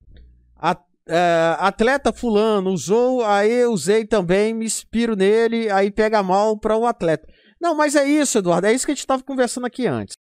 A, 0.54 0.76
é, 1.08 1.56
atleta 1.58 2.12
fulano 2.12 2.70
usou, 2.70 3.24
aí 3.24 3.52
eu 3.52 3.72
usei 3.72 4.06
também, 4.06 4.54
me 4.54 4.64
inspiro 4.64 5.14
nele, 5.14 5.70
aí 5.70 5.90
pega 5.90 6.22
mal 6.22 6.58
para 6.58 6.76
o 6.76 6.86
atleta. 6.86 7.26
Não, 7.60 7.74
mas 7.74 7.94
é 7.94 8.04
isso, 8.04 8.38
Eduardo. 8.38 8.66
É 8.66 8.72
isso 8.72 8.84
que 8.84 8.92
a 8.92 8.94
gente 8.94 9.00
estava 9.00 9.22
conversando 9.22 9.66
aqui 9.66 9.86
antes. 9.86 10.16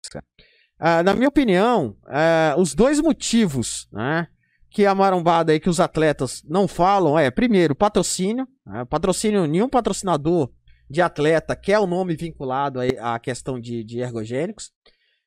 Uh, 0.79 1.03
na 1.03 1.13
minha 1.13 1.27
opinião, 1.27 1.95
uh, 2.05 2.59
os 2.59 2.73
dois 2.73 3.01
motivos 3.01 3.87
né, 3.91 4.27
que 4.71 4.85
a 4.85 4.95
marombada 4.95 5.51
aí, 5.51 5.59
que 5.59 5.69
os 5.69 5.79
atletas 5.79 6.41
não 6.45 6.67
falam 6.67 7.17
é, 7.17 7.29
primeiro, 7.29 7.75
patrocínio. 7.75 8.47
Né, 8.65 8.85
patrocínio, 8.85 9.45
nenhum 9.45 9.69
patrocinador 9.69 10.49
de 10.89 11.01
atleta 11.01 11.55
quer 11.55 11.79
o 11.79 11.87
nome 11.87 12.15
vinculado 12.15 12.79
à 12.99 13.19
questão 13.19 13.59
de, 13.59 13.83
de 13.83 13.99
ergogênicos. 13.99 14.71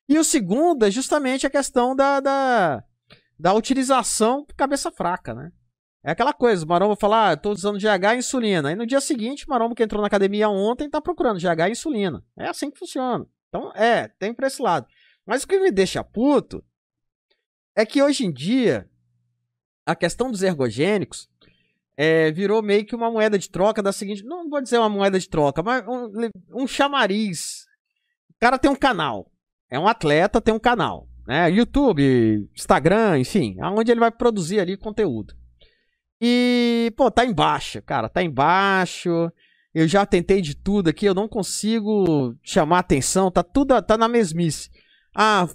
E 0.09 0.19
o 0.19 0.23
segundo 0.23 0.85
é 0.85 0.91
justamente 0.91 1.47
a 1.47 1.49
questão 1.49 1.95
da, 1.95 2.19
da, 2.19 2.83
da 3.39 3.53
utilização 3.53 4.45
cabeça 4.55 4.91
fraca, 4.91 5.33
né? 5.33 5.51
É 6.03 6.11
aquela 6.11 6.33
coisa, 6.33 6.65
o 6.65 6.67
Maromba 6.67 6.97
fala, 6.97 7.31
ah, 7.31 7.37
tô 7.37 7.51
usando 7.51 7.79
GH 7.79 8.13
e 8.13 8.17
insulina. 8.17 8.69
Aí 8.69 8.75
no 8.75 8.85
dia 8.85 8.99
seguinte, 8.99 9.45
o 9.45 9.49
Maromba 9.49 9.73
que 9.73 9.83
entrou 9.83 10.01
na 10.01 10.07
academia 10.07 10.49
ontem 10.49 10.89
tá 10.89 10.99
procurando 10.99 11.39
GH 11.39 11.67
e 11.69 11.71
insulina. 11.71 12.21
É 12.37 12.47
assim 12.47 12.69
que 12.69 12.77
funciona. 12.77 13.25
Então, 13.47 13.71
é, 13.73 14.09
tem 14.09 14.33
pra 14.33 14.47
esse 14.47 14.61
lado. 14.61 14.85
Mas 15.25 15.43
o 15.43 15.47
que 15.47 15.59
me 15.59 15.71
deixa 15.71 16.03
puto 16.03 16.63
é 17.73 17.85
que 17.85 18.03
hoje 18.03 18.25
em 18.25 18.33
dia, 18.33 18.89
a 19.85 19.95
questão 19.95 20.29
dos 20.29 20.43
ergogênicos 20.43 21.29
é, 21.95 22.31
virou 22.31 22.61
meio 22.61 22.85
que 22.85 22.95
uma 22.95 23.09
moeda 23.09 23.37
de 23.39 23.49
troca 23.49 23.81
da 23.81 23.93
seguinte. 23.93 24.23
Não 24.23 24.49
vou 24.49 24.61
dizer 24.61 24.79
uma 24.79 24.89
moeda 24.89 25.17
de 25.17 25.29
troca, 25.29 25.63
mas 25.63 25.87
um, 25.87 26.11
um 26.63 26.67
chamariz. 26.67 27.65
O 28.31 28.39
cara 28.39 28.59
tem 28.59 28.69
um 28.69 28.75
canal. 28.75 29.31
É 29.69 29.79
um 29.79 29.87
atleta, 29.87 30.41
tem 30.41 30.53
um 30.53 30.59
canal. 30.59 31.07
Né? 31.27 31.49
YouTube, 31.51 32.49
Instagram, 32.55 33.19
enfim, 33.19 33.57
aonde 33.61 33.91
ele 33.91 33.99
vai 33.99 34.11
produzir 34.11 34.59
ali 34.59 34.77
conteúdo. 34.77 35.35
E, 36.21 36.93
pô, 36.95 37.09
tá 37.09 37.25
embaixo, 37.25 37.81
cara, 37.81 38.09
tá 38.09 38.23
embaixo. 38.23 39.31
Eu 39.73 39.87
já 39.87 40.05
tentei 40.05 40.41
de 40.41 40.55
tudo 40.55 40.89
aqui, 40.89 41.05
eu 41.05 41.13
não 41.13 41.27
consigo 41.27 42.35
chamar 42.43 42.79
atenção, 42.79 43.31
tá 43.31 43.41
tudo 43.41 43.81
tá 43.81 43.97
na 43.97 44.07
mesmice. 44.07 44.69
Ah, 45.15 45.47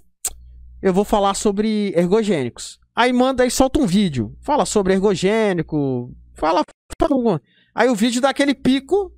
eu 0.83 0.93
vou 0.93 1.05
falar 1.05 1.35
sobre 1.35 1.93
ergogênicos. 1.97 2.81
Aí 2.95 3.13
manda 3.13 3.45
aí 3.45 3.51
solta 3.51 3.79
um 3.79 3.87
vídeo, 3.87 4.37
fala 4.43 4.67
sobre 4.67 4.93
ergogênico, 4.93 6.13
fala, 6.35 6.65
fala 7.01 7.41
aí 7.75 7.89
o 7.89 7.95
vídeo 7.95 8.21
dá 8.21 8.31
aquele 8.31 8.55
pico, 8.55 9.13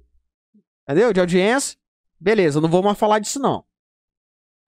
entendeu? 0.82 1.12
De 1.12 1.20
audiência. 1.20 1.78
Beleza, 2.20 2.60
não 2.60 2.68
vou 2.68 2.82
mais 2.82 2.98
falar 2.98 3.18
disso 3.18 3.40
não. 3.40 3.64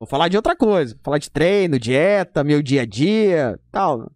Vou 0.02 0.08
falar 0.08 0.26
de 0.26 0.36
outra 0.36 0.56
coisa, 0.56 0.96
vou 0.96 1.04
falar 1.04 1.18
de 1.18 1.30
treino, 1.30 1.78
dieta, 1.78 2.42
meu 2.42 2.60
dia 2.60 2.82
a 2.82 2.84
dia, 2.84 3.56
tal. 3.70 4.10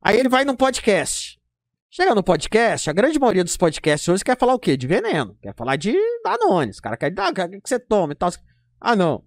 Aí 0.00 0.16
ele 0.16 0.28
vai 0.28 0.44
num 0.44 0.54
podcast. 0.54 1.40
Chega 1.90 2.14
no 2.14 2.22
podcast, 2.22 2.88
a 2.88 2.92
grande 2.92 3.18
maioria 3.18 3.42
dos 3.42 3.56
podcasts 3.56 4.08
hoje 4.08 4.22
quer 4.22 4.38
falar 4.38 4.54
o 4.54 4.60
quê? 4.60 4.76
De 4.76 4.86
veneno. 4.86 5.36
Quer 5.42 5.56
falar 5.56 5.74
de 5.74 5.92
Danone. 6.22 6.70
Os 6.70 6.78
caras 6.78 7.00
querem, 7.00 7.16
ah, 7.18 7.30
o 7.30 7.60
que 7.60 7.68
você 7.68 7.80
toma 7.80 8.12
e 8.12 8.14
tal. 8.14 8.30
Ah, 8.80 8.94
não. 8.94 9.24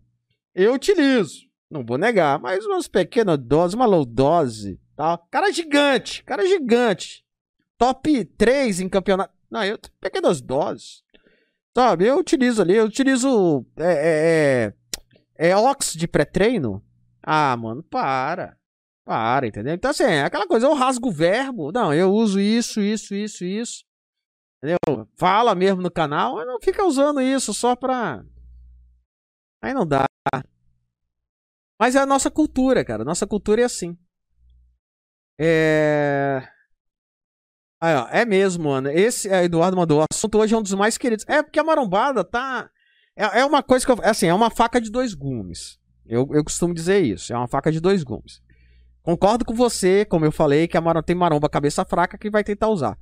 Eu 0.56 0.76
utilizo. 0.76 1.42
Não 1.70 1.86
vou 1.86 1.98
negar, 1.98 2.39
mas 2.39 2.66
umas 2.66 2.88
pequenas 2.88 3.38
doses, 3.38 3.74
uma 3.74 3.86
low 3.86 4.06
dose, 4.06 4.80
tal. 4.96 5.18
Cara 5.30 5.52
gigante, 5.52 6.24
cara 6.24 6.48
gigante. 6.48 7.26
Top 7.78 8.24
3 8.24 8.80
em 8.80 8.88
campeonato. 8.88 9.34
Não, 9.52 9.62
eu 9.66 9.78
pequenas 10.00 10.39
doses. 10.39 11.04
Sabe, 11.76 12.06
eu 12.06 12.18
utilizo 12.18 12.62
ali, 12.62 12.76
eu 12.76 12.86
utilizo 12.86 13.66
é, 13.78 13.84
é, 13.84 14.66
é, 14.68 14.74
é 15.50 15.58
Ox 15.58 15.94
de 15.94 16.08
pré-treino. 16.08 16.84
Ah, 17.24 17.58
mano, 17.58 17.82
para. 17.82 18.58
Para, 19.04 19.48
entendeu? 19.48 19.74
Então, 19.74 19.89
assim, 19.89 20.04
é 20.04 20.22
aquela 20.24 20.48
coisa, 20.48 20.68
eu 20.68 20.74
rasgo 20.76 21.10
o 21.10 21.12
verbo. 21.12 21.72
Não, 21.72 21.92
eu 21.92 22.12
uso 22.12 22.39
isso, 22.39 22.80
isso, 22.80 23.16
isso, 23.16 23.44
isso. 23.44 23.84
Entendeu? 24.58 25.08
Fala 25.18 25.56
mesmo 25.56 25.82
no 25.82 25.89
canal, 25.89 26.46
não 26.46 26.62
fica 26.62 26.86
usando 26.86 27.20
isso 27.20 27.54
só 27.54 27.76
pra. 27.76 28.24
Aí 29.64 29.74
não 29.74 29.86
dá. 29.86 30.06
Mas 31.80 31.96
é 31.96 32.00
a 32.00 32.06
nossa 32.06 32.30
cultura, 32.30 32.86
cara. 32.86 33.04
Nossa 33.04 33.26
cultura 33.26 33.62
é 33.62 33.66
assim. 33.66 33.98
É. 35.39 36.48
Aí, 37.82 37.96
ó, 37.96 38.08
é 38.10 38.24
mesmo, 38.24 38.66
mano. 38.66 38.89
Esse 38.92 39.28
é 39.28 39.44
Eduardo 39.44 39.76
mandou. 39.76 40.02
O 40.02 40.06
assunto 40.14 40.38
hoje 40.38 40.54
é 40.54 40.58
um 40.58 40.62
dos 40.62 40.76
mais 40.76 41.00
queridos. 41.00 41.26
É 41.28 41.42
porque 41.42 41.60
a 41.60 41.64
marombada 41.64 42.24
tá. 42.24 42.70
É, 43.22 43.41
é 43.41 43.45
uma 43.45 43.61
coisa 43.61 43.86
que 43.86 43.91
eu. 43.91 43.97
Assim, 44.01 44.26
é 44.26 44.34
uma 44.34 44.49
faca 44.49 44.82
de 44.82 44.89
dois 44.89 45.13
gumes. 45.13 45.78
Eu, 46.07 46.28
eu 46.34 46.43
costumo 46.43 46.74
dizer 46.74 47.03
isso. 47.03 47.32
É 47.32 47.38
uma 47.38 47.47
faca 47.47 47.72
de 47.72 47.80
dois 47.80 48.03
gumes. 48.03 48.41
Concordo 49.03 49.45
com 49.45 49.53
você, 49.53 50.05
como 50.05 50.26
eu 50.26 50.32
falei, 50.32 50.67
que 50.67 50.76
a 50.76 51.03
tem 51.03 51.15
maromba 51.15 51.47
cabeça 51.47 51.86
fraca 51.86 52.17
que 52.17 52.30
vai 52.30 52.43
tentar 52.43 52.69
usar. 52.69 52.97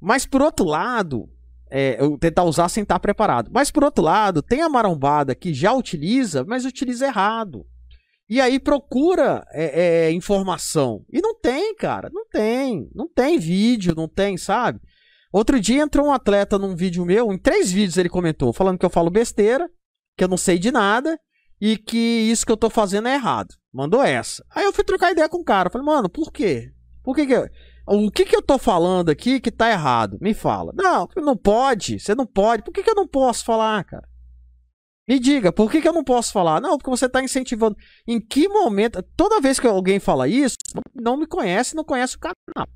Mas 0.00 0.24
por 0.24 0.40
outro 0.40 0.64
lado, 0.64 1.28
é, 1.70 1.96
eu 2.00 2.16
tentar 2.18 2.44
usar 2.44 2.68
sem 2.70 2.82
estar 2.82 2.98
preparado. 2.98 3.50
Mas 3.52 3.70
por 3.70 3.84
outro 3.84 4.02
lado, 4.02 4.42
tem 4.42 4.62
a 4.62 4.68
marombada 4.68 5.34
que 5.34 5.52
já 5.52 5.72
utiliza, 5.72 6.44
mas 6.44 6.64
utiliza 6.64 7.06
errado. 7.06 7.66
E 8.28 8.40
aí 8.40 8.58
procura 8.58 9.46
é, 9.52 10.06
é, 10.06 10.12
informação. 10.12 11.04
E 11.10 11.20
não 11.20 11.34
tem, 11.34 11.74
cara. 11.74 12.10
Não 12.12 12.26
tem. 12.26 12.90
Não 12.94 13.08
tem 13.08 13.38
vídeo, 13.38 13.94
não 13.94 14.08
tem, 14.08 14.36
sabe? 14.36 14.80
Outro 15.32 15.60
dia 15.60 15.82
entrou 15.82 16.06
um 16.06 16.12
atleta 16.12 16.58
num 16.58 16.74
vídeo 16.74 17.04
meu, 17.04 17.32
em 17.32 17.38
três 17.38 17.70
vídeos 17.70 17.96
ele 17.96 18.08
comentou, 18.08 18.52
falando 18.52 18.78
que 18.78 18.86
eu 18.86 18.90
falo 18.90 19.10
besteira, 19.10 19.68
que 20.16 20.24
eu 20.24 20.28
não 20.28 20.36
sei 20.36 20.58
de 20.58 20.70
nada 20.70 21.18
e 21.60 21.76
que 21.76 21.96
isso 21.96 22.46
que 22.46 22.52
eu 22.52 22.56
tô 22.56 22.70
fazendo 22.70 23.08
é 23.08 23.14
errado. 23.14 23.54
Mandou 23.72 24.02
essa. 24.02 24.44
Aí 24.50 24.64
eu 24.64 24.72
fui 24.72 24.84
trocar 24.84 25.12
ideia 25.12 25.28
com 25.28 25.38
o 25.38 25.44
cara. 25.44 25.70
Falei, 25.70 25.86
mano, 25.86 26.08
por 26.08 26.32
quê? 26.32 26.72
Por 27.02 27.14
que 27.14 27.26
que 27.26 27.32
eu... 27.32 27.46
O 27.90 28.10
que 28.10 28.26
que 28.26 28.36
eu 28.36 28.42
tô 28.42 28.58
falando 28.58 29.08
aqui 29.08 29.40
que 29.40 29.50
tá 29.50 29.70
errado? 29.70 30.18
Me 30.20 30.34
fala. 30.34 30.72
Não, 30.74 31.08
não 31.16 31.36
pode. 31.36 31.98
Você 31.98 32.14
não 32.14 32.26
pode. 32.26 32.62
Por 32.62 32.70
que 32.70 32.82
que 32.82 32.90
eu 32.90 32.94
não 32.94 33.08
posso 33.08 33.44
falar, 33.44 33.82
cara? 33.84 34.06
Me 35.08 35.18
diga, 35.18 35.50
por 35.50 35.70
que, 35.70 35.80
que 35.80 35.88
eu 35.88 35.92
não 35.94 36.04
posso 36.04 36.30
falar? 36.30 36.60
Não, 36.60 36.76
porque 36.76 36.90
você 36.90 37.06
está 37.06 37.22
incentivando. 37.22 37.74
Em 38.06 38.20
que 38.20 38.46
momento. 38.46 39.02
Toda 39.16 39.40
vez 39.40 39.58
que 39.58 39.66
alguém 39.66 39.98
fala 39.98 40.28
isso, 40.28 40.56
não 40.94 41.16
me 41.16 41.26
conhece, 41.26 41.74
não 41.74 41.82
conhece 41.82 42.16
o 42.16 42.20
canal. 42.20 42.68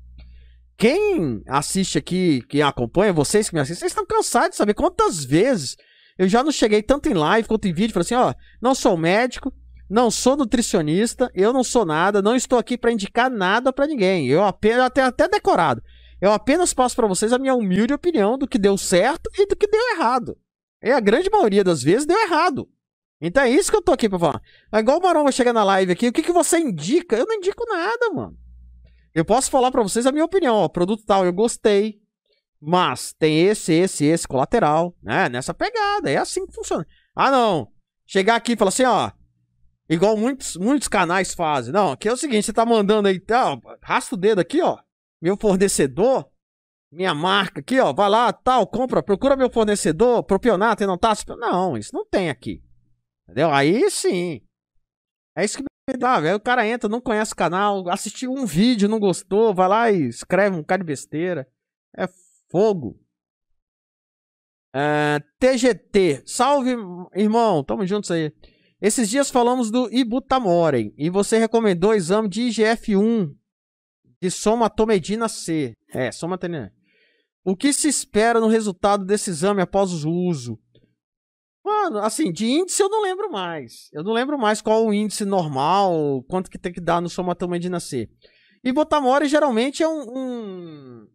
Quem 0.77 1.41
assiste 1.47 1.97
aqui, 1.97 2.41
quem 2.49 2.61
acompanha, 2.61 3.13
vocês 3.13 3.49
que 3.49 3.55
me 3.55 3.61
assistem, 3.61 3.79
vocês 3.79 3.91
estão 3.91 4.05
cansados 4.05 4.51
de 4.51 4.55
saber 4.57 4.73
quantas 4.73 5.23
vezes 5.23 5.77
eu 6.17 6.27
já 6.27 6.43
não 6.43 6.51
cheguei 6.51 6.81
tanto 6.81 7.09
em 7.09 7.13
live 7.13 7.47
quanto 7.47 7.67
em 7.67 7.73
vídeo. 7.73 7.93
Falei 7.93 8.05
assim: 8.05 8.15
ó, 8.15 8.33
não 8.61 8.75
sou 8.75 8.97
médico, 8.97 9.53
não 9.89 10.09
sou 10.09 10.35
nutricionista, 10.35 11.31
eu 11.33 11.53
não 11.53 11.63
sou 11.63 11.85
nada, 11.85 12.21
não 12.21 12.35
estou 12.35 12.57
aqui 12.57 12.77
para 12.77 12.91
indicar 12.91 13.29
nada 13.29 13.71
para 13.71 13.87
ninguém. 13.87 14.27
Eu 14.27 14.43
apenas, 14.43 14.85
até, 14.85 15.01
até 15.03 15.27
decorado. 15.27 15.81
Eu 16.21 16.31
apenas 16.31 16.73
passo 16.73 16.95
para 16.95 17.07
vocês 17.07 17.33
a 17.33 17.39
minha 17.39 17.53
humilde 17.53 17.93
opinião 17.93 18.37
do 18.37 18.47
que 18.47 18.57
deu 18.57 18.77
certo 18.77 19.29
e 19.37 19.45
do 19.45 19.55
que 19.55 19.67
deu 19.67 19.81
errado. 19.95 20.37
E 20.81 20.89
a 20.89 20.99
grande 20.99 21.29
maioria 21.29 21.63
das 21.63 21.83
vezes 21.83 22.05
deu 22.05 22.17
errado. 22.17 22.67
Então 23.19 23.43
é 23.43 23.49
isso 23.49 23.71
que 23.71 23.77
eu 23.77 23.81
tô 23.81 23.91
aqui 23.91 24.09
pra 24.09 24.19
falar. 24.19 24.41
É 24.71 24.79
igual 24.79 24.99
o 24.99 25.01
Marão 25.01 25.23
vai 25.23 25.31
chegar 25.31 25.53
na 25.53 25.63
live 25.63 25.91
aqui, 25.91 26.07
o 26.07 26.13
que, 26.13 26.21
que 26.21 26.31
você 26.31 26.59
indica? 26.59 27.15
Eu 27.15 27.25
não 27.25 27.35
indico 27.35 27.65
nada, 27.69 28.09
mano. 28.13 28.37
Eu 29.13 29.23
posso 29.23 29.51
falar 29.51 29.71
para 29.71 29.83
vocês 29.83 30.05
a 30.05 30.11
minha 30.11 30.25
opinião, 30.25 30.55
ó, 30.55 30.67
produto 30.67 31.05
tal, 31.05 31.25
eu 31.25 31.33
gostei, 31.33 32.01
mas 32.59 33.13
tem 33.13 33.41
esse, 33.41 33.73
esse, 33.73 34.05
esse 34.05 34.27
colateral, 34.27 34.95
né? 35.01 35.29
Nessa 35.29 35.53
pegada, 35.53 36.09
é 36.09 36.17
assim 36.17 36.45
que 36.47 36.53
funciona. 36.53 36.85
Ah, 37.15 37.29
não. 37.29 37.71
Chegar 38.07 38.35
aqui 38.35 38.53
e 38.53 38.55
falar 38.57 38.69
assim, 38.69 38.85
ó, 38.85 39.11
igual 39.87 40.17
muitos, 40.17 40.57
muitos 40.57 40.87
canais 40.87 41.33
fazem. 41.33 41.71
Não, 41.73 41.91
aqui 41.91 42.07
é 42.07 42.13
o 42.13 42.17
seguinte, 42.17 42.45
você 42.45 42.53
tá 42.53 42.65
mandando 42.65 43.07
aí, 43.07 43.19
tá, 43.19 43.57
rasta 43.81 44.15
o 44.15 44.17
dedo 44.17 44.39
aqui, 44.39 44.61
ó, 44.61 44.79
meu 45.21 45.37
fornecedor, 45.37 46.27
minha 46.91 47.13
marca 47.13 47.59
aqui, 47.59 47.79
ó, 47.79 47.91
vai 47.91 48.09
lá, 48.09 48.31
tal, 48.31 48.65
compra, 48.67 49.03
procura 49.03 49.35
meu 49.35 49.49
fornecedor, 49.49 50.23
propionato 50.23 50.83
e 50.83 50.87
não 50.87 50.97
tá. 50.97 51.13
Não, 51.37 51.77
isso 51.77 51.91
não 51.93 52.05
tem 52.05 52.29
aqui. 52.29 52.63
Entendeu? 53.23 53.51
Aí 53.51 53.89
sim. 53.89 54.41
É 55.35 55.43
isso 55.43 55.57
que 55.57 55.63
dá, 55.97 56.19
velho. 56.19 56.37
O 56.37 56.39
cara 56.39 56.65
entra, 56.67 56.89
não 56.89 57.01
conhece 57.01 57.33
o 57.33 57.35
canal, 57.35 57.89
assistiu 57.89 58.31
um 58.31 58.45
vídeo, 58.45 58.87
não 58.87 58.99
gostou, 58.99 59.53
vai 59.53 59.67
lá 59.67 59.91
e 59.91 60.07
escreve 60.07 60.55
um 60.55 60.63
cara 60.63 60.79
de 60.79 60.87
besteira. 60.87 61.47
É 61.95 62.07
fogo. 62.49 62.99
É, 64.75 65.19
TGT, 65.39 66.23
salve 66.25 66.75
irmão, 67.13 67.63
tamo 67.63 67.85
juntos 67.85 68.09
aí. 68.09 68.33
Esses 68.81 69.09
dias 69.09 69.29
falamos 69.29 69.69
do 69.69 69.87
Ibutamorem 69.93 70.93
e 70.97 71.09
você 71.09 71.37
recomendou 71.37 71.91
o 71.91 71.93
exame 71.93 72.27
de 72.27 72.41
IGF-1 72.43 73.33
de 74.21 74.31
somatomedina 74.31 75.29
C. 75.29 75.75
É, 75.93 76.11
somatomedina. 76.11 76.73
O 77.45 77.55
que 77.55 77.71
se 77.73 77.87
espera 77.87 78.39
no 78.39 78.47
resultado 78.47 79.05
desse 79.05 79.29
exame 79.29 79.61
após 79.61 80.05
o 80.05 80.11
uso? 80.11 80.57
Mano, 81.63 81.99
assim, 81.99 82.31
de 82.31 82.45
índice 82.45 82.83
eu 82.83 82.89
não 82.89 83.01
lembro 83.01 83.31
mais. 83.31 83.89
Eu 83.93 84.03
não 84.03 84.11
lembro 84.11 84.37
mais 84.37 84.61
qual 84.61 84.85
o 84.85 84.93
índice 84.93 85.23
normal, 85.23 86.23
quanto 86.27 86.51
que 86.51 86.57
tem 86.57 86.73
que 86.73 86.81
dar 86.81 87.01
no 87.01 87.09
somatomedina 87.09 87.79
C. 87.79 88.09
E 88.63 88.71
Botamore 88.73 89.27
geralmente 89.27 89.81
é 89.81 89.87
um, 89.87 90.17
um 90.17 91.07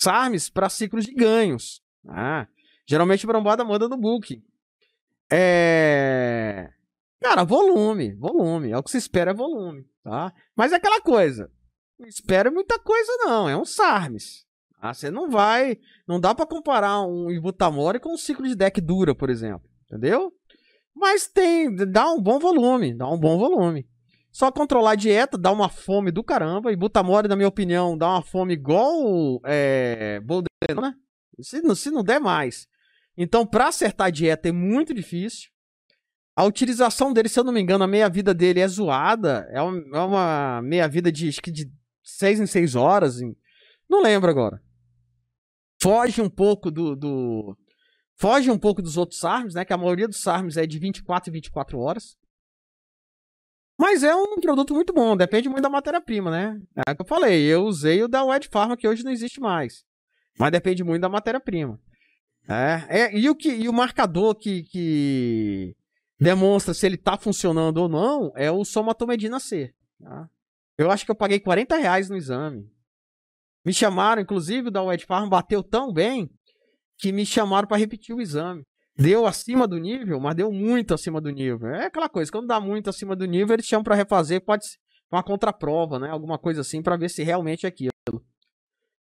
SARMs 0.00 0.50
para 0.50 0.68
ciclos 0.68 1.04
de 1.04 1.14
ganhos. 1.14 1.80
Ah, 2.08 2.46
geralmente 2.86 3.26
Brambada 3.26 3.64
manda 3.64 3.88
no 3.88 3.96
book. 3.96 4.42
É... 5.30 6.70
Cara, 7.20 7.44
volume, 7.44 8.14
volume. 8.14 8.70
É 8.70 8.78
o 8.78 8.82
que 8.82 8.90
se 8.90 8.98
espera 8.98 9.30
é 9.30 9.34
volume, 9.34 9.86
tá? 10.02 10.32
Mas 10.56 10.72
é 10.72 10.76
aquela 10.76 11.00
coisa. 11.00 11.50
Não 11.98 12.08
espera 12.08 12.50
muita 12.50 12.78
coisa 12.78 13.12
não, 13.24 13.48
é 13.48 13.56
um 13.56 13.64
SARMs. 13.64 14.44
Ah, 14.80 14.92
você 14.92 15.10
não 15.10 15.30
vai. 15.30 15.78
Não 16.06 16.20
dá 16.20 16.34
para 16.34 16.46
comparar 16.46 17.00
um 17.00 17.30
Ibutamori 17.30 17.98
com 17.98 18.12
um 18.12 18.18
ciclo 18.18 18.46
de 18.46 18.54
deck 18.54 18.80
dura, 18.80 19.14
por 19.14 19.30
exemplo. 19.30 19.73
Entendeu? 19.94 20.32
Mas 20.94 21.28
tem. 21.28 21.74
Dá 21.74 22.10
um 22.10 22.20
bom 22.20 22.38
volume. 22.40 22.92
Dá 22.94 23.08
um 23.08 23.18
bom 23.18 23.38
volume. 23.38 23.86
Só 24.32 24.50
controlar 24.50 24.92
a 24.92 24.96
dieta 24.96 25.38
dá 25.38 25.52
uma 25.52 25.68
fome 25.68 26.10
do 26.10 26.24
caramba. 26.24 26.72
E 26.72 26.76
Butamori, 26.76 27.28
na 27.28 27.36
minha 27.36 27.48
opinião, 27.48 27.96
dá 27.96 28.08
uma 28.08 28.22
fome 28.22 28.54
igual 28.54 29.40
é, 29.44 30.20
Bolderona. 30.20 30.90
Né? 30.90 30.94
Se, 31.40 31.74
se 31.76 31.90
não 31.90 32.02
der 32.02 32.20
mais. 32.20 32.66
Então, 33.16 33.46
para 33.46 33.68
acertar 33.68 34.08
a 34.08 34.10
dieta 34.10 34.48
é 34.48 34.52
muito 34.52 34.92
difícil. 34.92 35.50
A 36.36 36.44
utilização 36.44 37.12
dele, 37.12 37.28
se 37.28 37.38
eu 37.38 37.44
não 37.44 37.52
me 37.52 37.60
engano, 37.60 37.84
a 37.84 37.88
meia-vida 37.88 38.34
dele 38.34 38.58
é 38.58 38.66
zoada. 38.66 39.46
É 39.50 39.62
uma, 39.62 39.96
é 39.96 40.00
uma 40.00 40.62
meia-vida 40.62 41.12
de, 41.12 41.28
acho 41.28 41.40
que 41.40 41.52
de 41.52 41.70
6 42.02 42.40
em 42.40 42.46
6 42.46 42.74
horas. 42.74 43.20
Não 43.88 44.02
lembro 44.02 44.28
agora 44.28 44.60
foge 45.84 46.22
um 46.22 46.30
pouco 46.30 46.70
do, 46.70 46.96
do, 46.96 47.54
foge 48.16 48.50
um 48.50 48.58
pouco 48.58 48.82
dos 48.82 48.96
outros 48.96 49.20
SARMs, 49.20 49.54
né? 49.54 49.64
Que 49.64 49.72
a 49.72 49.78
maioria 49.78 50.08
dos 50.08 50.20
SARMs 50.20 50.56
é 50.56 50.66
de 50.66 50.78
24 50.78 51.30
e 51.30 51.32
24 51.32 51.78
horas. 51.78 52.16
Mas 53.78 54.04
é 54.04 54.14
um 54.14 54.36
produto 54.40 54.72
muito 54.72 54.92
bom, 54.92 55.16
depende 55.16 55.48
muito 55.48 55.62
da 55.62 55.70
matéria-prima, 55.70 56.30
né? 56.30 56.60
É 56.86 56.92
o 56.92 56.96
que 56.96 57.02
eu 57.02 57.06
falei, 57.06 57.42
eu 57.42 57.64
usei 57.64 58.02
o 58.04 58.08
da 58.08 58.24
Wed 58.24 58.48
Pharma, 58.48 58.76
que 58.76 58.86
hoje 58.86 59.02
não 59.02 59.10
existe 59.10 59.40
mais. 59.40 59.84
Mas 60.38 60.52
depende 60.52 60.84
muito 60.84 61.02
da 61.02 61.08
matéria-prima. 61.08 61.80
É, 62.48 63.00
é, 63.00 63.18
e, 63.18 63.28
o 63.28 63.34
que, 63.34 63.48
e 63.48 63.68
o 63.68 63.72
marcador 63.72 64.34
que, 64.34 64.62
que 64.64 65.76
demonstra 66.20 66.74
se 66.74 66.86
ele 66.86 66.96
tá 66.96 67.16
funcionando 67.16 67.78
ou 67.78 67.88
não 67.88 68.32
é 68.36 68.50
o 68.50 68.64
somatomedina 68.64 69.40
C. 69.40 69.72
Tá? 70.00 70.28
Eu 70.78 70.90
acho 70.90 71.04
que 71.04 71.10
eu 71.10 71.16
paguei 71.16 71.40
40 71.40 71.76
reais 71.76 72.08
no 72.08 72.16
exame. 72.16 72.70
Me 73.64 73.72
chamaram, 73.72 74.22
inclusive, 74.22 74.70
da 74.70 74.82
Wed 74.82 75.04
Farm 75.06 75.28
bateu 75.28 75.62
tão 75.62 75.92
bem 75.92 76.30
que 76.98 77.12
me 77.12 77.24
chamaram 77.26 77.66
para 77.66 77.76
repetir 77.76 78.14
o 78.14 78.20
exame. 78.20 78.62
Deu 78.96 79.26
acima 79.26 79.66
do 79.66 79.76
nível, 79.78 80.20
mas 80.20 80.36
deu 80.36 80.52
muito 80.52 80.94
acima 80.94 81.20
do 81.20 81.30
nível. 81.30 81.68
É 81.68 81.86
aquela 81.86 82.08
coisa, 82.08 82.30
quando 82.30 82.46
dá 82.46 82.60
muito 82.60 82.88
acima 82.88 83.16
do 83.16 83.24
nível, 83.24 83.54
eles 83.54 83.66
chamam 83.66 83.82
para 83.82 83.96
refazer, 83.96 84.44
pode 84.44 84.68
ser 84.68 84.78
uma 85.10 85.22
contraprova, 85.22 85.98
né? 85.98 86.10
Alguma 86.10 86.38
coisa 86.38 86.60
assim, 86.60 86.82
para 86.82 86.96
ver 86.96 87.08
se 87.08 87.22
realmente 87.22 87.66
é 87.66 87.68
aquilo. 87.68 87.90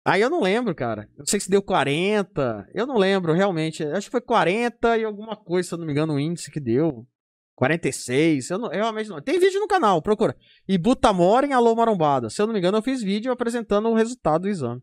Aí 0.05 0.21
eu 0.21 0.29
não 0.29 0.39
lembro, 0.39 0.75
cara. 0.75 1.09
Não 1.17 1.25
sei 1.25 1.39
se 1.39 1.49
deu 1.49 1.63
40. 1.63 2.69
Eu 2.73 2.85
não 2.85 2.95
lembro, 2.95 3.33
realmente. 3.33 3.83
Acho 3.83 4.07
que 4.07 4.11
foi 4.11 4.21
40 4.21 4.97
e 4.99 5.03
alguma 5.03 5.35
coisa, 5.35 5.67
se 5.67 5.73
eu 5.73 5.79
não 5.79 5.85
me 5.85 5.91
engano, 5.91 6.13
o 6.13 6.19
índice 6.19 6.51
que 6.51 6.59
deu. 6.59 7.07
46, 7.55 8.49
eu, 8.49 8.59
não, 8.59 8.67
eu 8.67 8.81
realmente 8.81 9.09
não. 9.09 9.21
Tem 9.21 9.39
vídeo 9.39 9.59
no 9.59 9.67
canal, 9.67 10.01
procura. 10.01 10.35
E 10.67 10.77
Butamora 10.77 11.47
em 11.47 11.53
Alô 11.53 11.73
Marombada. 11.73 12.29
Se 12.29 12.41
eu 12.41 12.45
não 12.45 12.53
me 12.53 12.59
engano, 12.59 12.77
eu 12.77 12.83
fiz 12.83 13.01
vídeo 13.01 13.31
apresentando 13.31 13.89
o 13.89 13.95
resultado 13.95 14.43
do 14.43 14.49
exame. 14.49 14.81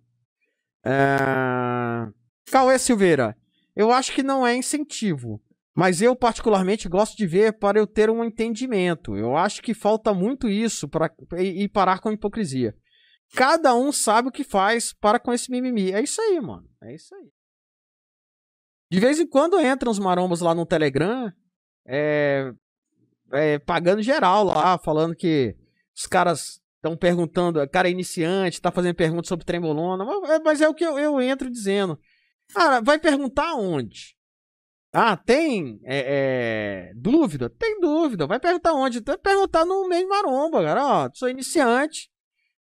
É... 0.85 2.09
Cauê 2.51 2.79
Silveira, 2.79 3.37
eu 3.75 3.91
acho 3.91 4.13
que 4.13 4.23
não 4.23 4.47
é 4.47 4.55
incentivo. 4.55 5.43
Mas 5.75 6.03
eu, 6.03 6.15
particularmente, 6.15 6.89
gosto 6.89 7.17
de 7.17 7.27
ver 7.27 7.59
para 7.59 7.79
eu 7.79 7.87
ter 7.87 8.11
um 8.11 8.23
entendimento. 8.23 9.17
Eu 9.17 9.37
acho 9.37 9.63
que 9.63 9.73
falta 9.73 10.13
muito 10.13 10.49
isso 10.49 10.87
para 10.87 11.11
e, 11.39 11.67
parar 11.69 11.99
com 11.99 12.11
a 12.11 12.13
hipocrisia. 12.13 12.77
Cada 13.35 13.75
um 13.75 13.91
sabe 13.91 14.29
o 14.29 14.33
que 14.33 14.45
faz 14.45 14.93
para 14.93 15.19
com 15.19 15.33
esse 15.33 15.51
mimimi. 15.51 15.91
É 15.91 16.03
isso 16.03 16.21
aí, 16.21 16.39
mano. 16.41 16.69
É 16.83 16.95
isso 16.95 17.15
aí. 17.15 17.31
De 18.91 19.01
vez 19.01 19.19
em 19.19 19.27
quando 19.27 19.59
entram 19.59 19.91
os 19.91 19.99
marombos 19.99 20.43
lá 20.43 20.55
no 20.55 20.67
Telegram, 20.67 21.33
é, 21.87 22.53
é, 23.33 23.59
pagando 23.59 24.03
geral 24.03 24.45
lá, 24.45 24.77
falando 24.77 25.17
que 25.17 25.57
os 25.97 26.07
caras 26.07 26.61
estão 26.77 26.95
perguntando, 26.95 27.67
cara 27.71 27.89
é 27.89 27.91
iniciante, 27.91 28.61
tá 28.61 28.71
fazendo 28.71 28.95
perguntas 28.95 29.29
sobre 29.29 29.47
trembolona, 29.47 30.05
mas, 30.05 30.43
mas 30.45 30.61
é 30.61 30.69
o 30.69 30.75
que 30.75 30.85
eu, 30.85 30.99
eu 30.99 31.19
entro 31.23 31.51
dizendo. 31.51 31.99
Cara, 32.53 32.81
vai 32.81 32.99
perguntar 32.99 33.55
onde? 33.55 34.15
Ah, 34.93 35.17
tem 35.17 35.81
é, 35.85 36.91
é, 36.91 36.93
dúvida? 36.95 37.49
Tem 37.49 37.81
dúvida. 37.81 38.27
Vai 38.27 38.39
perguntar 38.39 38.75
onde? 38.75 39.01
Vai 39.01 39.17
perguntar 39.17 39.65
no 39.65 39.89
meio 39.89 40.09
maromba, 40.09 40.63
cara. 40.63 40.85
Ó, 40.85 41.11
sou 41.15 41.31
iniciante, 41.31 42.11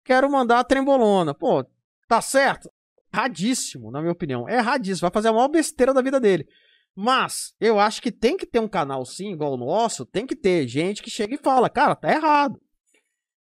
quero 0.03 0.29
mandar 0.29 0.59
a 0.59 0.63
trembolona. 0.63 1.33
Pô, 1.33 1.65
tá 2.07 2.21
certo? 2.21 2.69
Radíssimo, 3.13 3.89
na 3.89 4.01
minha 4.01 4.11
opinião. 4.11 4.47
É 4.47 4.59
radíssimo. 4.59 5.05
Vai 5.05 5.11
fazer 5.11 5.29
a 5.29 5.33
maior 5.33 5.47
besteira 5.47 5.93
da 5.93 6.01
vida 6.01 6.19
dele. 6.19 6.45
Mas 6.93 7.53
eu 7.61 7.79
acho 7.79 8.01
que 8.01 8.11
tem 8.11 8.35
que 8.35 8.45
ter 8.45 8.59
um 8.59 8.67
canal 8.67 9.05
sim, 9.05 9.31
igual 9.31 9.53
o 9.53 9.57
nosso. 9.57 10.05
Tem 10.05 10.25
que 10.25 10.35
ter 10.35 10.67
gente 10.67 11.01
que 11.01 11.09
chega 11.09 11.35
e 11.35 11.37
fala, 11.37 11.69
cara, 11.69 11.95
tá 11.95 12.11
errado. 12.11 12.59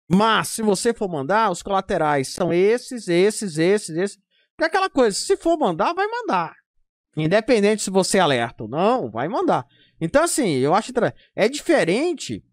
Mas 0.09 0.49
se 0.49 0.61
você 0.61 0.93
for 0.93 1.09
mandar, 1.09 1.51
os 1.51 1.63
colaterais 1.63 2.29
são 2.29 2.53
esses, 2.53 3.09
esses, 3.09 3.57
esses, 3.57 3.97
esses. 3.97 4.19
É 4.61 4.65
aquela 4.65 4.89
coisa, 4.89 5.17
se 5.17 5.37
for 5.37 5.59
mandar, 5.59 5.93
vai 5.93 6.07
mandar. 6.07 6.55
Independente 7.17 7.83
se 7.83 7.91
você 7.91 8.19
alerta 8.19 8.65
ou 8.65 8.69
não, 8.69 9.11
vai 9.11 9.29
mandar. 9.29 9.67
Então, 10.01 10.25
assim, 10.25 10.57
eu 10.57 10.75
acho 10.75 10.93
que 10.93 11.01
é 11.35 11.49
diferente 11.49 12.45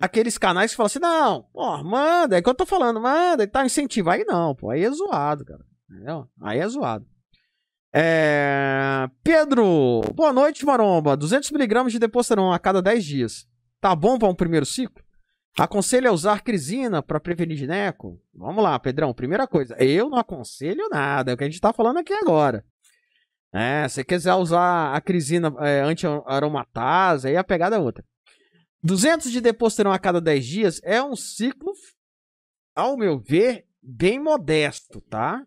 aqueles 0.00 0.38
canais 0.38 0.70
que 0.70 0.76
falam 0.76 0.86
assim, 0.86 0.98
não, 0.98 1.42
pô, 1.52 1.82
manda, 1.82 2.36
é 2.36 2.42
que 2.42 2.48
eu 2.48 2.54
tô 2.54 2.64
falando, 2.64 3.00
manda, 3.00 3.42
e 3.42 3.46
tá 3.46 3.64
incentivo. 3.64 4.10
Aí 4.10 4.24
não, 4.24 4.54
pô, 4.54 4.70
aí 4.70 4.84
é 4.84 4.90
zoado, 4.90 5.44
cara. 5.44 5.64
Entendeu? 5.90 6.28
Aí 6.40 6.58
é 6.58 6.68
zoado. 6.68 7.06
É... 7.92 9.08
Pedro, 9.24 10.02
boa 10.14 10.32
noite, 10.32 10.64
maromba. 10.64 11.16
200mg 11.16 11.88
de 11.88 11.98
deposterona 11.98 12.54
a 12.54 12.58
cada 12.58 12.82
10 12.82 13.04
dias. 13.04 13.46
Tá 13.80 13.94
bom 13.96 14.18
para 14.18 14.28
um 14.28 14.34
primeiro 14.34 14.66
ciclo? 14.66 15.02
Aconselho 15.58 16.08
a 16.08 16.12
usar 16.12 16.42
crisina 16.42 17.02
para 17.02 17.18
prevenir 17.18 17.56
gineco? 17.56 18.22
Vamos 18.32 18.62
lá, 18.62 18.78
Pedrão. 18.78 19.12
Primeira 19.12 19.44
coisa, 19.44 19.76
eu 19.82 20.08
não 20.08 20.16
aconselho 20.16 20.88
nada. 20.88 21.32
É 21.32 21.34
o 21.34 21.36
que 21.36 21.42
a 21.42 21.48
gente 21.48 21.60
tá 21.60 21.72
falando 21.72 21.98
aqui 21.98 22.12
agora. 22.12 22.64
É, 23.52 23.88
se 23.88 24.04
quiser 24.04 24.34
usar 24.34 24.94
a 24.94 25.00
crisina 25.00 25.52
é, 25.58 25.80
anti-aromatase, 25.80 27.26
aí 27.26 27.36
a 27.36 27.42
pegada 27.42 27.74
é 27.74 27.78
outra. 27.78 28.04
200 28.84 29.32
de 29.32 29.40
deposterona 29.40 29.96
a 29.96 29.98
cada 29.98 30.20
10 30.20 30.46
dias 30.46 30.80
é 30.84 31.02
um 31.02 31.16
ciclo, 31.16 31.72
ao 32.76 32.96
meu 32.96 33.18
ver, 33.18 33.66
bem 33.82 34.20
modesto, 34.20 35.00
tá? 35.00 35.44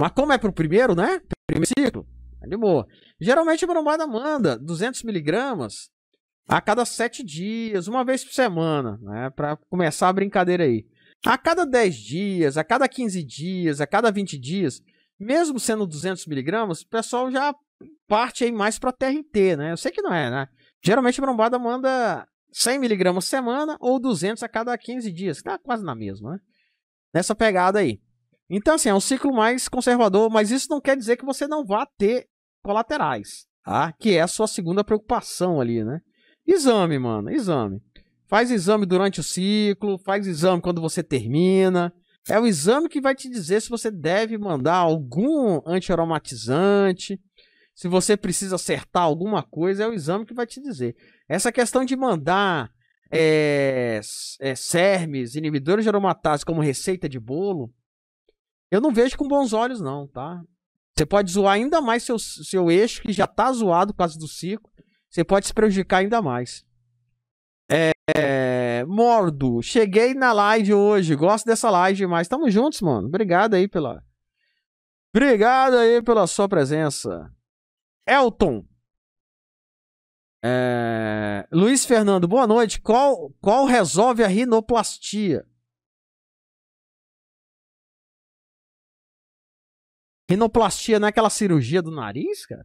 Mas 0.00 0.10
como 0.12 0.32
é 0.32 0.38
pro 0.38 0.52
primeiro, 0.52 0.96
né? 0.96 1.20
Primeiro 1.46 1.72
ciclo, 1.78 2.08
animou. 2.42 2.88
Geralmente 3.20 3.64
a 3.64 3.68
marombada 3.68 4.04
manda 4.04 4.58
200 4.58 5.04
miligramas 5.04 5.90
a 6.48 6.62
cada 6.62 6.84
7 6.86 7.22
dias, 7.22 7.88
uma 7.88 8.02
vez 8.02 8.24
por 8.24 8.32
semana, 8.32 8.98
né? 9.02 9.28
Pra 9.30 9.56
começar 9.68 10.08
a 10.08 10.12
brincadeira 10.12 10.64
aí. 10.64 10.86
A 11.26 11.36
cada 11.36 11.66
10 11.66 11.94
dias, 11.94 12.56
a 12.56 12.64
cada 12.64 12.88
15 12.88 13.22
dias, 13.22 13.80
a 13.82 13.86
cada 13.86 14.10
20 14.10 14.38
dias, 14.38 14.80
mesmo 15.20 15.60
sendo 15.60 15.86
200 15.86 16.26
miligramas, 16.26 16.80
o 16.80 16.88
pessoal 16.88 17.30
já 17.30 17.54
parte 18.08 18.44
aí 18.44 18.50
mais 18.50 18.78
para 18.78 18.92
TRT, 18.92 19.56
né? 19.56 19.72
Eu 19.72 19.76
sei 19.76 19.92
que 19.92 20.00
não 20.00 20.14
é, 20.14 20.30
né? 20.30 20.48
Geralmente 20.82 21.20
a 21.20 21.22
brombada 21.22 21.58
manda 21.58 22.26
100 22.50 22.78
miligramas 22.78 23.26
semana 23.26 23.76
ou 23.78 24.00
200 24.00 24.42
a 24.42 24.48
cada 24.48 24.76
15 24.78 25.12
dias, 25.12 25.38
que 25.38 25.44
tá 25.44 25.58
quase 25.58 25.84
na 25.84 25.94
mesma, 25.94 26.32
né? 26.32 26.38
Nessa 27.12 27.34
pegada 27.34 27.80
aí. 27.80 28.00
Então, 28.48 28.76
assim, 28.76 28.88
é 28.88 28.94
um 28.94 29.00
ciclo 29.00 29.34
mais 29.34 29.68
conservador, 29.68 30.30
mas 30.30 30.50
isso 30.50 30.68
não 30.70 30.80
quer 30.80 30.96
dizer 30.96 31.18
que 31.18 31.26
você 31.26 31.46
não 31.46 31.66
vá 31.66 31.84
ter 31.98 32.26
colaterais, 32.62 33.46
tá? 33.62 33.92
Que 33.92 34.14
é 34.14 34.22
a 34.22 34.26
sua 34.26 34.46
segunda 34.46 34.82
preocupação 34.82 35.60
ali, 35.60 35.84
né? 35.84 36.00
Exame, 36.48 36.98
mano, 36.98 37.30
exame. 37.30 37.82
Faz 38.26 38.50
exame 38.50 38.86
durante 38.86 39.20
o 39.20 39.22
ciclo, 39.22 39.98
faz 39.98 40.26
exame 40.26 40.62
quando 40.62 40.80
você 40.80 41.02
termina. 41.02 41.92
É 42.26 42.40
o 42.40 42.46
exame 42.46 42.88
que 42.88 43.00
vai 43.00 43.14
te 43.14 43.28
dizer 43.28 43.60
se 43.60 43.68
você 43.68 43.90
deve 43.90 44.38
mandar 44.38 44.76
algum 44.76 45.60
antiaromatizante, 45.66 47.20
se 47.74 47.86
você 47.86 48.16
precisa 48.16 48.56
acertar 48.56 49.02
alguma 49.02 49.42
coisa, 49.42 49.84
é 49.84 49.88
o 49.88 49.92
exame 49.92 50.24
que 50.24 50.34
vai 50.34 50.46
te 50.46 50.60
dizer. 50.60 50.96
Essa 51.28 51.52
questão 51.52 51.84
de 51.84 51.94
mandar 51.94 52.70
é, 53.12 54.00
é, 54.40 54.54
inibidores 55.36 55.84
de 55.84 55.88
aromatase 55.88 56.44
como 56.44 56.60
receita 56.60 57.08
de 57.08 57.20
bolo, 57.20 57.72
eu 58.70 58.80
não 58.80 58.92
vejo 58.92 59.16
com 59.16 59.28
bons 59.28 59.52
olhos, 59.52 59.80
não, 59.80 60.06
tá? 60.06 60.42
Você 60.96 61.06
pode 61.06 61.30
zoar 61.30 61.54
ainda 61.54 61.80
mais 61.80 62.02
seu, 62.02 62.18
seu 62.18 62.70
eixo, 62.70 63.02
que 63.02 63.12
já 63.12 63.26
tá 63.26 63.52
zoado 63.52 63.92
por 63.92 63.98
causa 63.98 64.18
do 64.18 64.26
ciclo. 64.26 64.70
Você 65.18 65.24
pode 65.24 65.48
se 65.48 65.52
prejudicar 65.52 65.98
ainda 65.98 66.22
mais. 66.22 66.64
É, 67.68 68.84
Mordo, 68.84 69.60
cheguei 69.60 70.14
na 70.14 70.32
live 70.32 70.72
hoje. 70.72 71.16
Gosto 71.16 71.44
dessa 71.44 71.68
live 71.70 71.96
demais. 71.96 72.28
Tamo 72.28 72.48
juntos, 72.48 72.80
mano. 72.80 73.08
Obrigado 73.08 73.54
aí 73.54 73.66
pela. 73.66 74.00
Obrigado 75.12 75.74
aí 75.74 76.00
pela 76.04 76.24
sua 76.28 76.48
presença. 76.48 77.34
Elton. 78.06 78.64
É... 80.40 81.48
Luiz 81.50 81.84
Fernando, 81.84 82.28
boa 82.28 82.46
noite. 82.46 82.80
Qual, 82.80 83.32
qual 83.40 83.64
resolve 83.66 84.22
a 84.22 84.28
rinoplastia? 84.28 85.44
Rinoplastia 90.30 91.00
não 91.00 91.08
é 91.08 91.10
aquela 91.10 91.28
cirurgia 91.28 91.82
do 91.82 91.90
nariz, 91.90 92.46
cara? 92.46 92.64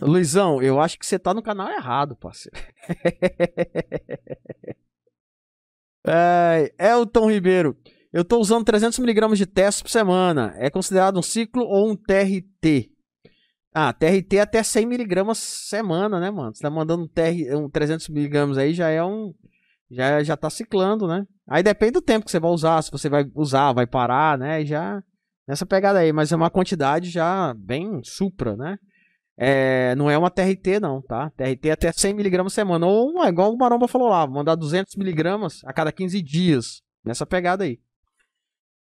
Luizão, 0.00 0.62
eu 0.62 0.80
acho 0.80 0.98
que 0.98 1.06
você 1.06 1.18
tá 1.18 1.34
no 1.34 1.42
canal 1.42 1.68
errado, 1.68 2.16
parceiro. 2.16 2.56
é, 6.06 6.72
Elton 6.78 7.30
Ribeiro. 7.30 7.76
Eu 8.12 8.24
tô 8.24 8.38
usando 8.38 8.64
300mg 8.64 9.34
de 9.34 9.46
teste 9.46 9.82
por 9.82 9.90
semana. 9.90 10.54
É 10.56 10.70
considerado 10.70 11.18
um 11.18 11.22
ciclo 11.22 11.64
ou 11.64 11.90
um 11.90 11.96
TRT? 11.96 12.90
Ah, 13.74 13.92
TRT 13.92 14.36
é 14.36 14.40
até 14.40 14.60
100mg 14.60 15.34
semana, 15.34 16.18
né, 16.18 16.30
mano? 16.30 16.54
Você 16.54 16.62
tá 16.62 16.70
mandando 16.70 17.04
um, 17.04 17.08
TR, 17.08 17.54
um 17.54 17.68
300mg 17.68 18.56
aí, 18.56 18.72
já 18.72 18.88
é 18.88 19.04
um... 19.04 19.34
Já, 19.90 20.22
já 20.22 20.36
tá 20.36 20.50
ciclando, 20.50 21.06
né? 21.06 21.24
Aí 21.48 21.62
depende 21.62 21.92
do 21.92 22.02
tempo 22.02 22.24
que 22.24 22.30
você 22.30 22.40
vai 22.40 22.50
usar. 22.50 22.82
Se 22.82 22.90
você 22.90 23.08
vai 23.08 23.24
usar, 23.34 23.72
vai 23.72 23.86
parar, 23.86 24.38
né? 24.38 24.64
Já... 24.64 25.02
Nessa 25.46 25.64
pegada 25.64 25.98
aí. 25.98 26.12
Mas 26.12 26.32
é 26.32 26.36
uma 26.36 26.50
quantidade 26.50 27.10
já 27.10 27.54
bem 27.54 28.00
supra, 28.04 28.56
né? 28.56 28.78
É, 29.40 29.94
não 29.94 30.10
é 30.10 30.18
uma 30.18 30.30
TRT, 30.30 30.80
não, 30.80 31.00
tá? 31.00 31.30
TRT 31.30 31.68
é 31.68 31.72
até 31.72 31.90
100mg 31.90 32.48
semana. 32.48 32.86
Ou 32.86 33.24
é 33.24 33.28
igual 33.28 33.54
o 33.54 33.56
Maromba 33.56 33.86
falou 33.86 34.08
lá, 34.08 34.26
mandar 34.26 34.56
200mg 34.56 35.60
a 35.64 35.72
cada 35.72 35.92
15 35.92 36.20
dias. 36.20 36.82
Nessa 37.04 37.24
pegada 37.24 37.62
aí. 37.62 37.78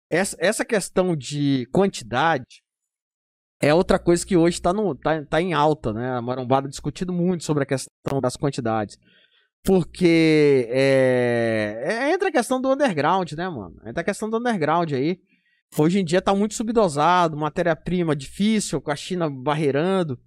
Essa, 0.10 0.36
essa 0.40 0.66
questão 0.66 1.16
de 1.16 1.66
quantidade 1.72 2.62
é 3.62 3.74
outra 3.74 3.98
coisa 3.98 4.26
que 4.26 4.36
hoje 4.36 4.58
está 4.58 4.74
tá, 5.02 5.24
tá 5.24 5.42
em 5.42 5.54
alta, 5.54 5.94
né? 5.94 6.12
A 6.18 6.22
Marombada 6.22 6.68
discutindo 6.68 7.14
muito 7.14 7.46
sobre 7.46 7.64
a 7.64 7.66
questão 7.66 8.20
das 8.20 8.36
quantidades. 8.36 8.98
Porque 9.64 10.68
é, 10.70 11.82
é, 11.86 12.14
entra 12.14 12.28
a 12.28 12.32
questão 12.32 12.60
do 12.60 12.74
underground, 12.74 13.32
né, 13.34 13.48
mano? 13.48 13.80
Entra 13.86 14.02
a 14.02 14.04
questão 14.04 14.30
do 14.30 14.38
underground 14.38 14.92
aí. 14.92 15.22
Hoje 15.78 16.00
em 16.00 16.04
dia 16.04 16.22
tá 16.22 16.36
muito 16.36 16.56
subdosado, 16.56 17.38
matéria-prima 17.38 18.14
difícil, 18.14 18.82
com 18.82 18.92
a 18.92 18.96
China 18.96 19.30
barreirando. 19.30 20.20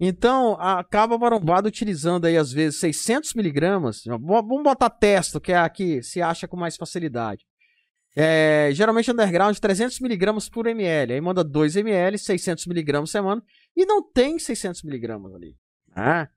Então, 0.00 0.52
acaba 0.60 1.16
a 1.16 1.18
marombada 1.18 1.66
utilizando 1.66 2.26
aí, 2.26 2.36
às 2.36 2.52
vezes, 2.52 2.78
600 2.78 3.34
miligramas. 3.34 4.04
Vamos 4.06 4.62
botar 4.62 4.90
testo, 4.90 5.40
que 5.40 5.52
é 5.52 5.58
a 5.58 5.68
que 5.68 6.02
se 6.02 6.22
acha 6.22 6.46
com 6.46 6.56
mais 6.56 6.76
facilidade. 6.76 7.44
É, 8.16 8.70
geralmente 8.72 9.10
underground 9.10 9.56
300 9.56 10.00
miligramas 10.00 10.48
por 10.48 10.66
ml. 10.66 11.12
Aí 11.12 11.20
manda 11.20 11.44
2 11.44 11.76
ml, 11.76 12.18
600 12.18 12.66
miligramas 12.66 13.10
semana. 13.10 13.42
E 13.76 13.84
não 13.86 14.02
tem 14.02 14.38
600 14.38 14.82
miligramas 14.82 15.34
ali. 15.34 15.56
Ah, 15.94 16.28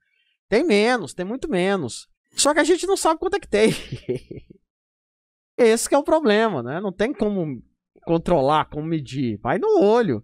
tem 0.49 0.63
menos, 0.63 1.13
tem 1.13 1.25
muito 1.25 1.49
menos. 1.49 2.07
Só 2.35 2.53
que 2.53 2.59
a 2.59 2.63
gente 2.63 2.85
não 2.87 2.97
sabe 2.97 3.19
quanto 3.19 3.35
é 3.35 3.39
que 3.39 3.47
tem. 3.47 3.71
Esse 5.57 5.93
é 5.93 5.97
o 5.97 6.03
problema, 6.03 6.63
né? 6.63 6.79
Não 6.79 6.91
tem 6.91 7.13
como 7.13 7.61
controlar, 8.05 8.65
como 8.65 8.87
medir. 8.87 9.39
Vai 9.39 9.59
no 9.59 9.81
olho. 9.81 10.23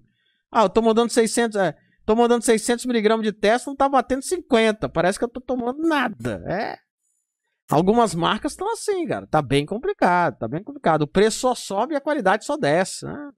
Ah, 0.51 0.63
eu 0.63 0.69
tô 0.69 0.81
mandando 0.81 1.11
600... 1.11 1.55
É, 1.57 1.75
Tô 2.07 2.15
mandando 2.15 2.45
600mg 2.45 3.21
de 3.21 3.33
teste, 3.33 3.67
não 3.67 3.75
tá 3.75 3.89
batendo 3.89 4.21
50. 4.21 4.87
Parece 4.87 5.19
que 5.19 5.25
eu 5.25 5.29
tô 5.29 5.41
tomando 5.41 5.85
nada. 5.85 6.41
É. 6.47 6.77
Algumas 7.69 8.15
marcas 8.15 8.53
estão 8.53 8.71
assim, 8.71 9.05
cara. 9.05 9.27
Tá 9.27 9.41
bem 9.41 9.65
complicado, 9.65 10.37
tá 10.37 10.47
bem 10.47 10.63
complicado. 10.63 11.01
O 11.01 11.07
preço 11.07 11.39
só 11.39 11.53
sobe 11.53 11.93
e 11.93 11.97
a 11.97 12.01
qualidade 12.01 12.45
só 12.45 12.55
desce. 12.55 13.05
Né? 13.05 13.31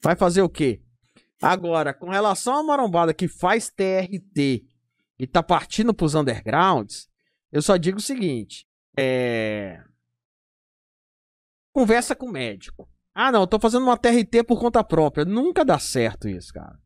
Vai 0.00 0.14
fazer 0.14 0.40
o 0.40 0.48
quê? 0.48 0.80
Agora, 1.42 1.92
com 1.92 2.08
relação 2.08 2.54
à 2.54 2.62
marombada 2.62 3.12
que 3.12 3.26
faz 3.26 3.70
TRT 3.70 4.64
e 5.18 5.26
tá 5.26 5.42
partindo 5.42 5.92
pros 5.92 6.14
undergrounds, 6.14 7.08
eu 7.50 7.60
só 7.60 7.76
digo 7.76 7.98
o 7.98 8.00
seguinte: 8.00 8.68
é. 8.96 9.82
Conversa 11.72 12.14
com 12.14 12.26
o 12.26 12.32
médico. 12.32 12.88
Ah, 13.12 13.32
não, 13.32 13.40
eu 13.40 13.46
tô 13.48 13.58
fazendo 13.58 13.82
uma 13.82 13.98
TRT 13.98 14.44
por 14.46 14.60
conta 14.60 14.84
própria. 14.84 15.24
Nunca 15.24 15.64
dá 15.64 15.80
certo 15.80 16.28
isso, 16.28 16.52
cara. 16.52 16.85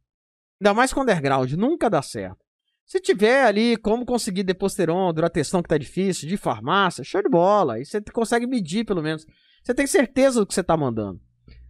Ainda 0.61 0.75
mais 0.75 0.93
com 0.93 1.01
underground, 1.01 1.53
nunca 1.53 1.89
dá 1.89 2.03
certo. 2.03 2.39
Se 2.85 3.01
tiver 3.01 3.45
ali 3.45 3.77
como 3.77 4.05
conseguir 4.05 4.43
deposteron, 4.43 5.13
durateston 5.13 5.63
que 5.63 5.69
tá 5.69 5.79
difícil, 5.79 6.29
de 6.29 6.37
farmácia, 6.37 7.05
show 7.05 7.23
de 7.23 7.29
bola. 7.29 7.75
Aí 7.75 7.85
você 7.85 8.01
consegue 8.13 8.47
medir 8.47 8.85
pelo 8.85 9.01
menos. 9.01 9.25
Você 9.63 9.73
tem 9.73 9.87
certeza 9.87 10.41
do 10.41 10.47
que 10.47 10.53
você 10.53 10.63
tá 10.63 10.77
mandando. 10.77 11.21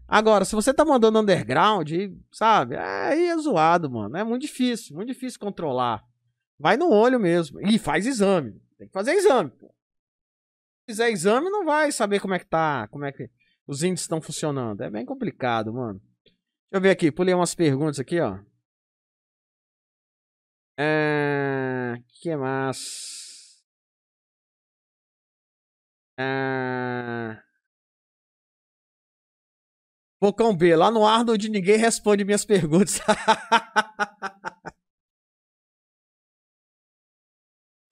Agora, 0.08 0.44
se 0.44 0.54
você 0.54 0.74
tá 0.74 0.84
mandando 0.84 1.20
underground, 1.20 1.88
sabe, 2.32 2.76
aí 2.76 3.26
é 3.28 3.36
zoado, 3.36 3.90
mano. 3.90 4.16
É 4.16 4.24
muito 4.24 4.42
difícil, 4.42 4.96
muito 4.96 5.08
difícil 5.08 5.38
controlar. 5.38 6.02
Vai 6.58 6.76
no 6.76 6.90
olho 6.90 7.20
mesmo. 7.20 7.60
E 7.60 7.78
faz 7.78 8.06
exame. 8.06 8.52
Tem 8.76 8.88
que 8.88 8.92
fazer 8.92 9.12
exame, 9.12 9.50
pô. 9.50 9.66
Se 9.68 10.92
fizer 10.92 11.10
exame, 11.10 11.48
não 11.48 11.64
vai 11.64 11.92
saber 11.92 12.18
como 12.18 12.34
é 12.34 12.38
que 12.38 12.46
tá, 12.46 12.88
como 12.88 13.04
é 13.04 13.12
que 13.12 13.30
os 13.66 13.82
índices 13.82 14.04
estão 14.04 14.20
funcionando. 14.20 14.80
É 14.80 14.90
bem 14.90 15.04
complicado, 15.04 15.72
mano. 15.72 16.00
Deixa 16.24 16.72
eu 16.72 16.80
ver 16.80 16.90
aqui, 16.90 17.12
pulei 17.12 17.34
umas 17.34 17.54
perguntas 17.54 18.00
aqui, 18.00 18.18
ó. 18.18 18.38
É... 20.78 21.94
que 22.20 22.34
mais? 22.36 23.62
É... 26.18 27.42
Bocão 30.20 30.54
B, 30.54 30.76
lá 30.76 30.90
no 30.90 31.06
Arnold 31.06 31.48
ninguém 31.48 31.78
responde 31.78 32.24
minhas 32.24 32.44
perguntas. 32.44 33.00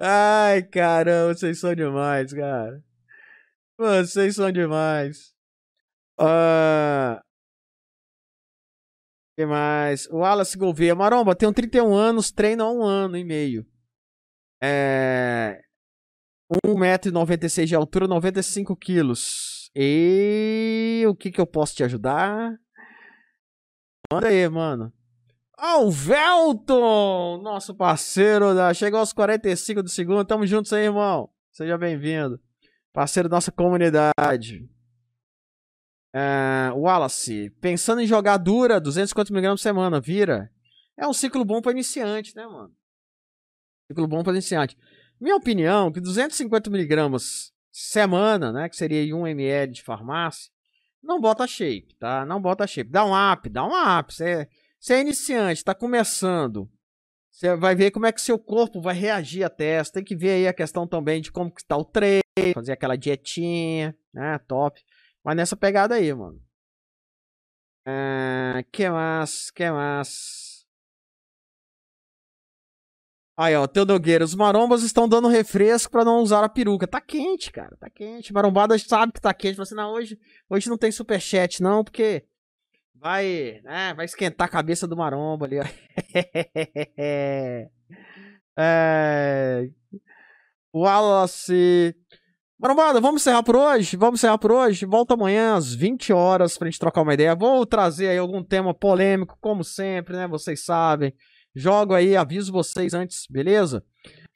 Ai, 0.00 0.62
caramba, 0.62 1.34
vocês 1.34 1.58
são 1.60 1.74
demais, 1.74 2.32
cara. 2.32 2.82
vocês 3.78 4.36
são 4.36 4.52
demais. 4.52 5.34
Uh... 6.20 7.27
que 9.38 9.46
mais? 9.46 10.06
O 10.06 10.16
Wallace 10.16 10.58
Gouveia. 10.58 10.96
Maromba, 10.96 11.32
tenho 11.32 11.52
31 11.52 11.94
anos, 11.94 12.32
treino 12.32 12.64
há 12.64 12.72
um 12.72 12.82
ano 12.82 13.16
e 13.16 13.22
meio. 13.22 13.64
É... 14.60 15.62
1,96m 16.66 17.66
de 17.66 17.74
altura, 17.76 18.08
95 18.08 18.74
quilos. 18.74 19.70
E 19.76 21.04
o 21.06 21.14
que 21.14 21.30
que 21.30 21.40
eu 21.40 21.46
posso 21.46 21.76
te 21.76 21.84
ajudar? 21.84 22.58
Manda 24.12 24.26
aí, 24.26 24.48
mano. 24.48 24.92
Ah, 25.56 25.78
o 25.78 25.88
Velton, 25.88 27.40
nosso 27.40 27.76
parceiro, 27.76 28.56
da... 28.56 28.74
chegou 28.74 28.98
aos 28.98 29.12
45 29.12 29.84
do 29.84 29.88
segundo. 29.88 30.24
Tamo 30.24 30.48
juntos 30.48 30.72
aí, 30.72 30.86
irmão. 30.86 31.30
Seja 31.52 31.78
bem-vindo. 31.78 32.40
Parceiro 32.92 33.28
da 33.28 33.36
nossa 33.36 33.52
comunidade. 33.52 34.68
É, 36.18 36.72
Wallace, 36.72 37.48
pensando 37.60 38.00
em 38.00 38.06
jogar 38.06 38.38
dura, 38.38 38.80
250mg 38.80 39.50
por 39.50 39.58
semana, 39.58 40.00
vira. 40.00 40.50
É 40.96 41.06
um 41.06 41.12
ciclo 41.12 41.44
bom 41.44 41.62
para 41.62 41.70
iniciante, 41.70 42.34
né, 42.34 42.44
mano? 42.44 42.74
Ciclo 43.86 44.08
bom 44.08 44.24
para 44.24 44.32
iniciante. 44.32 44.76
Minha 45.20 45.36
opinião, 45.36 45.92
que 45.92 46.00
250mg 46.00 47.52
semana, 47.70 48.50
né, 48.50 48.68
que 48.68 48.76
seria 48.76 49.14
1 49.14 49.28
ml 49.28 49.72
de 49.72 49.82
farmácia, 49.84 50.50
não 51.00 51.20
bota 51.20 51.46
shape, 51.46 51.94
tá? 52.00 52.26
Não 52.26 52.42
bota 52.42 52.66
shape. 52.66 52.90
Dá 52.90 53.04
um 53.04 53.32
up, 53.32 53.48
dá 53.48 53.64
um 53.64 53.98
up. 53.98 54.12
Você, 54.12 54.48
você 54.80 54.94
é 54.94 55.00
iniciante, 55.00 55.60
está 55.60 55.72
começando. 55.72 56.68
Você 57.30 57.54
vai 57.54 57.76
ver 57.76 57.92
como 57.92 58.06
é 58.06 58.12
que 58.12 58.20
seu 58.20 58.36
corpo 58.36 58.80
vai 58.80 58.94
reagir 58.96 59.44
a 59.44 59.48
testa. 59.48 59.94
Tem 59.94 60.04
que 60.04 60.16
ver 60.16 60.30
aí 60.30 60.48
a 60.48 60.52
questão 60.52 60.84
também 60.88 61.20
de 61.20 61.30
como 61.30 61.54
que 61.54 61.60
está 61.60 61.76
o 61.76 61.84
treino, 61.84 62.22
fazer 62.52 62.72
aquela 62.72 62.96
dietinha, 62.96 63.96
né? 64.12 64.40
Top. 64.48 64.82
Mas 65.24 65.36
nessa 65.36 65.56
pegada 65.56 65.94
aí, 65.94 66.12
mano. 66.14 66.40
Ah, 67.86 68.62
que 68.70 68.88
mais? 68.90 69.50
Que 69.50 69.70
mais? 69.70 70.48
Aí, 73.40 73.54
ó, 73.54 73.68
Teu 73.68 73.86
Nogueira, 73.86 74.24
os 74.24 74.34
marombas 74.34 74.82
estão 74.82 75.08
dando 75.08 75.28
refresco 75.28 75.92
para 75.92 76.04
não 76.04 76.18
usar 76.18 76.42
a 76.42 76.48
peruca. 76.48 76.88
Tá 76.88 77.00
quente, 77.00 77.52
cara, 77.52 77.76
tá 77.76 77.88
quente. 77.88 78.32
Marombada 78.32 78.76
sabe 78.80 79.12
que 79.12 79.20
tá 79.20 79.32
quente. 79.32 79.54
Fala 79.54 79.62
assim, 79.62 79.76
não, 79.76 79.92
hoje, 79.92 80.18
hoje 80.50 80.68
não 80.68 80.76
tem 80.76 80.90
superchat, 80.90 81.62
não, 81.62 81.84
porque 81.84 82.26
vai, 82.96 83.60
né, 83.62 83.94
vai 83.94 84.06
esquentar 84.06 84.48
a 84.48 84.50
cabeça 84.50 84.88
do 84.88 84.96
maromba 84.96 85.46
ali, 85.46 85.60
ó. 85.60 85.64
é... 88.58 89.70
Wallace. 90.74 91.94
Marombada, 92.60 93.00
vamos 93.00 93.22
encerrar 93.22 93.44
por 93.44 93.54
hoje? 93.54 93.96
Vamos 93.96 94.18
encerrar 94.18 94.36
por 94.36 94.50
hoje? 94.50 94.84
Volta 94.84 95.14
amanhã 95.14 95.54
às 95.54 95.72
20 95.72 96.12
horas 96.12 96.58
pra 96.58 96.68
gente 96.68 96.80
trocar 96.80 97.02
uma 97.02 97.14
ideia. 97.14 97.32
Vou 97.32 97.64
trazer 97.64 98.08
aí 98.08 98.18
algum 98.18 98.42
tema 98.42 98.74
polêmico, 98.74 99.38
como 99.40 99.62
sempre, 99.62 100.16
né? 100.16 100.26
Vocês 100.26 100.64
sabem 100.64 101.14
jogo 101.54 101.94
aí, 101.94 102.16
aviso 102.16 102.50
vocês 102.50 102.94
antes, 102.94 103.26
beleza? 103.30 103.84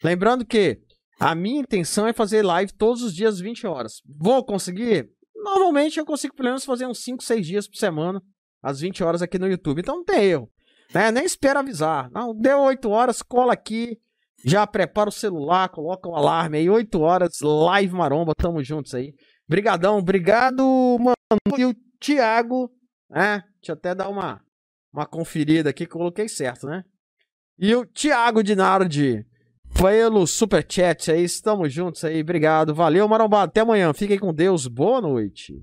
Lembrando 0.05 0.47
que 0.47 0.81
a 1.19 1.35
minha 1.35 1.61
intenção 1.61 2.07
é 2.07 2.13
fazer 2.13 2.43
live 2.43 2.73
todos 2.73 3.03
os 3.03 3.13
dias 3.13 3.41
20 3.41 3.67
horas. 3.67 4.01
Vou 4.07 4.45
conseguir? 4.45 5.11
Normalmente 5.35 5.99
eu 5.99 6.07
consigo 6.07 6.37
pelo 6.37 6.51
menos 6.51 6.65
fazer 6.65 6.87
uns 6.87 7.03
5, 7.03 7.25
6 7.25 7.45
dias 7.45 7.67
por 7.67 7.77
semana, 7.77 8.23
às 8.63 8.79
20 8.79 9.03
horas 9.03 9.21
aqui 9.21 9.37
no 9.37 9.49
YouTube. 9.49 9.81
Então 9.81 9.97
não 9.97 10.05
tem 10.05 10.23
erro. 10.27 10.49
Né? 10.95 11.11
Nem 11.11 11.25
espera 11.25 11.59
avisar. 11.59 12.09
Não, 12.13 12.33
deu 12.33 12.61
8 12.61 12.89
horas, 12.89 13.21
cola 13.21 13.53
aqui, 13.53 13.99
já 14.45 14.67
prepara 14.67 15.09
o 15.09 15.13
celular, 15.13 15.69
coloca 15.69 16.09
o 16.09 16.17
alarme 16.17 16.59
aí, 16.59 16.71
8 16.71 17.01
horas, 17.01 17.41
live 17.41 17.95
maromba, 17.95 18.35
tamo 18.35 18.63
juntos 18.63 18.95
aí. 18.95 19.15
Brigadão, 19.49 19.99
obrigado, 19.99 20.63
mano. 20.99 21.59
E 21.59 21.65
o 21.65 21.75
Thiago, 22.01 22.71
né? 23.11 23.43
Deixa 23.57 23.73
eu 23.73 23.75
até 23.75 23.95
dar 23.95 24.09
uma, 24.09 24.41
uma 24.93 25.07
conferida 25.07 25.71
aqui, 25.71 25.87
coloquei 25.87 26.29
certo, 26.29 26.67
né? 26.67 26.85
E 27.59 27.75
o 27.75 27.87
Thiago 27.87 28.43
Dinardi 28.43 29.25
pelo 29.81 30.27
superchat 30.27 31.11
aí. 31.11 31.25
Estamos 31.25 31.73
juntos 31.73 32.05
aí. 32.05 32.21
Obrigado. 32.21 32.75
Valeu, 32.75 33.07
Marombado. 33.09 33.51
Até 33.51 33.61
amanhã. 33.61 33.93
Fiquem 33.93 34.19
com 34.19 34.33
Deus. 34.33 34.67
Boa 34.67 35.01
noite. 35.01 35.55